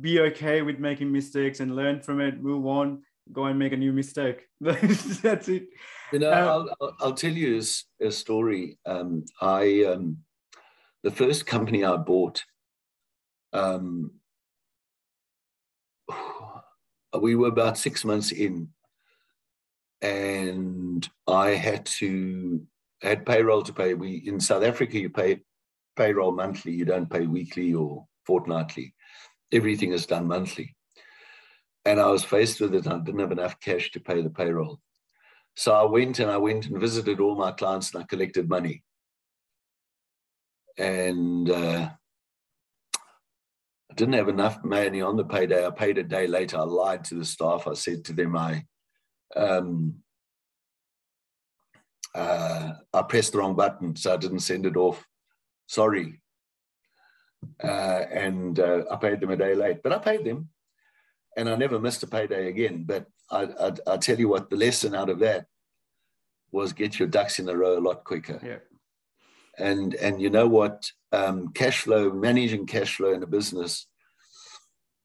be 0.00 0.20
okay 0.20 0.62
with 0.62 0.78
making 0.78 1.10
mistakes 1.10 1.60
and 1.60 1.74
learn 1.74 2.00
from 2.00 2.20
it 2.20 2.40
move 2.40 2.64
on 2.64 3.02
go 3.32 3.44
and 3.44 3.58
make 3.58 3.72
a 3.72 3.76
new 3.76 3.92
mistake. 3.92 4.46
That's 4.60 5.48
it. 5.48 5.68
You 6.12 6.18
know, 6.18 6.30
I'll, 6.30 6.74
I'll- 6.80 6.96
I'll 7.00 7.14
tell 7.14 7.32
you 7.32 7.62
a 8.00 8.10
story. 8.10 8.78
Um, 8.86 9.24
I 9.40 9.84
um, 9.84 10.18
the 11.02 11.10
first 11.10 11.46
company 11.46 11.84
I 11.84 11.96
bought, 11.96 12.44
um, 13.52 14.12
we 17.20 17.36
were 17.36 17.48
about 17.48 17.78
six 17.78 18.04
months 18.04 18.32
in, 18.32 18.68
and 20.02 21.08
I 21.26 21.50
had 21.50 21.84
to 21.86 22.66
had 23.02 23.26
payroll 23.26 23.62
to 23.62 23.72
pay. 23.72 23.94
We 23.94 24.22
in 24.26 24.40
South 24.40 24.62
Africa, 24.62 24.98
you 24.98 25.10
pay 25.10 25.42
payroll 25.96 26.32
monthly. 26.32 26.72
You 26.72 26.84
don't 26.84 27.10
pay 27.10 27.26
weekly 27.26 27.74
or 27.74 28.06
fortnightly. 28.26 28.94
Everything 29.52 29.92
is 29.92 30.06
done 30.06 30.26
monthly. 30.26 30.74
And 31.84 31.98
I 31.98 32.08
was 32.08 32.24
faced 32.24 32.60
with 32.60 32.74
it. 32.74 32.86
I 32.86 32.98
didn't 32.98 33.20
have 33.20 33.32
enough 33.32 33.58
cash 33.60 33.90
to 33.92 34.00
pay 34.00 34.22
the 34.22 34.30
payroll. 34.30 34.80
So 35.56 35.72
I 35.72 35.84
went 35.84 36.18
and 36.18 36.30
I 36.30 36.36
went 36.36 36.66
and 36.66 36.80
visited 36.80 37.20
all 37.20 37.34
my 37.34 37.52
clients 37.52 37.92
and 37.92 38.02
I 38.02 38.06
collected 38.06 38.48
money. 38.48 38.82
And 40.78 41.50
uh, 41.50 41.90
I 43.90 43.94
didn't 43.94 44.14
have 44.14 44.28
enough 44.28 44.62
money 44.62 45.00
on 45.00 45.16
the 45.16 45.24
payday. 45.24 45.66
I 45.66 45.70
paid 45.70 45.98
a 45.98 46.04
day 46.04 46.26
later. 46.26 46.58
I 46.58 46.62
lied 46.62 47.04
to 47.04 47.16
the 47.16 47.24
staff. 47.24 47.66
I 47.66 47.74
said 47.74 48.04
to 48.04 48.12
them, 48.12 48.36
I, 48.36 48.64
um, 49.36 49.96
uh, 52.14 52.72
I 52.92 53.02
pressed 53.02 53.32
the 53.32 53.38
wrong 53.38 53.54
button, 53.54 53.96
so 53.96 54.14
I 54.14 54.16
didn't 54.16 54.40
send 54.40 54.66
it 54.66 54.76
off. 54.76 55.06
Sorry. 55.66 56.20
Uh, 57.62 58.04
and 58.12 58.58
uh, 58.58 58.84
I 58.90 58.96
paid 58.96 59.20
them 59.20 59.30
a 59.30 59.36
day 59.36 59.54
late, 59.54 59.82
but 59.82 59.92
I 59.92 59.98
paid 59.98 60.24
them. 60.24 60.48
And 61.36 61.48
I 61.48 61.54
never 61.56 61.78
missed 61.78 62.02
a 62.02 62.06
payday 62.06 62.48
again. 62.48 62.84
But 62.86 63.06
I, 63.30 63.42
I, 63.58 63.72
I 63.86 63.96
tell 63.96 64.18
you 64.18 64.28
what, 64.28 64.50
the 64.50 64.56
lesson 64.56 64.94
out 64.94 65.08
of 65.08 65.20
that 65.20 65.46
was 66.52 66.72
get 66.72 66.98
your 66.98 67.08
ducks 67.08 67.38
in 67.38 67.48
a 67.48 67.56
row 67.56 67.78
a 67.78 67.80
lot 67.80 68.02
quicker. 68.04 68.40
yeah 68.44 68.56
And 69.56 69.94
and 69.94 70.20
you 70.20 70.30
know 70.30 70.48
what? 70.48 70.90
Um, 71.12 71.52
cash 71.52 71.82
flow, 71.82 72.12
managing 72.12 72.66
cash 72.66 72.96
flow 72.96 73.12
in 73.12 73.22
a 73.22 73.26
business 73.26 73.86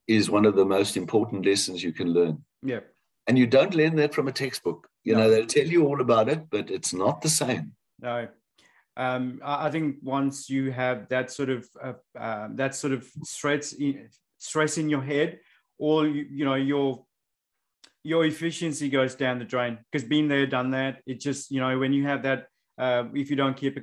is 0.08 0.30
one 0.30 0.46
of 0.46 0.56
the 0.56 0.66
most 0.66 0.98
important 0.98 1.46
lessons 1.46 1.84
you 1.84 1.94
can 1.94 2.12
learn. 2.12 2.44
yeah 2.64 2.80
And 3.28 3.38
you 3.38 3.48
don't 3.48 3.74
learn 3.74 3.96
that 3.96 4.14
from 4.14 4.28
a 4.28 4.32
textbook. 4.32 4.88
You 5.04 5.14
No. 5.14 5.22
know, 5.22 5.30
they'll 5.32 5.46
tell 5.48 5.66
you 5.66 5.86
all 5.86 6.02
about 6.02 6.30
it, 6.30 6.50
but 6.50 6.70
it's 6.70 6.94
not 6.94 7.22
the 7.22 7.30
same. 7.30 7.74
No, 8.02 8.28
um, 8.98 9.40
I, 9.44 9.68
I 9.68 9.72
think 9.72 9.98
once 10.04 10.50
you 10.50 10.72
have 10.72 11.08
that 11.10 11.32
sort 11.32 11.50
of 11.50 11.68
uh, 11.82 11.94
uh, 12.18 12.50
that 12.56 12.76
sort 12.76 12.94
of 12.94 13.08
stress 13.24 13.74
in, 13.74 14.10
stress 14.38 14.78
in 14.78 14.90
your 14.90 15.02
head, 15.02 15.40
all 15.78 16.08
you, 16.08 16.26
you 16.30 16.46
know 16.46 16.56
your 16.56 17.06
your 18.04 18.26
efficiency 18.26 18.90
goes 18.90 19.16
down 19.16 19.40
the 19.40 19.46
drain 19.46 19.80
because 19.92 20.08
being 20.08 20.28
there, 20.28 20.46
done 20.46 20.72
that. 20.72 21.02
It 21.06 21.20
just 21.20 21.52
you 21.52 21.60
know 21.60 21.78
when 21.80 21.94
you 21.94 22.06
have 22.06 22.24
that, 22.24 22.48
uh, 22.78 23.06
if 23.14 23.30
you 23.30 23.36
don't 23.36 23.58
keep 23.58 23.80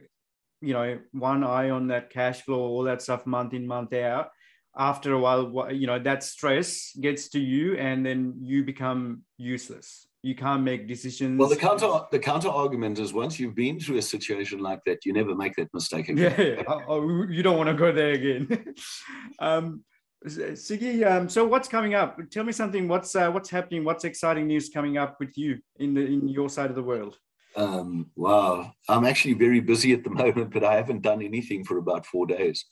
you 0.60 0.72
know 0.74 0.98
one 1.12 1.42
eye 1.42 1.70
on 1.70 1.88
that 1.88 2.10
cash 2.10 2.42
flow, 2.42 2.60
all 2.60 2.84
that 2.84 3.02
stuff 3.02 3.26
month 3.26 3.54
in 3.54 3.66
month 3.66 3.92
out. 3.94 4.30
After 4.76 5.12
a 5.12 5.18
while, 5.18 5.70
you 5.70 5.86
know 5.86 5.98
that 5.98 6.22
stress 6.22 6.96
gets 7.00 7.28
to 7.30 7.40
you, 7.40 7.76
and 7.76 8.04
then 8.04 8.34
you 8.40 8.64
become 8.64 9.22
useless. 9.36 10.06
You 10.22 10.34
can't 10.34 10.62
make 10.62 10.88
decisions. 10.88 11.38
Well, 11.38 11.48
the 11.48 11.56
counter 11.56 11.88
the 12.10 12.18
counter 12.18 12.48
argument 12.48 12.98
is 12.98 13.12
once 13.12 13.38
you've 13.38 13.54
been 13.54 13.78
through 13.78 13.98
a 13.98 14.02
situation 14.02 14.60
like 14.60 14.80
that, 14.86 15.04
you 15.04 15.12
never 15.12 15.34
make 15.34 15.56
that 15.56 15.72
mistake 15.74 16.08
again. 16.08 16.34
yeah, 16.38 16.62
oh, 16.66 16.82
oh, 16.88 17.26
you 17.28 17.42
don't 17.42 17.58
want 17.58 17.68
to 17.68 17.74
go 17.74 17.92
there 17.92 18.12
again. 18.12 18.74
um, 19.38 19.84
Ziggy, 20.26 21.04
um, 21.04 21.28
so 21.28 21.44
what's 21.44 21.68
coming 21.68 21.94
up? 21.94 22.18
Tell 22.30 22.44
me 22.44 22.52
something. 22.52 22.88
What's 22.88 23.14
uh, 23.16 23.30
what's 23.30 23.50
happening? 23.50 23.84
What's 23.84 24.04
exciting 24.04 24.46
news 24.46 24.68
coming 24.68 24.96
up 24.96 25.16
with 25.18 25.36
you 25.36 25.58
in 25.80 25.94
the 25.94 26.02
in 26.02 26.28
your 26.28 26.48
side 26.48 26.70
of 26.70 26.76
the 26.76 26.82
world? 26.82 27.18
Um, 27.56 28.10
wow, 28.16 28.72
I'm 28.88 29.04
actually 29.04 29.34
very 29.34 29.60
busy 29.60 29.92
at 29.92 30.04
the 30.04 30.10
moment, 30.22 30.52
but 30.52 30.64
I 30.64 30.76
haven't 30.76 31.02
done 31.02 31.22
anything 31.22 31.64
for 31.64 31.78
about 31.78 32.06
four 32.06 32.26
days. 32.26 32.64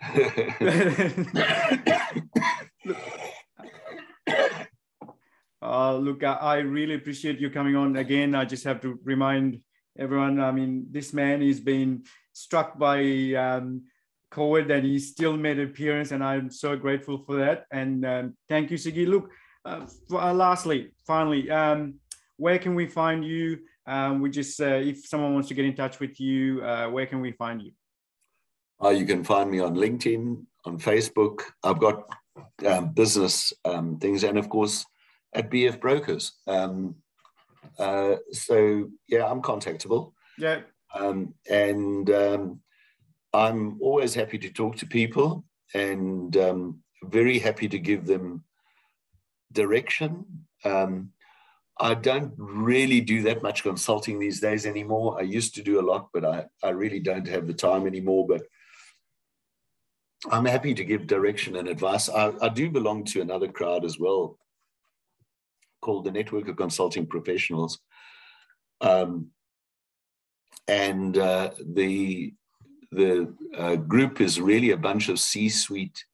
Uh, 5.60 5.96
look, 5.96 6.22
I, 6.22 6.58
really 6.58 6.94
appreciate 6.94 7.40
you 7.40 7.50
coming 7.50 7.74
on 7.74 7.96
again. 7.96 8.34
I 8.34 8.44
just 8.44 8.64
have 8.64 8.80
to 8.82 8.98
remind 9.02 9.60
everyone. 9.98 10.40
I 10.40 10.52
mean, 10.52 10.86
this 10.90 11.12
man 11.12 11.42
is 11.42 11.58
being 11.58 12.04
struck 12.32 12.78
by 12.78 13.00
um, 13.34 13.82
COVID, 14.32 14.70
and 14.70 14.86
he 14.86 14.98
still 15.00 15.36
made 15.36 15.58
an 15.58 15.68
appearance, 15.68 16.12
and 16.12 16.22
I'm 16.22 16.50
so 16.50 16.76
grateful 16.76 17.24
for 17.26 17.36
that. 17.38 17.64
And 17.72 18.06
um, 18.06 18.36
thank 18.48 18.70
you, 18.70 18.78
Ziggy. 18.78 19.06
Look, 19.06 19.30
uh, 19.64 19.86
uh, 20.12 20.32
lastly, 20.32 20.92
finally, 21.06 21.50
um, 21.50 21.94
where 22.36 22.58
can 22.58 22.74
we 22.74 22.86
find 22.86 23.24
you? 23.24 23.58
Um, 23.86 24.20
we 24.20 24.30
just, 24.30 24.60
uh, 24.60 24.66
if 24.66 25.06
someone 25.06 25.34
wants 25.34 25.48
to 25.48 25.54
get 25.54 25.64
in 25.64 25.74
touch 25.74 25.98
with 25.98 26.20
you, 26.20 26.62
uh, 26.62 26.88
where 26.88 27.06
can 27.06 27.20
we 27.20 27.32
find 27.32 27.60
you? 27.60 27.72
Uh, 28.82 28.90
you 28.90 29.04
can 29.06 29.24
find 29.24 29.50
me 29.50 29.60
on 29.60 29.74
LinkedIn, 29.74 30.44
on 30.64 30.78
Facebook. 30.78 31.40
I've 31.64 31.80
got 31.80 32.08
um, 32.66 32.92
business 32.92 33.52
um, 33.64 33.98
things, 33.98 34.24
and 34.24 34.38
of 34.38 34.48
course 34.48 34.84
at 35.32 35.50
BF 35.50 35.80
Brokers. 35.80 36.32
Um, 36.46 36.96
uh, 37.78 38.16
so 38.32 38.88
yeah, 39.08 39.26
I'm 39.26 39.42
contactable, 39.42 40.12
Yeah, 40.38 40.60
um, 40.94 41.34
and 41.50 42.08
um, 42.10 42.60
I'm 43.32 43.78
always 43.80 44.14
happy 44.14 44.38
to 44.38 44.50
talk 44.50 44.76
to 44.76 44.86
people, 44.86 45.44
and 45.74 46.36
um, 46.36 46.80
very 47.04 47.38
happy 47.38 47.68
to 47.68 47.78
give 47.78 48.06
them 48.06 48.44
direction. 49.52 50.24
Um, 50.64 51.12
I 51.80 51.94
don't 51.94 52.32
really 52.36 53.00
do 53.00 53.22
that 53.22 53.42
much 53.42 53.62
consulting 53.62 54.18
these 54.18 54.40
days 54.40 54.66
anymore. 54.66 55.16
I 55.18 55.22
used 55.22 55.54
to 55.54 55.62
do 55.62 55.80
a 55.80 55.86
lot, 55.88 56.08
but 56.12 56.24
I, 56.24 56.46
I 56.62 56.70
really 56.70 56.98
don't 56.98 57.28
have 57.28 57.46
the 57.46 57.54
time 57.54 57.86
anymore. 57.86 58.26
But 58.26 58.42
I'm 60.30 60.44
happy 60.44 60.74
to 60.74 60.84
give 60.84 61.06
direction 61.06 61.56
and 61.56 61.68
advice. 61.68 62.08
I, 62.08 62.32
I 62.40 62.48
do 62.48 62.70
belong 62.70 63.04
to 63.06 63.20
another 63.20 63.48
crowd 63.48 63.84
as 63.84 63.98
well 63.98 64.38
called 65.80 66.04
the 66.04 66.10
Network 66.10 66.48
of 66.48 66.56
Consulting 66.56 67.06
Professionals. 67.06 67.78
Um, 68.80 69.28
and 70.66 71.16
uh, 71.16 71.50
the 71.64 72.34
the 72.90 73.34
uh, 73.56 73.76
group 73.76 74.20
is 74.20 74.40
really 74.40 74.70
a 74.70 74.76
bunch 74.76 75.10
of 75.10 75.20
C-suite 75.20 76.04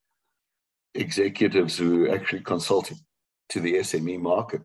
executives 0.95 1.79
who 1.79 2.11
actually 2.11 2.41
consulting 2.41 2.99
to 3.51 3.61
the 3.61 3.75
SME 3.75 4.21
market. 4.21 4.63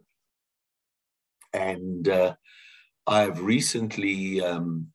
And 1.54 2.08
uh, 2.08 2.36
I've 3.06 3.42
recently 3.42 4.42
um, 4.42 4.88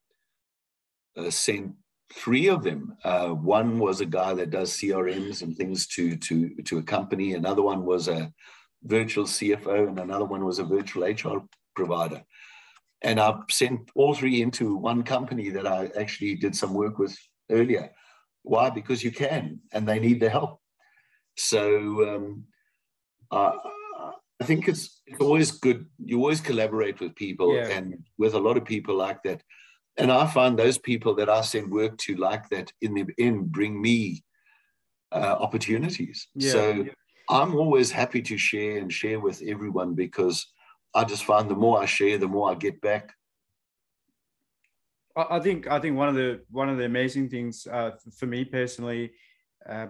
uh, 1.17 1.29
sent 1.29 1.75
three 2.13 2.47
of 2.47 2.63
them. 2.63 2.97
Uh, 3.03 3.29
one 3.29 3.79
was 3.79 4.01
a 4.01 4.05
guy 4.05 4.33
that 4.33 4.51
does 4.51 4.71
CRMs 4.73 5.41
and 5.41 5.55
things 5.55 5.87
to 5.87 6.15
to 6.17 6.55
to 6.63 6.77
a 6.77 6.83
company. 6.83 7.33
Another 7.33 7.61
one 7.61 7.85
was 7.85 8.07
a 8.07 8.31
virtual 8.83 9.25
CFO, 9.25 9.87
and 9.87 9.99
another 9.99 10.25
one 10.25 10.45
was 10.45 10.59
a 10.59 10.63
virtual 10.63 11.03
HR 11.03 11.43
provider. 11.75 12.23
And 13.01 13.19
I 13.19 13.35
sent 13.49 13.91
all 13.95 14.15
three 14.15 14.41
into 14.41 14.75
one 14.75 15.03
company 15.03 15.49
that 15.49 15.67
I 15.67 15.89
actually 15.99 16.35
did 16.35 16.55
some 16.55 16.73
work 16.73 16.97
with 16.97 17.15
earlier. 17.51 17.91
Why? 18.43 18.69
Because 18.69 19.03
you 19.03 19.11
can, 19.11 19.59
and 19.73 19.87
they 19.87 19.99
need 19.99 20.19
the 20.19 20.29
help. 20.29 20.61
So 21.37 22.15
um, 22.15 22.45
uh, 23.31 23.51
I 24.39 24.45
think 24.45 24.67
it's, 24.67 25.01
it's 25.05 25.19
always 25.19 25.51
good. 25.51 25.85
You 26.03 26.19
always 26.19 26.41
collaborate 26.41 26.99
with 26.99 27.15
people, 27.15 27.55
yeah. 27.55 27.67
and 27.67 28.05
with 28.17 28.33
a 28.33 28.39
lot 28.39 28.57
of 28.57 28.65
people 28.65 28.95
like 28.95 29.21
that. 29.23 29.41
And 29.97 30.11
I 30.11 30.27
find 30.27 30.57
those 30.57 30.77
people 30.77 31.15
that 31.15 31.29
I 31.29 31.41
send 31.41 31.71
work 31.71 31.97
to 31.99 32.15
like 32.15 32.49
that 32.49 32.71
in 32.81 32.93
the 32.93 33.05
end 33.17 33.51
bring 33.51 33.81
me 33.81 34.23
uh, 35.11 35.37
opportunities. 35.39 36.27
Yeah. 36.35 36.51
So 36.51 36.85
I'm 37.29 37.55
always 37.55 37.91
happy 37.91 38.21
to 38.23 38.37
share 38.37 38.77
and 38.77 38.91
share 38.91 39.19
with 39.19 39.41
everyone 39.45 39.93
because 39.93 40.45
I 40.93 41.05
just 41.05 41.23
find 41.23 41.49
the 41.49 41.55
more 41.55 41.81
I 41.81 41.85
share, 41.85 42.17
the 42.17 42.27
more 42.27 42.51
I 42.51 42.55
get 42.55 42.81
back. 42.81 43.13
I 45.15 45.39
think 45.39 45.67
I 45.67 45.79
think 45.79 45.95
one 45.95 46.09
of 46.09 46.15
the 46.15 46.41
one 46.51 46.67
of 46.67 46.77
the 46.77 46.83
amazing 46.83 47.29
things 47.29 47.65
uh, 47.71 47.91
for 48.17 48.25
me 48.25 48.43
personally 48.43 49.13
uh, 49.67 49.87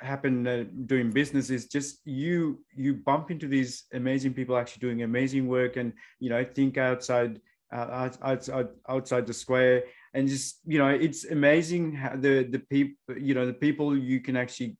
happened 0.00 0.48
uh, 0.48 0.64
doing 0.86 1.10
business 1.10 1.50
is 1.50 1.66
just 1.66 2.00
you 2.04 2.58
you 2.74 2.94
bump 2.94 3.30
into 3.30 3.46
these 3.46 3.84
amazing 3.92 4.34
people 4.34 4.56
actually 4.56 4.80
doing 4.80 5.02
amazing 5.02 5.46
work 5.46 5.76
and 5.76 5.92
you 6.18 6.30
know 6.30 6.44
think 6.44 6.78
outside 6.78 7.40
outside 7.70 8.68
outside 8.88 9.26
the 9.26 9.34
square 9.34 9.84
and 10.14 10.26
just 10.26 10.60
you 10.66 10.78
know 10.78 10.88
it's 10.88 11.26
amazing 11.26 11.92
how 11.92 12.16
the 12.16 12.44
the 12.44 12.58
people 12.58 13.18
you 13.18 13.34
know 13.34 13.44
the 13.44 13.52
people 13.52 13.96
you 13.96 14.20
can 14.20 14.36
actually 14.36 14.76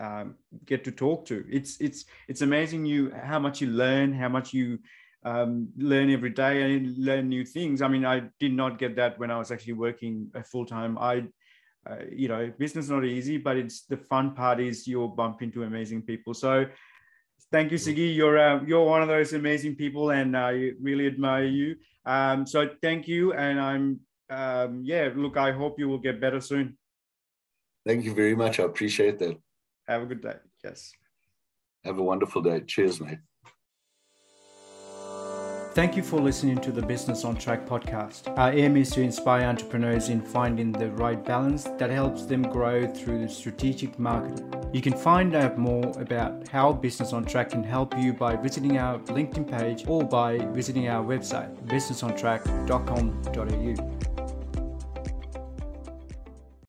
um, 0.00 0.36
get 0.64 0.82
to 0.84 0.90
talk 0.90 1.26
to. 1.26 1.44
It's 1.48 1.80
it's 1.80 2.06
it's 2.26 2.40
amazing 2.40 2.86
you 2.86 3.12
how 3.22 3.38
much 3.38 3.60
you 3.60 3.68
learn, 3.68 4.12
how 4.12 4.28
much 4.28 4.52
you 4.52 4.78
um, 5.24 5.68
learn 5.76 6.10
every 6.10 6.30
day 6.30 6.62
and 6.62 6.96
learn 6.96 7.28
new 7.28 7.44
things. 7.44 7.82
I 7.82 7.88
mean, 7.88 8.04
I 8.04 8.22
did 8.40 8.52
not 8.52 8.78
get 8.78 8.96
that 8.96 9.18
when 9.18 9.30
I 9.30 9.38
was 9.38 9.50
actually 9.50 9.74
working 9.74 10.30
full 10.50 10.64
time. 10.64 10.96
I, 10.98 11.24
uh, 11.88 11.96
you 12.10 12.28
know, 12.28 12.52
business 12.58 12.88
not 12.88 13.04
easy, 13.04 13.36
but 13.36 13.56
it's 13.56 13.82
the 13.82 13.96
fun 13.96 14.34
part 14.34 14.60
is 14.60 14.86
you'll 14.86 15.08
bump 15.08 15.42
into 15.42 15.62
amazing 15.62 16.02
people. 16.02 16.34
So, 16.34 16.66
thank 17.52 17.70
you, 17.70 17.78
Ziggy. 17.78 18.14
You're 18.14 18.38
uh, 18.38 18.64
you're 18.64 18.84
one 18.84 19.02
of 19.02 19.08
those 19.08 19.34
amazing 19.34 19.76
people, 19.76 20.10
and 20.10 20.36
I 20.36 20.72
really 20.80 21.06
admire 21.06 21.44
you. 21.44 21.76
Um, 22.10 22.44
so 22.44 22.68
thank 22.82 23.06
you, 23.06 23.32
and 23.34 23.60
I'm 23.60 24.00
um, 24.30 24.82
yeah. 24.84 25.10
Look, 25.14 25.36
I 25.36 25.52
hope 25.52 25.78
you 25.78 25.88
will 25.88 25.98
get 25.98 26.20
better 26.20 26.40
soon. 26.40 26.76
Thank 27.86 28.04
you 28.04 28.14
very 28.14 28.34
much. 28.34 28.58
I 28.58 28.64
appreciate 28.64 29.20
that. 29.20 29.36
Have 29.86 30.02
a 30.02 30.06
good 30.06 30.20
day. 30.20 30.34
Yes. 30.64 30.92
Have 31.84 31.98
a 31.98 32.02
wonderful 32.02 32.42
day. 32.42 32.62
Cheers, 32.66 33.00
mate. 33.00 33.18
Thank 35.72 35.96
you 35.96 36.02
for 36.02 36.20
listening 36.20 36.58
to 36.62 36.72
the 36.72 36.82
Business 36.82 37.24
on 37.24 37.36
Track 37.36 37.64
podcast. 37.64 38.36
Our 38.36 38.52
aim 38.52 38.76
is 38.76 38.90
to 38.90 39.02
inspire 39.02 39.46
entrepreneurs 39.46 40.08
in 40.08 40.20
finding 40.20 40.72
the 40.72 40.90
right 40.90 41.24
balance 41.24 41.62
that 41.78 41.90
helps 41.90 42.26
them 42.26 42.42
grow 42.42 42.92
through 42.92 43.28
strategic 43.28 43.96
marketing. 43.96 44.52
You 44.72 44.82
can 44.82 44.94
find 44.94 45.36
out 45.36 45.58
more 45.58 45.92
about 45.96 46.48
how 46.48 46.72
Business 46.72 47.12
on 47.12 47.24
Track 47.24 47.50
can 47.50 47.62
help 47.62 47.96
you 47.96 48.12
by 48.12 48.34
visiting 48.34 48.78
our 48.78 48.98
LinkedIn 48.98 49.48
page 49.48 49.84
or 49.86 50.02
by 50.02 50.38
visiting 50.46 50.88
our 50.88 51.04
website, 51.04 51.54
businessontrack.com.au. 51.66 54.09